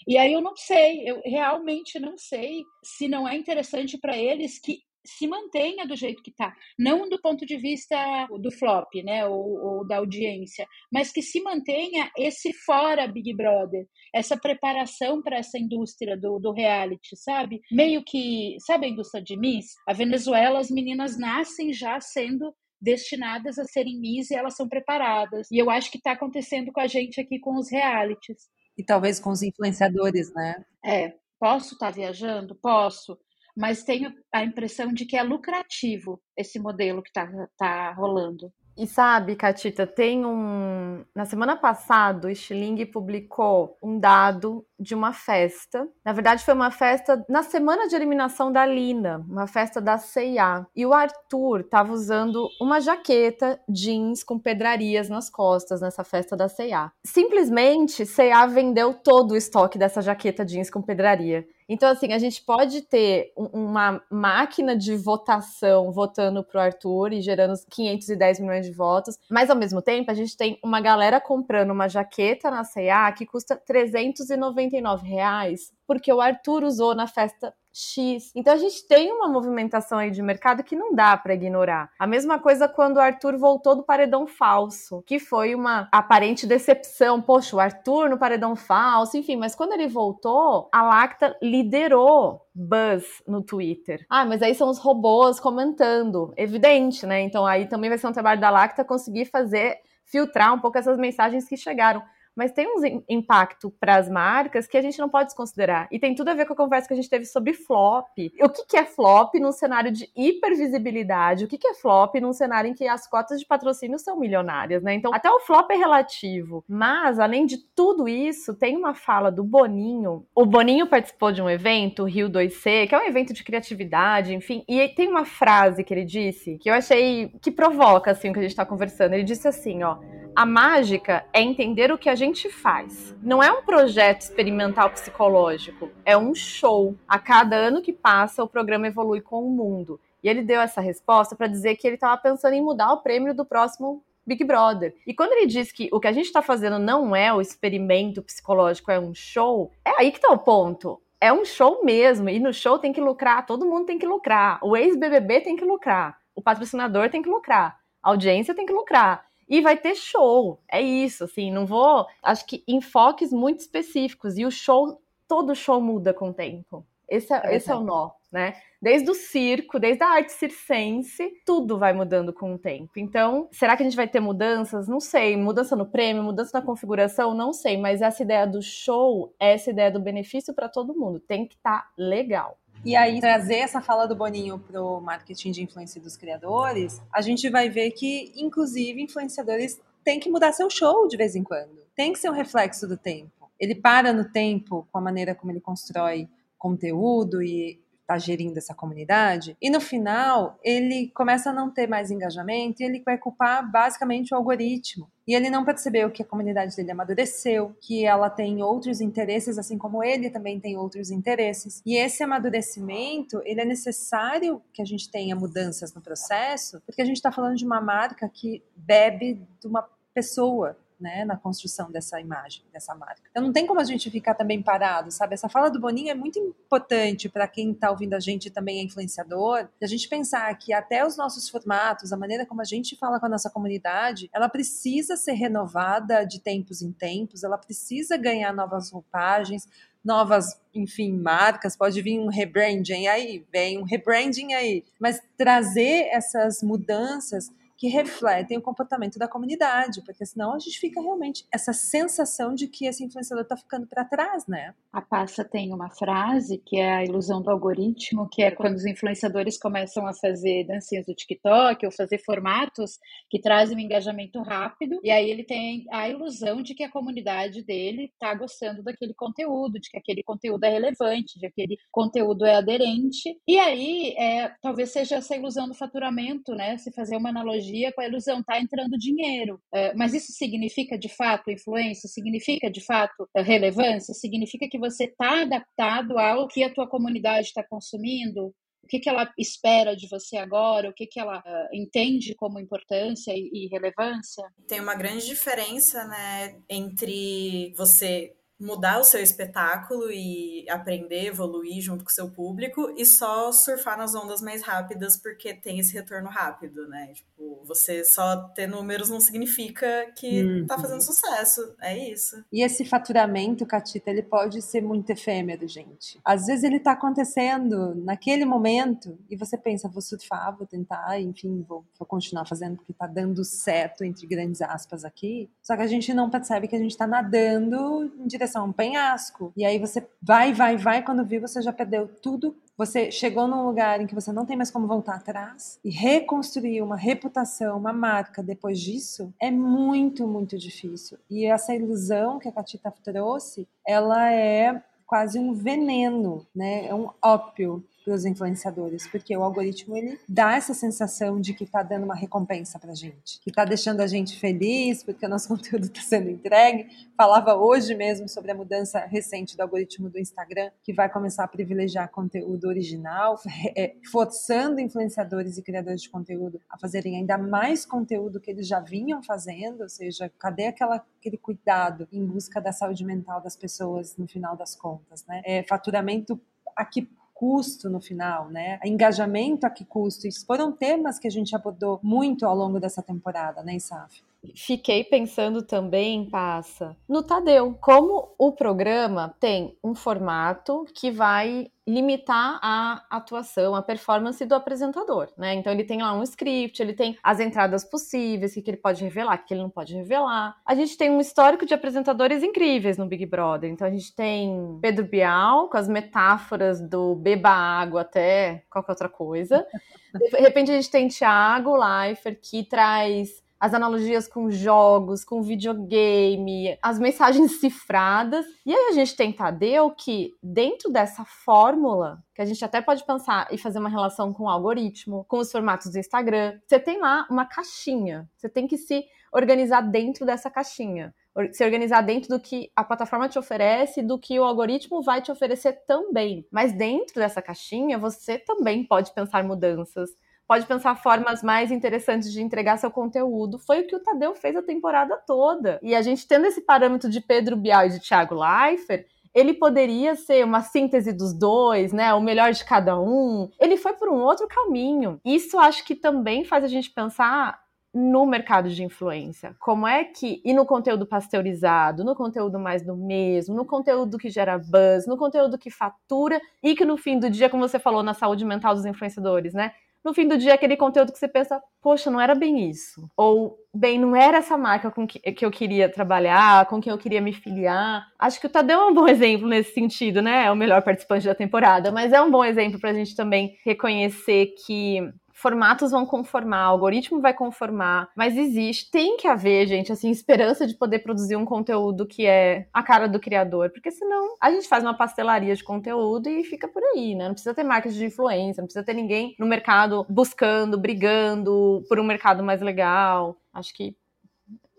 E 0.06 0.16
aí 0.16 0.32
eu 0.32 0.40
não 0.40 0.54
sei, 0.54 1.02
eu 1.04 1.20
realmente 1.24 1.98
não 1.98 2.16
sei 2.16 2.62
se 2.84 3.08
não 3.08 3.26
é 3.26 3.36
interessante 3.36 3.98
para 3.98 4.16
eles 4.16 4.60
que 4.60 4.82
se 5.08 5.26
mantenha 5.26 5.86
do 5.86 5.96
jeito 5.96 6.22
que 6.22 6.30
está, 6.30 6.54
não 6.78 7.08
do 7.08 7.20
ponto 7.20 7.46
de 7.46 7.56
vista 7.56 7.96
do 8.40 8.50
flop, 8.50 8.94
né, 9.04 9.26
ou, 9.26 9.58
ou, 9.58 9.86
da 9.86 9.98
audiência, 9.98 10.66
mas 10.92 11.10
que 11.10 11.22
se 11.22 11.40
mantenha 11.40 12.10
esse 12.16 12.52
fora 12.52 13.06
Big 13.06 13.34
Brother, 13.34 13.86
essa 14.14 14.36
preparação 14.36 15.22
para 15.22 15.38
essa 15.38 15.58
indústria 15.58 16.16
do, 16.16 16.38
do 16.38 16.52
reality, 16.52 17.16
sabe? 17.16 17.60
Meio 17.70 18.02
que, 18.04 18.56
sabe 18.60 18.86
a 18.86 18.88
indústria 18.88 19.22
de 19.22 19.36
Miss? 19.36 19.74
A 19.86 19.92
Venezuela, 19.92 20.58
as 20.58 20.70
meninas 20.70 21.18
nascem 21.18 21.72
já 21.72 22.00
sendo 22.00 22.54
destinadas 22.80 23.58
a 23.58 23.64
serem 23.64 23.98
Miss 23.98 24.30
e 24.30 24.34
elas 24.34 24.54
são 24.54 24.68
preparadas. 24.68 25.50
E 25.50 25.58
eu 25.58 25.70
acho 25.70 25.90
que 25.90 25.98
está 25.98 26.12
acontecendo 26.12 26.72
com 26.72 26.80
a 26.80 26.86
gente 26.86 27.20
aqui 27.20 27.38
com 27.38 27.56
os 27.56 27.70
realities. 27.70 28.48
E 28.76 28.84
talvez 28.84 29.18
com 29.18 29.30
os 29.30 29.42
influenciadores, 29.42 30.32
né? 30.32 30.64
É. 30.84 31.14
Posso 31.40 31.74
estar 31.74 31.86
tá 31.86 31.92
viajando? 31.92 32.54
Posso 32.54 33.16
mas 33.58 33.82
tenho 33.82 34.14
a 34.32 34.44
impressão 34.44 34.92
de 34.92 35.04
que 35.04 35.16
é 35.16 35.22
lucrativo 35.22 36.20
esse 36.36 36.60
modelo 36.60 37.02
que 37.02 37.10
está 37.10 37.28
tá 37.58 37.92
rolando. 37.92 38.52
E 38.76 38.86
sabe, 38.86 39.34
Catita, 39.34 39.84
tem 39.88 40.24
um. 40.24 41.04
Na 41.12 41.24
semana 41.24 41.56
passada, 41.56 42.28
o 42.28 42.30
Stiling 42.30 42.86
publicou 42.86 43.76
um 43.82 43.98
dado 43.98 44.64
de 44.78 44.94
uma 44.94 45.12
festa. 45.12 45.88
Na 46.04 46.12
verdade, 46.12 46.44
foi 46.44 46.54
uma 46.54 46.70
festa 46.70 47.26
na 47.28 47.42
semana 47.42 47.88
de 47.88 47.96
eliminação 47.96 48.52
da 48.52 48.64
Lina, 48.64 49.26
uma 49.28 49.48
festa 49.48 49.80
da 49.80 49.98
CIA. 49.98 50.64
E 50.76 50.86
o 50.86 50.92
Arthur 50.92 51.62
estava 51.62 51.92
usando 51.92 52.48
uma 52.60 52.80
jaqueta 52.80 53.60
jeans 53.68 54.22
com 54.22 54.38
pedrarias 54.38 55.08
nas 55.08 55.28
costas 55.28 55.80
nessa 55.80 56.04
festa 56.04 56.36
da 56.36 56.48
CIA. 56.48 56.92
Simplesmente, 57.04 58.06
CIA 58.06 58.46
vendeu 58.46 58.94
todo 58.94 59.32
o 59.32 59.36
estoque 59.36 59.76
dessa 59.76 60.00
jaqueta 60.00 60.44
jeans 60.44 60.70
com 60.70 60.80
pedraria. 60.80 61.44
Então, 61.68 61.90
assim, 61.90 62.12
a 62.12 62.18
gente 62.18 62.42
pode 62.42 62.80
ter 62.82 63.32
uma 63.36 64.02
máquina 64.10 64.76
de 64.76 64.96
votação 64.96 65.92
votando 65.92 66.42
pro 66.42 66.60
Arthur 66.60 67.12
e 67.12 67.20
gerando 67.20 67.54
510 67.70 68.40
milhões 68.40 68.64
de 68.64 68.72
votos, 68.72 69.18
mas 69.30 69.50
ao 69.50 69.56
mesmo 69.56 69.82
tempo 69.82 70.10
a 70.10 70.14
gente 70.14 70.36
tem 70.36 70.58
uma 70.64 70.80
galera 70.80 71.20
comprando 71.20 71.70
uma 71.70 71.88
jaqueta 71.88 72.50
na 72.50 72.64
C&A 72.64 73.12
que 73.12 73.26
custa 73.26 73.56
399 73.56 75.06
reais 75.06 75.72
porque 75.88 76.12
o 76.12 76.20
Arthur 76.20 76.64
usou 76.64 76.94
na 76.94 77.06
festa 77.06 77.54
X. 77.78 78.32
Então 78.34 78.52
a 78.52 78.56
gente 78.56 78.86
tem 78.88 79.12
uma 79.12 79.28
movimentação 79.28 79.98
aí 79.98 80.10
de 80.10 80.20
mercado 80.20 80.64
que 80.64 80.74
não 80.74 80.92
dá 80.92 81.16
para 81.16 81.34
ignorar. 81.34 81.90
A 81.98 82.06
mesma 82.06 82.38
coisa 82.38 82.68
quando 82.68 82.96
o 82.96 83.00
Arthur 83.00 83.38
voltou 83.38 83.76
do 83.76 83.84
paredão 83.84 84.26
falso, 84.26 85.02
que 85.06 85.20
foi 85.20 85.54
uma 85.54 85.88
aparente 85.92 86.46
decepção. 86.46 87.22
Poxa, 87.22 87.54
o 87.54 87.60
Arthur 87.60 88.10
no 88.10 88.18
paredão 88.18 88.56
falso, 88.56 89.16
enfim, 89.16 89.36
mas 89.36 89.54
quando 89.54 89.72
ele 89.72 89.86
voltou, 89.86 90.68
a 90.72 90.82
Lacta 90.82 91.36
liderou 91.40 92.42
buzz 92.52 93.22
no 93.26 93.42
Twitter. 93.42 94.04
Ah, 94.10 94.24
mas 94.24 94.42
aí 94.42 94.54
são 94.54 94.68
os 94.68 94.78
robôs 94.78 95.38
comentando. 95.38 96.32
Evidente, 96.36 97.06
né? 97.06 97.20
Então 97.20 97.46
aí 97.46 97.66
também 97.68 97.88
vai 97.88 97.98
ser 97.98 98.08
um 98.08 98.12
trabalho 98.12 98.40
da 98.40 98.50
Lacta 98.50 98.84
conseguir 98.84 99.26
fazer 99.26 99.78
filtrar 100.04 100.52
um 100.54 100.58
pouco 100.58 100.78
essas 100.78 100.98
mensagens 100.98 101.46
que 101.46 101.56
chegaram 101.56 102.02
mas 102.38 102.52
tem 102.52 102.68
um 102.68 103.02
impacto 103.08 103.68
para 103.80 103.96
as 103.96 104.08
marcas 104.08 104.68
que 104.68 104.76
a 104.76 104.80
gente 104.80 104.96
não 105.00 105.08
pode 105.08 105.26
desconsiderar. 105.26 105.88
E 105.90 105.98
tem 105.98 106.14
tudo 106.14 106.28
a 106.28 106.34
ver 106.34 106.46
com 106.46 106.52
a 106.52 106.56
conversa 106.56 106.86
que 106.86 106.94
a 106.94 106.96
gente 106.96 107.10
teve 107.10 107.24
sobre 107.24 107.52
flop. 107.52 108.06
O 108.40 108.48
que, 108.48 108.64
que 108.64 108.76
é 108.76 108.84
flop 108.84 109.34
num 109.34 109.50
cenário 109.50 109.90
de 109.90 110.08
hipervisibilidade? 110.16 111.44
O 111.44 111.48
que, 111.48 111.58
que 111.58 111.66
é 111.66 111.74
flop 111.74 112.14
num 112.20 112.32
cenário 112.32 112.70
em 112.70 112.74
que 112.74 112.86
as 112.86 113.08
cotas 113.08 113.40
de 113.40 113.46
patrocínio 113.46 113.98
são 113.98 114.16
milionárias, 114.16 114.84
né? 114.84 114.94
Então, 114.94 115.12
até 115.12 115.28
o 115.28 115.40
flop 115.40 115.68
é 115.72 115.74
relativo. 115.74 116.64
Mas, 116.68 117.18
além 117.18 117.44
de 117.44 117.58
tudo 117.74 118.08
isso, 118.08 118.54
tem 118.54 118.76
uma 118.76 118.94
fala 118.94 119.32
do 119.32 119.42
Boninho. 119.42 120.24
O 120.32 120.46
Boninho 120.46 120.86
participou 120.86 121.32
de 121.32 121.42
um 121.42 121.50
evento, 121.50 122.04
o 122.04 122.06
Rio 122.06 122.30
2C, 122.30 122.86
que 122.86 122.94
é 122.94 122.98
um 122.98 123.06
evento 123.06 123.32
de 123.32 123.42
criatividade, 123.42 124.32
enfim. 124.32 124.62
E 124.68 124.86
tem 124.90 125.08
uma 125.08 125.24
frase 125.24 125.82
que 125.82 125.92
ele 125.92 126.04
disse 126.04 126.56
que 126.58 126.70
eu 126.70 126.74
achei 126.74 127.32
que 127.42 127.50
provoca, 127.50 128.12
assim, 128.12 128.30
o 128.30 128.32
que 128.32 128.38
a 128.38 128.42
gente 128.42 128.52
está 128.52 128.64
conversando. 128.64 129.14
Ele 129.14 129.24
disse 129.24 129.48
assim, 129.48 129.82
ó. 129.82 129.98
A 130.38 130.46
mágica 130.46 131.26
é 131.32 131.42
entender 131.42 131.90
o 131.90 131.98
que 131.98 132.08
a 132.08 132.14
gente 132.14 132.48
faz. 132.48 133.12
Não 133.20 133.42
é 133.42 133.50
um 133.50 133.64
projeto 133.64 134.20
experimental 134.20 134.88
psicológico, 134.88 135.90
é 136.04 136.16
um 136.16 136.32
show. 136.32 136.94
A 137.08 137.18
cada 137.18 137.56
ano 137.56 137.82
que 137.82 137.92
passa, 137.92 138.44
o 138.44 138.48
programa 138.48 138.86
evolui 138.86 139.20
com 139.20 139.42
o 139.42 139.50
mundo. 139.50 140.00
E 140.22 140.28
ele 140.28 140.42
deu 140.42 140.60
essa 140.60 140.80
resposta 140.80 141.34
para 141.34 141.48
dizer 141.48 141.74
que 141.74 141.88
ele 141.88 141.96
estava 141.96 142.16
pensando 142.22 142.52
em 142.52 142.62
mudar 142.62 142.92
o 142.92 143.02
prêmio 143.02 143.34
do 143.34 143.44
próximo 143.44 144.00
Big 144.24 144.44
Brother. 144.44 144.94
E 145.04 145.12
quando 145.12 145.32
ele 145.32 145.46
diz 145.46 145.72
que 145.72 145.88
o 145.90 145.98
que 145.98 146.06
a 146.06 146.12
gente 146.12 146.26
está 146.26 146.40
fazendo 146.40 146.78
não 146.78 147.16
é 147.16 147.34
o 147.34 147.40
experimento 147.40 148.22
psicológico, 148.22 148.92
é 148.92 149.00
um 149.00 149.12
show, 149.12 149.72
é 149.84 149.90
aí 149.98 150.12
que 150.12 150.18
está 150.18 150.30
o 150.30 150.38
ponto. 150.38 151.02
É 151.20 151.32
um 151.32 151.44
show 151.44 151.84
mesmo, 151.84 152.28
e 152.28 152.38
no 152.38 152.52
show 152.52 152.78
tem 152.78 152.92
que 152.92 153.00
lucrar, 153.00 153.44
todo 153.44 153.66
mundo 153.66 153.86
tem 153.86 153.98
que 153.98 154.06
lucrar. 154.06 154.60
O 154.62 154.76
ex-BBB 154.76 155.40
tem 155.40 155.56
que 155.56 155.64
lucrar, 155.64 156.16
o 156.32 156.40
patrocinador 156.40 157.10
tem 157.10 157.22
que 157.22 157.28
lucrar, 157.28 157.80
a 158.00 158.10
audiência 158.10 158.54
tem 158.54 158.64
que 158.64 158.72
lucrar 158.72 159.27
e 159.48 159.60
vai 159.60 159.76
ter 159.76 159.94
show. 159.94 160.60
É 160.70 160.80
isso, 160.80 161.24
assim, 161.24 161.50
não 161.50 161.66
vou. 161.66 162.06
Acho 162.22 162.46
que 162.46 162.62
enfoques 162.66 163.32
muito 163.32 163.60
específicos 163.60 164.36
e 164.36 164.44
o 164.44 164.50
show, 164.50 165.00
todo 165.26 165.54
show 165.54 165.80
muda 165.80 166.12
com 166.12 166.30
o 166.30 166.34
tempo. 166.34 166.84
Esse 167.08 167.32
é, 167.32 167.40
é 167.42 167.56
esse 167.56 167.70
é 167.70 167.74
o 167.74 167.80
nó, 167.80 168.10
né? 168.30 168.54
Desde 168.80 169.10
o 169.10 169.14
circo, 169.14 169.78
desde 169.78 170.04
a 170.04 170.10
arte 170.10 170.30
circense, 170.30 171.32
tudo 171.44 171.78
vai 171.78 171.92
mudando 171.92 172.32
com 172.32 172.52
o 172.52 172.58
tempo. 172.58 172.92
Então, 172.96 173.48
será 173.50 173.76
que 173.76 173.82
a 173.82 173.84
gente 173.84 173.96
vai 173.96 174.06
ter 174.06 174.20
mudanças? 174.20 174.86
Não 174.86 175.00
sei. 175.00 175.36
Mudança 175.36 175.74
no 175.74 175.86
prêmio, 175.86 176.22
mudança 176.22 176.58
na 176.60 176.64
configuração? 176.64 177.34
Não 177.34 177.52
sei. 177.52 177.76
Mas 177.78 178.02
essa 178.02 178.22
ideia 178.22 178.46
do 178.46 178.62
show, 178.62 179.34
essa 179.40 179.70
ideia 179.70 179.90
do 179.90 179.98
benefício 179.98 180.54
para 180.54 180.68
todo 180.68 180.94
mundo. 180.94 181.18
Tem 181.18 181.46
que 181.46 181.54
estar 181.54 181.82
tá 181.82 181.90
legal. 181.96 182.58
E 182.88 182.96
aí, 182.96 183.20
trazer 183.20 183.56
essa 183.56 183.82
fala 183.82 184.08
do 184.08 184.16
Boninho 184.16 184.58
para 184.58 184.82
o 184.82 184.98
marketing 184.98 185.50
de 185.50 185.62
influência 185.62 186.00
dos 186.00 186.16
criadores, 186.16 187.02
a 187.12 187.20
gente 187.20 187.50
vai 187.50 187.68
ver 187.68 187.90
que, 187.90 188.32
inclusive, 188.34 189.02
influenciadores 189.02 189.78
têm 190.02 190.18
que 190.18 190.30
mudar 190.30 190.52
seu 190.52 190.70
show 190.70 191.06
de 191.06 191.14
vez 191.14 191.36
em 191.36 191.42
quando. 191.44 191.82
Tem 191.94 192.14
que 192.14 192.18
ser 192.18 192.30
um 192.30 192.32
reflexo 192.32 192.88
do 192.88 192.96
tempo. 192.96 193.50
Ele 193.60 193.74
para 193.74 194.10
no 194.10 194.24
tempo 194.24 194.88
com 194.90 194.96
a 194.96 195.02
maneira 195.02 195.34
como 195.34 195.52
ele 195.52 195.60
constrói 195.60 196.30
conteúdo 196.56 197.42
e 197.42 197.78
está 198.00 198.16
gerindo 198.16 198.56
essa 198.56 198.74
comunidade. 198.74 199.54
E 199.60 199.68
no 199.68 199.82
final, 199.82 200.58
ele 200.64 201.12
começa 201.14 201.50
a 201.50 201.52
não 201.52 201.70
ter 201.70 201.86
mais 201.86 202.10
engajamento 202.10 202.82
e 202.82 202.86
ele 202.86 203.02
vai 203.04 203.18
culpar 203.18 203.70
basicamente 203.70 204.32
o 204.32 204.36
algoritmo. 204.38 205.10
E 205.28 205.34
ele 205.34 205.50
não 205.50 205.62
percebeu 205.62 206.10
que 206.10 206.22
a 206.22 206.24
comunidade 206.24 206.74
dele 206.74 206.90
amadureceu, 206.90 207.76
que 207.82 208.06
ela 208.06 208.30
tem 208.30 208.62
outros 208.62 208.98
interesses, 208.98 209.58
assim 209.58 209.76
como 209.76 210.02
ele 210.02 210.30
também 210.30 210.58
tem 210.58 210.78
outros 210.78 211.10
interesses. 211.10 211.82
E 211.84 211.98
esse 211.98 212.22
amadurecimento, 212.22 213.42
ele 213.44 213.60
é 213.60 213.64
necessário 213.66 214.62
que 214.72 214.80
a 214.80 214.86
gente 214.86 215.10
tenha 215.10 215.36
mudanças 215.36 215.92
no 215.92 216.00
processo, 216.00 216.80
porque 216.86 217.02
a 217.02 217.04
gente 217.04 217.16
está 217.16 217.30
falando 217.30 217.56
de 217.56 217.66
uma 217.66 217.78
marca 217.78 218.26
que 218.26 218.62
bebe 218.74 219.46
de 219.60 219.66
uma 219.66 219.86
pessoa, 220.14 220.78
né, 221.00 221.24
na 221.24 221.36
construção 221.36 221.90
dessa 221.90 222.20
imagem, 222.20 222.64
dessa 222.72 222.94
marca. 222.94 223.22
Então 223.30 223.42
não 223.42 223.52
tem 223.52 223.66
como 223.66 223.80
a 223.80 223.84
gente 223.84 224.10
ficar 224.10 224.34
também 224.34 224.62
parado, 224.62 225.10
sabe? 225.10 225.34
Essa 225.34 225.48
fala 225.48 225.70
do 225.70 225.80
Boninho 225.80 226.10
é 226.10 226.14
muito 226.14 226.38
importante 226.38 227.28
para 227.28 227.46
quem 227.46 227.72
está 227.72 227.90
ouvindo 227.90 228.14
a 228.14 228.20
gente 228.20 228.50
também 228.50 228.80
é 228.80 228.82
influenciador, 228.82 229.68
a 229.80 229.86
gente 229.86 230.08
pensar 230.08 230.52
que 230.58 230.72
até 230.72 231.06
os 231.06 231.16
nossos 231.16 231.48
formatos, 231.48 232.12
a 232.12 232.16
maneira 232.16 232.44
como 232.44 232.60
a 232.60 232.64
gente 232.64 232.96
fala 232.96 233.20
com 233.20 233.26
a 233.26 233.28
nossa 233.28 233.50
comunidade, 233.50 234.28
ela 234.32 234.48
precisa 234.48 235.16
ser 235.16 235.32
renovada 235.32 236.24
de 236.24 236.40
tempos 236.40 236.82
em 236.82 236.92
tempos, 236.92 237.44
ela 237.44 237.56
precisa 237.56 238.16
ganhar 238.16 238.52
novas 238.52 238.90
roupagens, 238.90 239.68
novas, 240.04 240.58
enfim, 240.74 241.12
marcas, 241.12 241.76
pode 241.76 242.00
vir 242.00 242.18
um 242.18 242.28
rebranding 242.28 243.06
aí, 243.08 243.44
vem 243.52 243.78
um 243.78 243.84
rebranding 243.84 244.54
aí, 244.54 244.84
mas 244.98 245.20
trazer 245.36 246.08
essas 246.10 246.62
mudanças 246.62 247.50
que 247.78 247.86
refletem 247.86 248.58
o 248.58 248.62
comportamento 248.62 249.20
da 249.20 249.28
comunidade, 249.28 250.02
porque 250.04 250.26
senão 250.26 250.52
a 250.52 250.58
gente 250.58 250.80
fica 250.80 251.00
realmente 251.00 251.46
essa 251.54 251.72
sensação 251.72 252.52
de 252.52 252.66
que 252.66 252.86
esse 252.86 253.04
influenciador 253.04 253.44
está 253.44 253.56
ficando 253.56 253.86
para 253.86 254.04
trás, 254.04 254.46
né? 254.48 254.74
A 254.92 255.00
Passa 255.00 255.44
tem 255.44 255.72
uma 255.72 255.88
frase 255.88 256.58
que 256.66 256.76
é 256.76 256.92
a 256.92 257.04
ilusão 257.04 257.40
do 257.40 257.50
algoritmo, 257.50 258.28
que 258.28 258.42
é 258.42 258.50
quando 258.50 258.74
os 258.74 258.84
influenciadores 258.84 259.56
começam 259.56 260.06
a 260.08 260.12
fazer 260.12 260.64
dancinhas 260.66 261.06
do 261.06 261.14
TikTok 261.14 261.86
ou 261.86 261.92
fazer 261.92 262.18
formatos 262.18 262.98
que 263.30 263.40
trazem 263.40 263.76
um 263.76 263.80
engajamento 263.80 264.42
rápido, 264.42 264.98
e 265.04 265.10
aí 265.10 265.30
ele 265.30 265.44
tem 265.44 265.86
a 265.92 266.08
ilusão 266.08 266.62
de 266.62 266.74
que 266.74 266.82
a 266.82 266.90
comunidade 266.90 267.62
dele 267.62 268.10
está 268.12 268.34
gostando 268.34 268.82
daquele 268.82 269.14
conteúdo, 269.14 269.78
de 269.78 269.88
que 269.88 269.96
aquele 269.96 270.24
conteúdo 270.24 270.64
é 270.64 270.70
relevante, 270.70 271.34
de 271.34 271.40
que 271.40 271.46
aquele 271.46 271.76
conteúdo 271.92 272.44
é 272.44 272.56
aderente, 272.56 273.38
e 273.46 273.56
aí 273.56 274.16
é, 274.18 274.52
talvez 274.60 274.90
seja 274.90 275.16
essa 275.16 275.36
ilusão 275.36 275.68
do 275.68 275.74
faturamento, 275.74 276.56
né? 276.56 276.76
Se 276.78 276.90
fazer 276.90 277.16
uma 277.16 277.28
analogia 277.28 277.67
dia 277.70 277.92
com 277.92 278.00
a 278.00 278.06
ilusão, 278.06 278.40
está 278.40 278.60
entrando 278.60 278.98
dinheiro. 278.98 279.60
É, 279.72 279.94
mas 279.94 280.14
isso 280.14 280.32
significa 280.32 280.98
de 280.98 281.08
fato 281.08 281.50
influência? 281.50 282.08
Significa 282.08 282.70
de 282.70 282.80
fato 282.80 283.28
é, 283.34 283.42
relevância? 283.42 284.14
Significa 284.14 284.68
que 284.68 284.78
você 284.78 285.04
está 285.04 285.42
adaptado 285.42 286.18
ao 286.18 286.48
que 286.48 286.62
a 286.62 286.72
tua 286.72 286.88
comunidade 286.88 287.48
está 287.48 287.62
consumindo? 287.62 288.54
O 288.82 288.88
que, 288.88 289.00
que 289.00 289.08
ela 289.08 289.30
espera 289.36 289.94
de 289.94 290.08
você 290.08 290.38
agora? 290.38 290.88
O 290.88 290.94
que, 290.94 291.06
que 291.06 291.20
ela 291.20 291.40
uh, 291.40 291.76
entende 291.76 292.34
como 292.34 292.58
importância 292.58 293.32
e, 293.36 293.50
e 293.52 293.68
relevância? 293.68 294.42
Tem 294.66 294.80
uma 294.80 294.94
grande 294.94 295.26
diferença, 295.26 296.04
né, 296.06 296.58
entre 296.70 297.74
você 297.76 298.34
mudar 298.60 298.98
o 298.98 299.04
seu 299.04 299.22
espetáculo 299.22 300.10
e 300.10 300.68
aprender, 300.68 301.26
evoluir 301.26 301.80
junto 301.80 302.04
com 302.04 302.10
o 302.10 302.12
seu 302.12 302.28
público 302.28 302.92
e 302.96 303.06
só 303.06 303.52
surfar 303.52 303.96
nas 303.96 304.14
ondas 304.14 304.42
mais 304.42 304.62
rápidas 304.62 305.16
porque 305.16 305.54
tem 305.54 305.78
esse 305.78 305.94
retorno 305.94 306.28
rápido, 306.28 306.88
né? 306.88 307.12
Tipo, 307.14 307.62
você 307.64 308.04
só 308.04 308.48
ter 308.48 308.66
números 308.66 309.08
não 309.08 309.20
significa 309.20 310.10
que 310.16 310.42
uhum. 310.42 310.66
tá 310.66 310.76
fazendo 310.76 311.02
sucesso, 311.02 311.74
é 311.80 311.96
isso. 312.10 312.44
E 312.52 312.64
esse 312.64 312.84
faturamento, 312.84 313.64
Catita, 313.64 314.10
ele 314.10 314.22
pode 314.22 314.60
ser 314.60 314.82
muito 314.82 315.10
efêmero, 315.10 315.68
gente. 315.68 316.18
Às 316.24 316.46
vezes 316.46 316.64
ele 316.64 316.80
tá 316.80 316.92
acontecendo 316.92 317.94
naquele 317.94 318.44
momento 318.44 319.16
e 319.30 319.36
você 319.36 319.56
pensa, 319.56 319.88
vou 319.88 320.02
surfar, 320.02 320.56
vou 320.56 320.66
tentar, 320.66 321.20
enfim, 321.20 321.64
vou, 321.68 321.84
vou 321.96 322.06
continuar 322.06 322.44
fazendo 322.44 322.76
porque 322.76 322.92
tá 322.92 323.06
dando 323.06 323.44
certo, 323.44 324.02
entre 324.02 324.26
grandes 324.26 324.60
aspas 324.60 325.04
aqui. 325.04 325.48
Só 325.62 325.76
que 325.76 325.82
a 325.82 325.86
gente 325.86 326.12
não 326.12 326.28
percebe 326.28 326.66
que 326.66 326.74
a 326.74 326.78
gente 326.78 326.96
tá 326.96 327.06
nadando 327.06 328.12
em 328.18 328.26
direção 328.26 328.47
direção, 328.48 328.66
um 328.66 328.72
penhasco. 328.72 329.52
E 329.56 329.64
aí 329.64 329.78
você 329.78 330.06
vai, 330.22 330.52
vai, 330.52 330.76
vai, 330.76 331.02
quando 331.02 331.24
viu, 331.24 331.40
você 331.40 331.60
já 331.60 331.72
perdeu 331.72 332.08
tudo. 332.08 332.56
Você 332.76 333.10
chegou 333.10 333.46
num 333.46 333.66
lugar 333.66 334.00
em 334.00 334.06
que 334.06 334.14
você 334.14 334.32
não 334.32 334.46
tem 334.46 334.56
mais 334.56 334.70
como 334.70 334.86
voltar 334.86 335.16
atrás 335.16 335.78
e 335.84 335.90
reconstruir 335.90 336.80
uma 336.80 336.96
reputação, 336.96 337.76
uma 337.76 337.92
marca 337.92 338.42
depois 338.42 338.80
disso 338.80 339.32
é 339.40 339.50
muito, 339.50 340.26
muito 340.26 340.56
difícil. 340.56 341.18
E 341.28 341.44
essa 341.44 341.74
ilusão 341.74 342.38
que 342.38 342.48
a 342.48 342.52
Catita 342.52 342.92
trouxe, 343.02 343.66
ela 343.86 344.32
é 344.32 344.80
quase 345.06 345.38
um 345.38 345.54
veneno, 345.54 346.46
né? 346.54 346.86
É 346.86 346.94
um 346.94 347.10
ópio 347.22 347.84
para 348.08 348.14
os 348.14 348.24
influenciadores, 348.24 349.06
porque 349.06 349.36
o 349.36 349.42
algoritmo 349.42 349.94
ele 349.94 350.18
dá 350.26 350.56
essa 350.56 350.72
sensação 350.72 351.38
de 351.38 351.52
que 351.52 351.64
está 351.64 351.82
dando 351.82 352.04
uma 352.04 352.14
recompensa 352.14 352.78
para 352.78 352.94
gente, 352.94 353.38
que 353.42 353.50
está 353.50 353.66
deixando 353.66 354.00
a 354.00 354.06
gente 354.06 354.40
feliz 354.40 355.02
porque 355.02 355.26
o 355.26 355.28
nosso 355.28 355.46
conteúdo 355.54 355.84
está 355.84 356.00
sendo 356.00 356.30
entregue. 356.30 356.88
Falava 357.14 357.54
hoje 357.54 357.94
mesmo 357.94 358.26
sobre 358.26 358.50
a 358.50 358.54
mudança 358.54 359.00
recente 359.00 359.56
do 359.56 359.60
algoritmo 359.60 360.08
do 360.08 360.18
Instagram, 360.18 360.70
que 360.82 360.94
vai 360.94 361.10
começar 361.10 361.44
a 361.44 361.48
privilegiar 361.48 362.10
conteúdo 362.10 362.66
original, 362.66 363.38
é, 363.76 363.94
forçando 364.10 364.80
influenciadores 364.80 365.58
e 365.58 365.62
criadores 365.62 366.00
de 366.00 366.08
conteúdo 366.08 366.58
a 366.70 366.78
fazerem 366.78 367.16
ainda 367.16 367.36
mais 367.36 367.84
conteúdo 367.84 368.40
que 368.40 368.50
eles 368.50 368.66
já 368.66 368.80
vinham 368.80 369.22
fazendo, 369.22 369.82
ou 369.82 369.88
seja, 369.88 370.32
cadê 370.38 370.66
aquela, 370.66 371.04
aquele 371.20 371.36
cuidado 371.36 372.08
em 372.10 372.24
busca 372.24 372.58
da 372.58 372.72
saúde 372.72 373.04
mental 373.04 373.42
das 373.42 373.54
pessoas 373.54 374.16
no 374.16 374.26
final 374.26 374.56
das 374.56 374.74
contas, 374.74 375.26
né? 375.26 375.42
É, 375.44 375.62
faturamento 375.62 376.40
a 376.74 376.84
que 376.84 377.08
custo 377.38 377.88
no 377.88 378.00
final, 378.00 378.50
né? 378.50 378.80
Engajamento 378.84 379.64
a 379.64 379.70
que 379.70 379.84
custo. 379.84 380.26
Isso 380.26 380.44
foram 380.44 380.72
temas 380.72 381.20
que 381.20 381.28
a 381.28 381.30
gente 381.30 381.54
abordou 381.54 382.00
muito 382.02 382.44
ao 382.44 382.52
longo 382.52 382.80
dessa 382.80 383.00
temporada, 383.00 383.62
né, 383.62 383.76
Isaf? 383.76 384.24
Fiquei 384.54 385.02
pensando 385.02 385.62
também, 385.62 386.28
passa, 386.30 386.96
no 387.08 387.22
Tadeu. 387.24 387.76
Como 387.80 388.34
o 388.38 388.52
programa 388.52 389.34
tem 389.40 389.76
um 389.82 389.94
formato 389.94 390.84
que 390.94 391.10
vai 391.10 391.70
limitar 391.86 392.60
a 392.62 393.04
atuação, 393.10 393.74
a 393.74 393.82
performance 393.82 394.44
do 394.44 394.54
apresentador, 394.54 395.28
né? 395.36 395.54
Então 395.54 395.72
ele 395.72 395.84
tem 395.84 396.02
lá 396.02 396.12
um 396.12 396.22
script, 396.22 396.80
ele 396.80 396.92
tem 396.92 397.16
as 397.22 397.40
entradas 397.40 397.82
possíveis, 397.82 398.54
o 398.54 398.62
que 398.62 398.70
ele 398.70 398.76
pode 398.76 399.02
revelar, 399.02 399.36
o 399.36 399.44
que 399.44 399.54
ele 399.54 399.62
não 399.62 399.70
pode 399.70 399.94
revelar. 399.94 400.54
A 400.66 400.74
gente 400.74 400.96
tem 400.96 401.10
um 401.10 401.20
histórico 401.20 401.64
de 401.66 401.74
apresentadores 401.74 402.42
incríveis 402.42 402.98
no 402.98 403.06
Big 403.06 403.24
Brother. 403.26 403.70
Então 403.70 403.88
a 403.88 403.90
gente 403.90 404.14
tem 404.14 404.78
Pedro 404.80 405.04
Bial 405.04 405.68
com 405.68 405.78
as 405.78 405.88
metáforas 405.88 406.80
do 406.80 407.14
beba 407.16 407.50
água 407.50 408.02
até 408.02 408.64
qualquer 408.70 408.92
outra 408.92 409.08
coisa. 409.08 409.66
De 410.14 410.38
repente 410.38 410.70
a 410.70 410.74
gente 410.74 410.90
tem 410.90 411.08
Thiago 411.08 411.74
Leifert 411.74 412.38
que 412.40 412.64
traz 412.64 413.42
as 413.60 413.74
analogias 413.74 414.28
com 414.28 414.50
jogos, 414.50 415.24
com 415.24 415.42
videogame, 415.42 416.78
as 416.82 416.98
mensagens 416.98 417.58
cifradas. 417.60 418.46
E 418.64 418.72
aí 418.72 418.88
a 418.90 418.92
gente 418.92 419.16
tem 419.16 419.32
Tadeu 419.32 419.90
que, 419.90 420.34
dentro 420.42 420.90
dessa 420.90 421.24
fórmula, 421.24 422.22
que 422.34 422.42
a 422.42 422.44
gente 422.44 422.64
até 422.64 422.80
pode 422.80 423.04
pensar 423.04 423.48
e 423.50 423.58
fazer 423.58 423.78
uma 423.78 423.88
relação 423.88 424.32
com 424.32 424.44
o 424.44 424.48
algoritmo, 424.48 425.24
com 425.28 425.38
os 425.38 425.50
formatos 425.50 425.90
do 425.90 425.98
Instagram, 425.98 426.58
você 426.66 426.78
tem 426.78 427.00
lá 427.00 427.26
uma 427.28 427.44
caixinha. 427.44 428.28
Você 428.36 428.48
tem 428.48 428.66
que 428.66 428.78
se 428.78 429.04
organizar 429.32 429.80
dentro 429.80 430.24
dessa 430.24 430.50
caixinha. 430.50 431.14
Se 431.52 431.64
organizar 431.64 432.00
dentro 432.00 432.28
do 432.28 432.40
que 432.40 432.70
a 432.74 432.82
plataforma 432.82 433.28
te 433.28 433.38
oferece, 433.38 434.02
do 434.02 434.18
que 434.18 434.38
o 434.40 434.44
algoritmo 434.44 435.02
vai 435.02 435.22
te 435.22 435.30
oferecer 435.30 435.84
também. 435.86 436.44
Mas 436.50 436.72
dentro 436.72 437.16
dessa 437.16 437.40
caixinha, 437.40 437.96
você 437.98 438.38
também 438.38 438.84
pode 438.84 439.12
pensar 439.14 439.44
mudanças 439.44 440.10
pode 440.48 440.64
pensar 440.64 440.96
formas 440.96 441.42
mais 441.42 441.70
interessantes 441.70 442.32
de 442.32 442.40
entregar 442.40 442.78
seu 442.78 442.90
conteúdo. 442.90 443.58
Foi 443.58 443.80
o 443.80 443.86
que 443.86 443.94
o 443.94 444.00
Tadeu 444.00 444.34
fez 444.34 444.56
a 444.56 444.62
temporada 444.62 445.14
toda. 445.26 445.78
E 445.82 445.94
a 445.94 446.00
gente 446.00 446.26
tendo 446.26 446.46
esse 446.46 446.62
parâmetro 446.62 447.10
de 447.10 447.20
Pedro 447.20 447.54
Bial 447.54 447.84
e 447.84 447.90
de 447.90 448.00
Thiago 448.00 448.34
Leifert, 448.34 449.06
ele 449.34 449.52
poderia 449.52 450.16
ser 450.16 450.42
uma 450.44 450.62
síntese 450.62 451.12
dos 451.12 451.34
dois, 451.34 451.92
né? 451.92 452.14
O 452.14 452.20
melhor 452.20 452.50
de 452.52 452.64
cada 452.64 452.98
um. 452.98 453.50
Ele 453.60 453.76
foi 453.76 453.92
por 453.92 454.08
um 454.08 454.22
outro 454.22 454.48
caminho. 454.48 455.20
Isso 455.22 455.58
acho 455.58 455.84
que 455.84 455.94
também 455.94 456.46
faz 456.46 456.64
a 456.64 456.68
gente 456.68 456.90
pensar 456.90 457.60
no 457.92 458.24
mercado 458.24 458.70
de 458.70 458.82
influência. 458.82 459.54
Como 459.60 459.86
é 459.86 460.02
que. 460.04 460.40
E 460.44 460.54
no 460.54 460.64
conteúdo 460.64 461.04
pasteurizado, 461.04 462.04
no 462.04 462.14
conteúdo 462.14 462.58
mais 462.58 462.82
do 462.82 462.96
mesmo, 462.96 463.54
no 463.54 463.66
conteúdo 463.66 464.16
que 464.16 464.30
gera 464.30 464.56
buzz, 464.58 465.06
no 465.06 465.18
conteúdo 465.18 465.58
que 465.58 465.70
fatura 465.70 466.40
e 466.62 466.74
que 466.74 466.86
no 466.86 466.96
fim 466.96 467.18
do 467.18 467.28
dia, 467.28 467.50
como 467.50 467.68
você 467.68 467.78
falou, 467.78 468.02
na 468.02 468.14
saúde 468.14 468.46
mental 468.46 468.74
dos 468.74 468.86
influenciadores, 468.86 469.52
né? 469.52 469.72
No 470.08 470.14
fim 470.14 470.26
do 470.26 470.38
dia 470.38 470.54
aquele 470.54 470.76
conteúdo 470.76 471.12
que 471.12 471.18
você 471.18 471.28
pensa, 471.28 471.62
poxa, 471.82 472.10
não 472.10 472.18
era 472.18 472.34
bem 472.34 472.70
isso. 472.70 473.08
Ou, 473.14 473.58
bem, 473.72 473.98
não 473.98 474.16
era 474.16 474.38
essa 474.38 474.56
marca 474.56 474.90
com 474.90 475.06
que, 475.06 475.18
que 475.20 475.44
eu 475.44 475.50
queria 475.50 475.88
trabalhar, 475.88 476.64
com 476.66 476.80
quem 476.80 476.90
eu 476.90 476.98
queria 476.98 477.20
me 477.20 477.32
filiar. 477.32 478.06
Acho 478.18 478.40
que 478.40 478.46
o 478.46 478.50
Tadeu 478.50 478.80
é 478.80 478.86
um 478.86 478.94
bom 478.94 479.06
exemplo 479.08 479.46
nesse 479.46 479.74
sentido, 479.74 480.22
né? 480.22 480.46
É 480.46 480.50
o 480.50 480.56
melhor 480.56 480.82
participante 480.82 481.26
da 481.26 481.34
temporada, 481.34 481.92
mas 481.92 482.12
é 482.12 482.22
um 482.22 482.30
bom 482.30 482.42
exemplo 482.42 482.80
para 482.80 482.90
a 482.90 482.94
gente 482.94 483.14
também 483.14 483.56
reconhecer 483.64 484.54
que 484.64 485.12
formatos 485.38 485.92
vão 485.92 486.04
conformar, 486.04 486.62
algoritmo 486.62 487.20
vai 487.20 487.32
conformar, 487.32 488.10
mas 488.16 488.36
existe, 488.36 488.90
tem 488.90 489.16
que 489.16 489.28
haver, 489.28 489.66
gente, 489.66 489.92
assim, 489.92 490.10
esperança 490.10 490.66
de 490.66 490.74
poder 490.74 490.98
produzir 490.98 491.36
um 491.36 491.44
conteúdo 491.44 492.06
que 492.06 492.26
é 492.26 492.68
a 492.72 492.82
cara 492.82 493.08
do 493.08 493.20
criador, 493.20 493.70
porque 493.70 493.90
senão 493.90 494.34
a 494.40 494.50
gente 494.50 494.68
faz 494.68 494.82
uma 494.82 494.94
pastelaria 494.94 495.54
de 495.54 495.62
conteúdo 495.62 496.28
e 496.28 496.42
fica 496.42 496.66
por 496.66 496.82
aí, 496.82 497.14
né? 497.14 497.26
Não 497.26 497.34
precisa 497.34 497.54
ter 497.54 497.62
marcas 497.62 497.94
de 497.94 498.04
influência, 498.04 498.60
não 498.60 498.66
precisa 498.66 498.84
ter 498.84 498.94
ninguém 498.94 499.36
no 499.38 499.46
mercado 499.46 500.04
buscando, 500.08 500.76
brigando 500.76 501.84
por 501.88 502.00
um 502.00 502.04
mercado 502.04 502.42
mais 502.42 502.60
legal. 502.60 503.36
Acho 503.52 503.72
que 503.74 503.96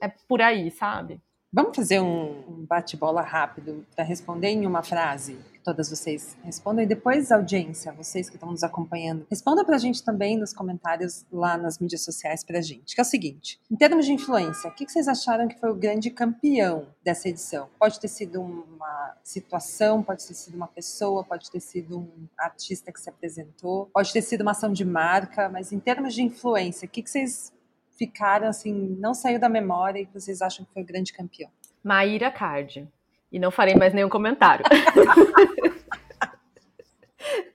é 0.02 0.10
por 0.28 0.42
aí, 0.42 0.70
sabe? 0.72 1.22
Vamos 1.52 1.76
fazer 1.76 2.00
um 2.00 2.66
bate-bola 2.68 3.22
rápido 3.22 3.86
para 3.96 4.04
responder 4.04 4.50
em 4.50 4.68
uma 4.68 4.84
frase 4.84 5.40
todas 5.70 5.88
vocês 5.88 6.36
respondam 6.44 6.84
e 6.84 6.88
depois, 6.88 7.32
audiência, 7.32 7.92
vocês 7.92 8.28
que 8.28 8.38
estão 8.38 8.50
nos 8.50 8.64
acompanhando, 8.64 9.28
responda 9.30 9.64
para 9.64 9.76
a 9.76 9.78
gente 9.78 10.04
também 10.04 10.36
nos 10.36 10.52
comentários 10.52 11.24
lá 11.32 11.58
nas 11.58 11.78
mídias 11.78 12.04
sociais 12.04 12.44
para 12.44 12.58
a 12.58 12.62
gente, 12.62 12.96
que 12.96 13.00
é 13.00 13.04
o 13.04 13.06
seguinte: 13.06 13.60
em 13.70 13.76
termos 13.76 14.08
de 14.08 14.12
influência, 14.12 14.68
o 14.68 14.74
que 14.74 14.90
vocês 14.90 15.08
acharam 15.08 15.48
que 15.48 15.60
foi 15.60 15.70
o 15.70 15.76
grande 15.76 16.10
campeão 16.10 16.88
dessa 17.04 17.30
edição? 17.30 17.70
Pode 17.78 18.00
ter 18.00 18.08
sido 18.08 18.42
uma 18.42 19.16
situação, 19.24 20.02
pode 20.02 20.28
ter 20.28 20.34
sido 20.34 20.56
uma 20.56 20.68
pessoa, 20.68 21.24
pode 21.24 21.52
ter 21.52 21.60
sido 21.60 22.00
um 22.00 22.28
artista 22.40 22.92
que 22.92 23.00
se 23.00 23.10
apresentou, 23.10 23.92
pode 23.94 24.12
ter 24.12 24.24
sido 24.24 24.42
uma 24.42 24.52
ação 24.52 24.74
de 24.74 24.84
marca, 24.84 25.50
mas 25.50 25.72
em 25.72 25.80
termos 25.80 26.16
de 26.16 26.24
influência, 26.24 26.88
o 26.88 26.90
que 26.90 27.08
vocês 27.08 27.54
ficaram 27.96 28.48
assim, 28.48 28.74
não 29.00 29.14
saiu 29.14 29.40
da 29.40 29.50
memória 29.50 30.00
e 30.00 30.08
que 30.08 30.14
vocês 30.14 30.42
acham 30.42 30.66
que 30.66 30.74
foi 30.74 30.82
o 30.82 30.86
grande 30.86 31.14
campeão? 31.14 31.52
Maíra 31.84 32.32
Card. 32.32 32.88
E 33.32 33.40
não 33.40 33.52
farei 33.52 33.76
mais 33.76 33.94
nenhum 33.94 34.10
comentário. 34.10 34.66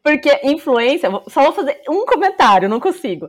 Porque 0.02 0.40
influência, 0.44 1.10
só 1.28 1.42
vou 1.42 1.52
fazer 1.52 1.80
um 1.88 2.04
comentário, 2.04 2.68
não 2.68 2.78
consigo. 2.78 3.28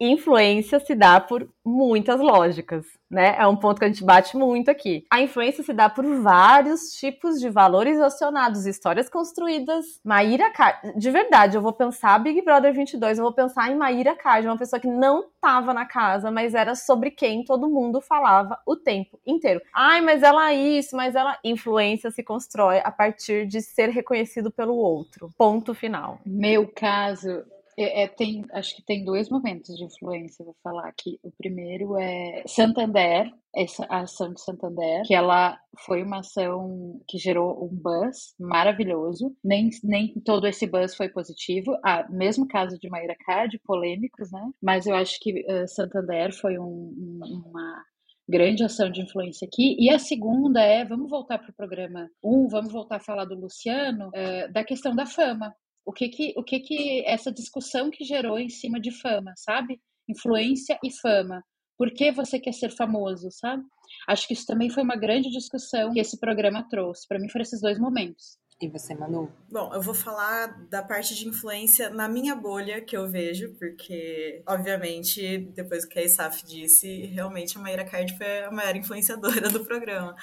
Influência 0.00 0.80
se 0.80 0.94
dá 0.94 1.20
por 1.20 1.48
muitas 1.64 2.18
lógicas 2.20 2.86
né? 3.10 3.34
É 3.36 3.46
um 3.46 3.56
ponto 3.56 3.78
que 3.78 3.84
a 3.84 3.88
gente 3.88 4.04
bate 4.04 4.36
muito 4.36 4.70
aqui. 4.70 5.04
A 5.10 5.20
influência 5.20 5.64
se 5.64 5.72
dá 5.72 5.90
por 5.90 6.04
vários 6.22 6.92
tipos 6.92 7.40
de 7.40 7.50
valores 7.50 7.98
acionados, 7.98 8.66
histórias 8.66 9.08
construídas. 9.08 9.84
Maíra 10.04 10.50
Card, 10.52 10.96
de 10.96 11.10
verdade, 11.10 11.56
eu 11.56 11.62
vou 11.62 11.72
pensar 11.72 12.18
Big 12.20 12.40
Brother 12.42 12.72
22, 12.72 13.18
eu 13.18 13.24
vou 13.24 13.34
pensar 13.34 13.70
em 13.70 13.74
Maíra 13.74 14.14
Card, 14.14 14.46
uma 14.46 14.56
pessoa 14.56 14.78
que 14.78 14.86
não 14.86 15.24
estava 15.34 15.74
na 15.74 15.84
casa, 15.84 16.30
mas 16.30 16.54
era 16.54 16.74
sobre 16.76 17.10
quem 17.10 17.42
todo 17.42 17.68
mundo 17.68 18.00
falava 18.00 18.56
o 18.64 18.76
tempo 18.76 19.18
inteiro. 19.26 19.60
Ai, 19.74 20.00
mas 20.00 20.22
ela 20.22 20.52
é 20.52 20.54
isso, 20.54 20.94
mas 20.94 21.16
ela 21.16 21.36
influência 21.42 22.10
se 22.10 22.22
constrói 22.22 22.80
a 22.84 22.92
partir 22.92 23.46
de 23.46 23.60
ser 23.60 23.88
reconhecido 23.88 24.52
pelo 24.52 24.76
outro. 24.76 25.30
Ponto 25.36 25.74
final. 25.74 26.20
Meu 26.24 26.68
caso, 26.68 27.42
é, 27.80 28.02
é, 28.02 28.08
tem, 28.08 28.44
acho 28.52 28.76
que 28.76 28.82
tem 28.82 29.02
dois 29.04 29.30
momentos 29.30 29.74
de 29.74 29.84
influência, 29.84 30.44
vou 30.44 30.54
falar 30.62 30.86
aqui. 30.86 31.18
O 31.22 31.32
primeiro 31.32 31.98
é 31.98 32.42
Santander, 32.46 33.32
essa 33.56 33.86
ação 33.86 34.34
de 34.34 34.42
Santander, 34.42 35.02
que 35.06 35.14
ela 35.14 35.58
foi 35.86 36.02
uma 36.02 36.18
ação 36.18 37.00
que 37.08 37.16
gerou 37.16 37.64
um 37.64 37.74
buzz 37.74 38.34
maravilhoso. 38.38 39.34
Nem, 39.42 39.70
nem 39.82 40.12
todo 40.24 40.46
esse 40.46 40.66
buzz 40.66 40.94
foi 40.94 41.08
positivo. 41.08 41.74
Ah, 41.82 42.06
mesmo 42.10 42.46
caso 42.46 42.78
de 42.78 42.90
Maíra 42.90 43.16
Card, 43.24 43.58
polêmicos, 43.64 44.30
né? 44.30 44.50
Mas 44.62 44.86
eu 44.86 44.94
acho 44.94 45.18
que 45.18 45.40
uh, 45.50 45.66
Santander 45.66 46.34
foi 46.34 46.58
um, 46.58 46.64
um, 46.64 47.42
uma 47.46 47.82
grande 48.28 48.62
ação 48.62 48.90
de 48.90 49.00
influência 49.00 49.46
aqui. 49.46 49.74
E 49.78 49.90
a 49.90 49.98
segunda 49.98 50.60
é, 50.60 50.84
vamos 50.84 51.08
voltar 51.08 51.38
para 51.38 51.50
o 51.50 51.54
programa 51.54 52.10
1, 52.22 52.44
um, 52.44 52.48
vamos 52.48 52.72
voltar 52.72 52.96
a 52.96 53.00
falar 53.00 53.24
do 53.24 53.34
Luciano, 53.34 54.08
uh, 54.08 54.52
da 54.52 54.62
questão 54.62 54.94
da 54.94 55.06
fama 55.06 55.54
o 55.90 55.92
que 55.92 56.08
que, 56.08 56.32
o 56.36 56.44
que 56.44 56.60
que 56.60 57.04
essa 57.04 57.32
discussão 57.32 57.90
que 57.90 58.04
gerou 58.04 58.38
em 58.38 58.48
cima 58.48 58.78
de 58.80 58.92
fama, 58.92 59.34
sabe? 59.36 59.80
Influência 60.08 60.78
e 60.84 60.90
fama. 60.92 61.42
Por 61.76 61.90
que 61.92 62.12
você 62.12 62.38
quer 62.38 62.54
ser 62.54 62.70
famoso, 62.70 63.28
sabe? 63.32 63.64
Acho 64.06 64.28
que 64.28 64.34
isso 64.34 64.46
também 64.46 64.70
foi 64.70 64.84
uma 64.84 64.94
grande 64.94 65.28
discussão 65.30 65.92
que 65.92 65.98
esse 65.98 66.20
programa 66.20 66.62
trouxe. 66.68 67.08
Para 67.08 67.18
mim 67.18 67.28
foram 67.28 67.42
esses 67.42 67.60
dois 67.60 67.76
momentos. 67.76 68.38
E 68.60 68.68
você, 68.68 68.94
Manu? 68.94 69.32
Bom, 69.50 69.72
eu 69.72 69.80
vou 69.80 69.94
falar 69.94 70.48
da 70.68 70.82
parte 70.82 71.14
de 71.14 71.26
influência 71.26 71.88
na 71.88 72.06
minha 72.06 72.36
bolha 72.36 72.82
que 72.82 72.94
eu 72.94 73.08
vejo, 73.08 73.54
porque, 73.58 74.42
obviamente, 74.46 75.38
depois 75.54 75.86
que 75.86 75.98
a 75.98 76.04
Isaf 76.04 76.44
disse, 76.44 77.06
realmente 77.06 77.56
a 77.56 77.60
Maíra 77.60 77.86
Card 77.86 78.14
foi 78.18 78.44
a 78.44 78.50
maior 78.50 78.76
influenciadora 78.76 79.48
do 79.48 79.64
programa. 79.64 80.14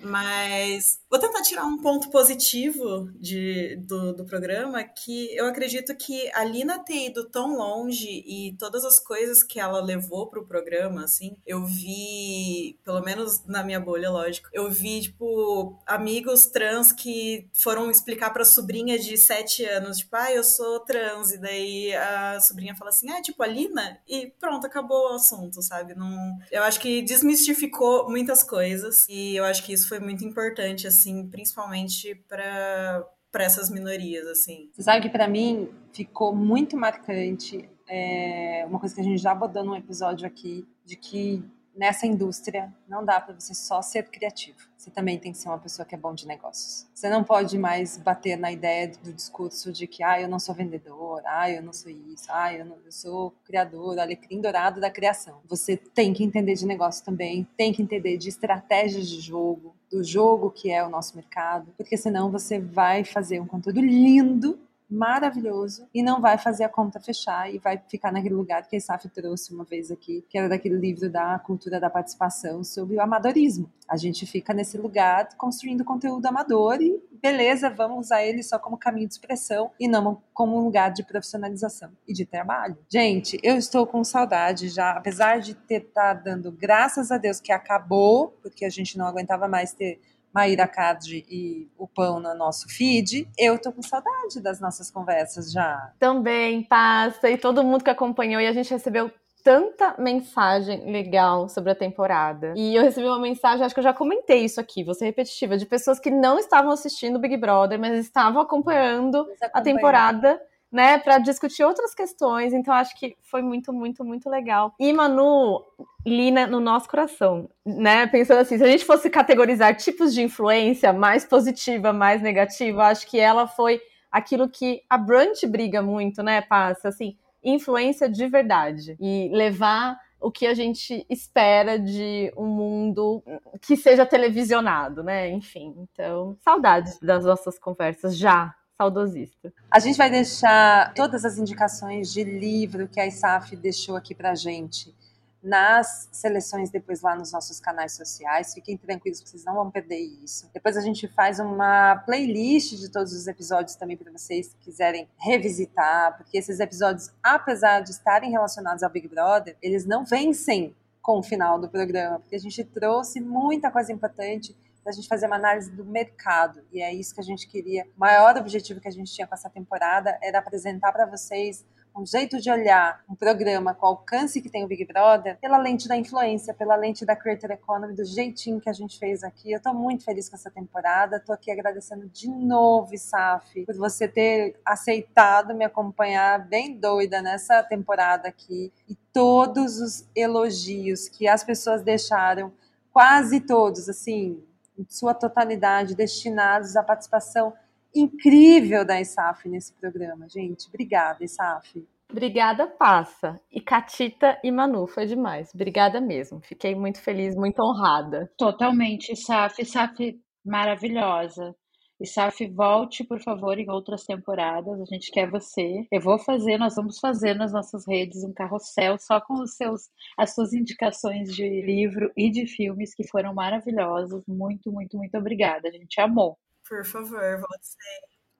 Mas 0.00 1.00
vou 1.10 1.20
tentar 1.20 1.42
tirar 1.42 1.66
um 1.66 1.76
ponto 1.76 2.10
positivo 2.10 3.10
de, 3.20 3.76
do, 3.76 4.14
do 4.14 4.24
programa, 4.24 4.82
que 4.82 5.36
eu 5.36 5.44
acredito 5.44 5.94
que 5.94 6.30
a 6.32 6.44
Lina 6.44 6.82
ter 6.82 7.08
ido 7.08 7.28
tão 7.28 7.58
longe 7.58 8.24
e 8.26 8.56
todas 8.58 8.86
as 8.86 8.98
coisas 8.98 9.42
que 9.42 9.60
ela 9.60 9.84
levou 9.84 10.28
para 10.28 10.40
o 10.40 10.46
programa, 10.46 11.04
assim, 11.04 11.36
eu 11.46 11.66
vi, 11.66 12.78
pelo 12.82 13.02
menos 13.02 13.44
na 13.44 13.62
minha 13.62 13.78
bolha, 13.78 14.10
lógico, 14.10 14.48
eu 14.50 14.70
vi, 14.70 15.02
tipo, 15.02 15.78
amigos 15.86 16.46
trans 16.46 16.90
que 16.90 17.46
foram 17.66 17.90
explicar 17.90 18.30
pra 18.30 18.44
sobrinha 18.44 18.96
de 18.96 19.16
sete 19.16 19.64
anos, 19.64 19.98
tipo, 19.98 20.14
ah, 20.14 20.32
eu 20.32 20.44
sou 20.44 20.78
trans, 20.78 21.32
e 21.32 21.38
daí 21.38 21.92
a 21.92 22.38
sobrinha 22.38 22.76
fala 22.76 22.90
assim, 22.90 23.10
ah, 23.10 23.20
tipo, 23.20 23.42
a 23.42 23.46
Lina? 23.48 23.98
E 24.06 24.28
pronto, 24.38 24.64
acabou 24.64 25.10
o 25.10 25.14
assunto, 25.14 25.60
sabe? 25.60 25.92
Não... 25.96 26.38
Eu 26.52 26.62
acho 26.62 26.78
que 26.78 27.02
desmistificou 27.02 28.08
muitas 28.08 28.44
coisas, 28.44 29.04
e 29.08 29.34
eu 29.34 29.44
acho 29.44 29.64
que 29.64 29.72
isso 29.72 29.88
foi 29.88 29.98
muito 29.98 30.24
importante, 30.24 30.86
assim, 30.86 31.26
principalmente 31.26 32.14
para 32.28 33.04
para 33.32 33.44
essas 33.44 33.68
minorias, 33.68 34.26
assim. 34.28 34.70
Você 34.72 34.82
sabe 34.82 35.02
que 35.02 35.10
para 35.10 35.28
mim 35.28 35.68
ficou 35.92 36.34
muito 36.34 36.74
marcante 36.74 37.68
é, 37.86 38.64
uma 38.66 38.80
coisa 38.80 38.94
que 38.94 39.00
a 39.00 39.04
gente 39.04 39.18
já 39.18 39.32
abordou 39.32 39.62
num 39.62 39.76
episódio 39.76 40.26
aqui, 40.26 40.66
de 40.86 40.96
que 40.96 41.44
nessa 41.76 42.06
indústria 42.06 42.72
não 42.88 43.04
dá 43.04 43.20
para 43.20 43.34
você 43.34 43.54
só 43.54 43.82
ser 43.82 44.04
criativo. 44.08 44.58
Você 44.76 44.90
também 44.90 45.18
tem 45.18 45.32
que 45.32 45.38
ser 45.38 45.48
uma 45.48 45.58
pessoa 45.58 45.84
que 45.84 45.94
é 45.94 45.98
bom 45.98 46.14
de 46.14 46.26
negócios. 46.26 46.86
Você 46.94 47.08
não 47.08 47.24
pode 47.24 47.58
mais 47.58 47.96
bater 47.96 48.36
na 48.36 48.52
ideia 48.52 48.92
do 49.02 49.12
discurso 49.12 49.72
de 49.72 49.86
que 49.86 50.02
ah, 50.02 50.20
eu 50.20 50.28
não 50.28 50.38
sou 50.38 50.54
vendedor, 50.54 51.22
ah, 51.26 51.50
eu 51.50 51.62
não 51.62 51.72
sou 51.72 51.90
isso, 51.90 52.26
ah, 52.28 52.54
eu, 52.54 52.64
não, 52.64 52.76
eu 52.84 52.92
sou 52.92 53.34
criador, 53.44 53.98
alecrim 53.98 54.40
dourado 54.40 54.80
da 54.80 54.90
criação. 54.90 55.40
Você 55.48 55.76
tem 55.76 56.12
que 56.12 56.22
entender 56.22 56.54
de 56.54 56.66
negócio 56.66 57.04
também, 57.04 57.46
tem 57.56 57.72
que 57.72 57.82
entender 57.82 58.16
de 58.16 58.28
estratégias 58.28 59.08
de 59.08 59.20
jogo, 59.20 59.74
do 59.90 60.04
jogo 60.04 60.50
que 60.50 60.70
é 60.70 60.84
o 60.84 60.88
nosso 60.88 61.16
mercado, 61.16 61.72
porque 61.76 61.96
senão 61.96 62.30
você 62.30 62.60
vai 62.60 63.04
fazer 63.04 63.40
um 63.40 63.46
conteúdo 63.46 63.80
lindo 63.80 64.58
maravilhoso 64.88 65.88
e 65.92 66.02
não 66.02 66.20
vai 66.20 66.38
fazer 66.38 66.64
a 66.64 66.68
conta 66.68 67.00
fechar 67.00 67.52
e 67.52 67.58
vai 67.58 67.80
ficar 67.88 68.12
naquele 68.12 68.34
lugar 68.34 68.66
que 68.66 68.76
a 68.76 68.78
ISAF 68.78 69.08
trouxe 69.08 69.52
uma 69.52 69.64
vez 69.64 69.90
aqui, 69.90 70.24
que 70.28 70.38
era 70.38 70.48
daquele 70.48 70.76
livro 70.76 71.10
da 71.10 71.38
cultura 71.38 71.80
da 71.80 71.90
participação 71.90 72.62
sobre 72.62 72.96
o 72.96 73.00
amadorismo. 73.00 73.70
A 73.88 73.96
gente 73.96 74.26
fica 74.26 74.52
nesse 74.52 74.78
lugar 74.78 75.28
construindo 75.36 75.84
conteúdo 75.84 76.26
amador 76.26 76.80
e 76.80 77.00
beleza, 77.20 77.70
vamos 77.70 78.06
usar 78.06 78.24
ele 78.24 78.42
só 78.42 78.58
como 78.58 78.76
caminho 78.76 79.08
de 79.08 79.14
expressão 79.14 79.70
e 79.80 79.88
não 79.88 80.22
como 80.32 80.56
um 80.56 80.64
lugar 80.64 80.92
de 80.92 81.02
profissionalização 81.02 81.90
e 82.06 82.12
de 82.12 82.24
trabalho. 82.24 82.76
Gente, 82.88 83.38
eu 83.42 83.56
estou 83.56 83.86
com 83.86 84.04
saudade 84.04 84.68
já, 84.68 84.92
apesar 84.92 85.40
de 85.40 85.54
ter 85.54 85.80
tá 85.80 86.14
dando 86.14 86.52
graças 86.52 87.10
a 87.10 87.18
Deus 87.18 87.40
que 87.40 87.52
acabou, 87.52 88.36
porque 88.42 88.64
a 88.64 88.70
gente 88.70 88.98
não 88.98 89.06
aguentava 89.06 89.48
mais 89.48 89.72
ter 89.72 90.00
Maíra 90.36 90.68
Card 90.68 91.24
e 91.30 91.66
o 91.78 91.88
pão 91.88 92.20
no 92.20 92.34
nosso 92.34 92.68
feed. 92.68 93.26
Eu 93.38 93.58
tô 93.58 93.72
com 93.72 93.80
saudade 93.80 94.38
das 94.42 94.60
nossas 94.60 94.90
conversas 94.90 95.50
já. 95.50 95.92
Também 95.98 96.62
passa, 96.62 97.30
e 97.30 97.38
todo 97.38 97.64
mundo 97.64 97.82
que 97.82 97.88
acompanhou, 97.88 98.38
e 98.38 98.46
a 98.46 98.52
gente 98.52 98.70
recebeu 98.70 99.10
tanta 99.42 99.94
mensagem 99.98 100.92
legal 100.92 101.48
sobre 101.48 101.70
a 101.70 101.74
temporada. 101.74 102.52
E 102.54 102.74
eu 102.76 102.82
recebi 102.82 103.06
uma 103.06 103.18
mensagem, 103.18 103.64
acho 103.64 103.74
que 103.74 103.78
eu 103.78 103.84
já 103.84 103.94
comentei 103.94 104.44
isso 104.44 104.60
aqui, 104.60 104.84
vou 104.84 104.92
ser 104.92 105.06
repetitiva, 105.06 105.56
de 105.56 105.64
pessoas 105.64 105.98
que 105.98 106.10
não 106.10 106.38
estavam 106.38 106.70
assistindo 106.70 107.18
Big 107.18 107.38
Brother, 107.38 107.80
mas 107.80 107.98
estavam 107.98 108.42
acompanhando 108.42 109.26
a 109.54 109.62
temporada 109.62 110.38
né, 110.76 110.98
para 110.98 111.16
discutir 111.16 111.64
outras 111.64 111.94
questões. 111.94 112.52
Então 112.52 112.74
acho 112.74 112.94
que 112.98 113.16
foi 113.22 113.40
muito, 113.40 113.72
muito, 113.72 114.04
muito 114.04 114.28
legal. 114.28 114.74
E 114.78 114.92
Manu, 114.92 115.64
Lina 116.06 116.46
no 116.46 116.60
nosso 116.60 116.86
coração, 116.86 117.48
né? 117.64 118.06
Pensando 118.06 118.40
assim, 118.40 118.58
se 118.58 118.62
a 118.62 118.68
gente 118.68 118.84
fosse 118.84 119.08
categorizar 119.08 119.74
tipos 119.74 120.12
de 120.12 120.22
influência, 120.22 120.92
mais 120.92 121.24
positiva, 121.24 121.94
mais 121.94 122.20
negativa, 122.20 122.88
acho 122.88 123.06
que 123.06 123.18
ela 123.18 123.46
foi 123.46 123.80
aquilo 124.12 124.50
que 124.50 124.82
a 124.88 124.98
Brunch 124.98 125.46
briga 125.46 125.80
muito, 125.80 126.22
né, 126.22 126.42
passa 126.42 126.88
assim, 126.88 127.16
influência 127.42 128.08
de 128.08 128.26
verdade 128.28 128.96
e 129.00 129.30
levar 129.32 129.98
o 130.20 130.30
que 130.30 130.46
a 130.46 130.54
gente 130.54 131.06
espera 131.08 131.78
de 131.78 132.32
um 132.36 132.46
mundo 132.46 133.22
que 133.62 133.76
seja 133.76 134.04
televisionado, 134.04 135.02
né? 135.02 135.30
Enfim, 135.30 135.74
então, 135.78 136.36
saudades 136.40 136.98
das 137.00 137.24
nossas 137.24 137.58
conversas 137.58 138.16
já 138.16 138.54
saudosista. 138.76 139.52
A 139.70 139.78
gente 139.78 139.96
vai 139.96 140.10
deixar 140.10 140.92
todas 140.94 141.24
as 141.24 141.38
indicações 141.38 142.12
de 142.12 142.22
livro 142.22 142.88
que 142.88 143.00
a 143.00 143.06
ISAF 143.06 143.56
deixou 143.56 143.96
aqui 143.96 144.14
para 144.14 144.34
gente 144.34 144.94
nas 145.42 146.08
seleções 146.10 146.70
depois 146.70 147.02
lá 147.02 147.14
nos 147.14 147.32
nossos 147.32 147.60
canais 147.60 147.92
sociais. 147.92 148.52
Fiquem 148.52 148.76
tranquilos, 148.76 149.20
vocês 149.20 149.44
não 149.44 149.54
vão 149.54 149.70
perder 149.70 149.98
isso. 149.98 150.50
Depois 150.52 150.76
a 150.76 150.80
gente 150.80 151.06
faz 151.06 151.38
uma 151.38 151.96
playlist 152.04 152.74
de 152.74 152.90
todos 152.90 153.12
os 153.12 153.26
episódios 153.28 153.76
também 153.76 153.96
para 153.96 154.10
vocês 154.10 154.48
que 154.48 154.64
quiserem 154.64 155.08
revisitar, 155.16 156.16
porque 156.16 156.36
esses 156.36 156.58
episódios, 156.58 157.10
apesar 157.22 157.80
de 157.80 157.90
estarem 157.90 158.30
relacionados 158.30 158.82
ao 158.82 158.90
Big 158.90 159.06
Brother, 159.06 159.56
eles 159.62 159.86
não 159.86 160.04
vencem 160.04 160.74
com 161.00 161.20
o 161.20 161.22
final 161.22 161.60
do 161.60 161.68
programa, 161.68 162.18
porque 162.18 162.34
a 162.34 162.40
gente 162.40 162.64
trouxe 162.64 163.20
muita 163.20 163.70
coisa 163.70 163.92
importante 163.92 164.56
da 164.86 164.92
gente 164.92 165.08
fazer 165.08 165.26
uma 165.26 165.34
análise 165.34 165.68
do 165.72 165.84
mercado. 165.84 166.60
E 166.72 166.80
é 166.80 166.94
isso 166.94 167.12
que 167.12 167.20
a 167.20 167.24
gente 167.24 167.48
queria. 167.48 167.84
O 167.96 168.00
maior 168.00 168.36
objetivo 168.36 168.80
que 168.80 168.86
a 168.86 168.90
gente 168.92 169.12
tinha 169.12 169.26
com 169.26 169.34
essa 169.34 169.50
temporada 169.50 170.16
era 170.22 170.38
apresentar 170.38 170.92
para 170.92 171.04
vocês 171.04 171.66
um 171.96 172.06
jeito 172.06 172.38
de 172.38 172.50
olhar 172.50 173.02
um 173.08 173.14
programa 173.14 173.74
com 173.74 173.84
o 173.84 173.88
alcance 173.88 174.40
que 174.40 174.50
tem 174.50 174.62
o 174.64 174.68
Big 174.68 174.84
Brother 174.84 175.38
pela 175.40 175.56
lente 175.58 175.88
da 175.88 175.96
influência, 175.96 176.54
pela 176.54 176.76
lente 176.76 177.04
da 177.04 177.16
Creator 177.16 177.50
Economy, 177.50 177.96
do 177.96 178.04
jeitinho 178.04 178.60
que 178.60 178.68
a 178.68 178.72
gente 178.72 178.96
fez 178.98 179.24
aqui. 179.24 179.50
Eu 179.50 179.56
estou 179.56 179.74
muito 179.74 180.04
feliz 180.04 180.28
com 180.28 180.36
essa 180.36 180.50
temporada. 180.50 181.16
Estou 181.16 181.34
aqui 181.34 181.50
agradecendo 181.50 182.06
de 182.08 182.28
novo, 182.28 182.94
Isaf, 182.94 183.64
por 183.64 183.74
você 183.74 184.06
ter 184.06 184.60
aceitado 184.64 185.52
me 185.52 185.64
acompanhar 185.64 186.46
bem 186.46 186.78
doida 186.78 187.20
nessa 187.20 187.60
temporada 187.62 188.28
aqui 188.28 188.72
e 188.88 188.94
todos 189.12 189.80
os 189.80 190.06
elogios 190.14 191.08
que 191.08 191.26
as 191.26 191.42
pessoas 191.42 191.82
deixaram, 191.82 192.52
quase 192.92 193.40
todos, 193.40 193.88
assim, 193.88 194.44
sua 194.88 195.14
totalidade, 195.14 195.94
destinados 195.94 196.76
à 196.76 196.82
participação 196.82 197.52
incrível 197.94 198.84
da 198.84 199.00
ISAF 199.00 199.48
nesse 199.48 199.72
programa. 199.72 200.28
Gente, 200.28 200.68
obrigada, 200.68 201.24
ISAF. 201.24 201.86
Obrigada, 202.10 202.66
Passa. 202.66 203.40
E 203.50 203.60
Catita 203.60 204.38
e 204.44 204.52
Manu, 204.52 204.86
foi 204.86 205.06
demais. 205.06 205.50
Obrigada 205.54 206.00
mesmo. 206.00 206.40
Fiquei 206.40 206.74
muito 206.74 207.00
feliz, 207.00 207.34
muito 207.34 207.60
honrada. 207.60 208.30
Totalmente, 208.36 209.12
ISAF. 209.12 209.60
ISAF 209.62 210.20
maravilhosa. 210.44 211.54
E 212.00 212.06
Saf, 212.06 212.46
volte, 212.48 213.02
por 213.04 213.20
favor, 213.20 213.58
em 213.58 213.70
outras 213.70 214.04
temporadas. 214.04 214.80
A 214.80 214.84
gente 214.84 215.10
quer 215.10 215.30
você. 215.30 215.86
Eu 215.90 216.00
vou 216.00 216.18
fazer, 216.18 216.58
nós 216.58 216.74
vamos 216.76 216.98
fazer 216.98 217.34
nas 217.34 217.52
nossas 217.52 217.86
redes 217.86 218.22
um 218.22 218.32
carrossel 218.32 218.98
só 218.98 219.20
com 219.20 219.34
os 219.40 219.56
seus, 219.56 219.88
as 220.18 220.34
suas 220.34 220.52
indicações 220.52 221.34
de 221.34 221.48
livro 221.62 222.12
e 222.16 222.30
de 222.30 222.46
filmes 222.46 222.94
que 222.94 223.06
foram 223.08 223.32
maravilhosas. 223.34 224.22
Muito, 224.28 224.70
muito, 224.70 224.98
muito 224.98 225.16
obrigada. 225.16 225.68
A 225.68 225.72
gente 225.72 226.00
amou. 226.00 226.38
Por 226.68 226.84
favor, 226.84 227.40
volte 227.40 227.76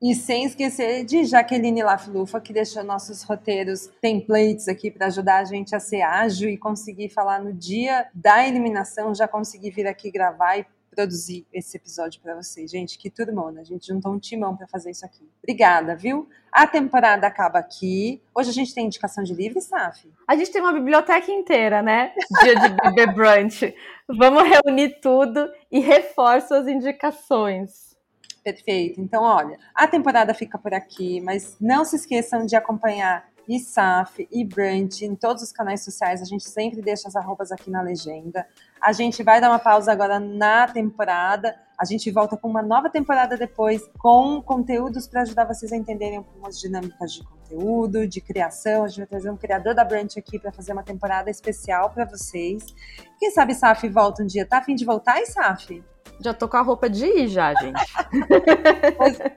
e 0.00 0.14
sem 0.14 0.44
esquecer 0.44 1.04
de 1.04 1.24
Jaqueline 1.24 1.82
Laflufa, 1.82 2.38
que 2.38 2.52
deixou 2.52 2.84
nossos 2.84 3.22
roteiros 3.22 3.88
templates 4.00 4.68
aqui 4.68 4.90
para 4.90 5.07
ajudar 5.07 5.38
a 5.38 5.44
gente 5.44 5.74
a 5.74 5.80
ser 5.80 6.02
ágil 6.02 6.50
e 6.50 6.59
conseguir 6.59 7.09
falar 7.09 7.42
no 7.42 7.52
dia 7.52 8.07
da 8.14 8.46
eliminação, 8.46 9.14
já 9.14 9.26
conseguir 9.26 9.70
vir 9.70 9.86
aqui 9.86 10.11
gravar 10.11 10.59
e 10.59 10.66
produzir 10.97 11.47
esse 11.53 11.76
episódio 11.76 12.20
para 12.22 12.34
vocês. 12.34 12.70
Gente, 12.70 12.99
que 12.99 13.11
turmona. 13.11 13.61
A 13.61 13.64
gente 13.64 13.86
juntou 13.86 14.12
um 14.12 14.18
timão 14.18 14.57
para 14.57 14.66
fazer 14.66 14.90
isso 14.90 15.05
aqui. 15.05 15.28
Obrigada, 15.42 15.94
viu? 15.94 16.26
A 16.51 16.66
temporada 16.66 17.26
acaba 17.26 17.59
aqui. 17.59 18.22
Hoje 18.34 18.49
a 18.49 18.53
gente 18.53 18.74
tem 18.74 18.86
indicação 18.86 19.22
de 19.22 19.34
livro, 19.34 19.61
Saf? 19.61 20.11
A 20.26 20.34
gente 20.34 20.51
tem 20.51 20.62
uma 20.62 20.72
biblioteca 20.72 21.30
inteira, 21.30 21.82
né? 21.82 22.14
Dia 22.42 22.55
de 22.55 22.94
The 22.94 23.07
Brunch. 23.12 23.74
Vamos 24.09 24.42
reunir 24.44 24.99
tudo 25.03 25.51
e 25.70 25.80
reforço 25.80 26.55
as 26.55 26.66
indicações. 26.66 27.94
Perfeito. 28.42 28.99
Então, 29.01 29.22
olha, 29.22 29.59
a 29.74 29.86
temporada 29.86 30.32
fica 30.32 30.57
por 30.57 30.72
aqui, 30.72 31.20
mas 31.20 31.57
não 31.61 31.84
se 31.84 31.97
esqueçam 31.97 32.47
de 32.47 32.57
acompanhar 32.57 33.28
ISAF 33.49 34.26
e 34.30 34.44
Brand 34.44 35.03
em 35.03 35.14
todos 35.14 35.42
os 35.42 35.53
canais 35.53 35.84
sociais. 35.84 36.20
A 36.20 36.24
gente 36.24 36.49
sempre 36.49 36.80
deixa 36.82 37.09
as 37.09 37.16
arrobas 37.16 37.53
aqui 37.53 37.70
na 37.70 37.82
legenda. 37.82 38.47
A 38.80 38.92
gente 38.92 39.22
vai 39.22 39.40
dar 39.40 39.51
uma 39.51 39.59
pausa 39.59 39.92
agora 39.92 40.18
na 40.18 40.66
temporada. 40.68 41.55
A 41.78 41.84
gente 41.84 42.11
volta 42.11 42.36
com 42.36 42.49
uma 42.49 42.62
nova 42.62 42.88
temporada 42.88 43.36
depois, 43.36 43.82
com 43.99 44.40
conteúdos 44.42 45.07
para 45.07 45.22
ajudar 45.22 45.44
vocês 45.44 45.72
a 45.72 45.76
entenderem 45.76 46.18
algumas 46.18 46.59
dinâmicas 46.59 47.12
de 47.12 47.24
conteúdo, 47.24 48.07
de 48.07 48.20
criação. 48.20 48.84
A 48.84 48.88
gente 48.88 48.99
vai 48.99 49.07
trazer 49.07 49.30
um 49.30 49.36
criador 49.36 49.74
da 49.74 49.84
Branch 49.84 50.18
aqui 50.18 50.38
para 50.38 50.53
fazer 50.53 50.72
uma 50.72 50.82
temporada 50.82 51.30
especial 51.30 51.90
para 51.90 52.05
vocês. 52.05 52.64
Quem 53.18 53.30
sabe 53.30 53.55
Saf 53.55 53.86
volta 53.88 54.22
um 54.22 54.26
dia? 54.26 54.47
Tá 54.47 54.59
afim 54.59 54.74
de 54.74 54.84
voltar, 54.84 55.24
Saf? 55.26 55.82
Já 56.20 56.32
tô 56.32 56.49
com 56.49 56.57
a 56.57 56.62
roupa 56.62 56.88
de 56.88 57.05
ir 57.05 57.28
já, 57.28 57.55
gente. 57.55 57.80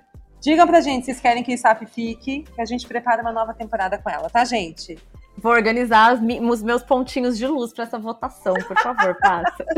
digam 0.39 0.65
pra 0.65 0.81
gente 0.81 1.05
se 1.05 1.11
vocês 1.11 1.19
querem 1.19 1.43
que 1.43 1.57
Saf 1.57 1.85
fique, 1.85 2.43
que 2.43 2.61
a 2.61 2.65
gente 2.65 2.87
prepara 2.87 3.21
uma 3.21 3.31
nova 3.31 3.53
temporada 3.53 3.97
com 3.97 4.09
ela, 4.09 4.29
tá, 4.29 4.43
gente? 4.45 4.97
Vou 5.37 5.51
organizar 5.51 6.13
os, 6.13 6.19
os 6.19 6.63
meus 6.63 6.83
pontinhos 6.83 7.37
de 7.37 7.47
luz 7.47 7.73
para 7.73 7.85
essa 7.85 7.97
votação, 7.97 8.53
por 8.67 8.77
favor, 8.79 9.17
passa. 9.19 9.65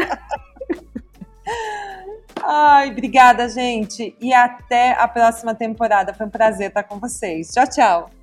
Ai, 2.44 2.90
obrigada, 2.90 3.48
gente. 3.48 4.16
E 4.20 4.34
até 4.34 4.94
a 4.94 5.08
próxima 5.08 5.54
temporada. 5.54 6.14
Foi 6.14 6.26
um 6.26 6.30
prazer 6.30 6.70
estar 6.70 6.84
com 6.84 7.00
vocês. 7.00 7.52
Tchau, 7.52 7.68
tchau. 7.68 8.21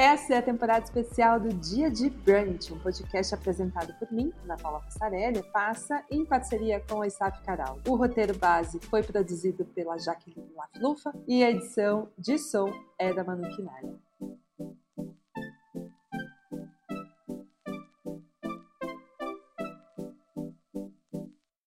Essa 0.00 0.34
é 0.34 0.38
a 0.38 0.42
temporada 0.42 0.84
especial 0.84 1.40
do 1.40 1.48
Dia 1.48 1.90
de 1.90 2.08
Brunch, 2.08 2.72
um 2.72 2.78
podcast 2.78 3.34
apresentado 3.34 3.92
por 3.98 4.12
mim, 4.12 4.32
Ana 4.44 4.56
Paula 4.56 4.78
Passarelli, 4.78 5.42
passa 5.52 6.04
em 6.08 6.24
parceria 6.24 6.80
com 6.88 7.02
a 7.02 7.06
Estaf 7.08 7.42
Caral. 7.42 7.80
O 7.84 7.96
roteiro 7.96 8.38
base 8.38 8.78
foi 8.78 9.02
produzido 9.02 9.64
pela 9.64 9.98
Jaqueline 9.98 10.52
Laflufa 10.54 11.12
e 11.26 11.42
a 11.42 11.50
edição 11.50 12.08
de 12.16 12.38
som 12.38 12.72
é 12.96 13.12
da 13.12 13.24
Manu 13.24 13.48
Quinalha. 13.56 14.07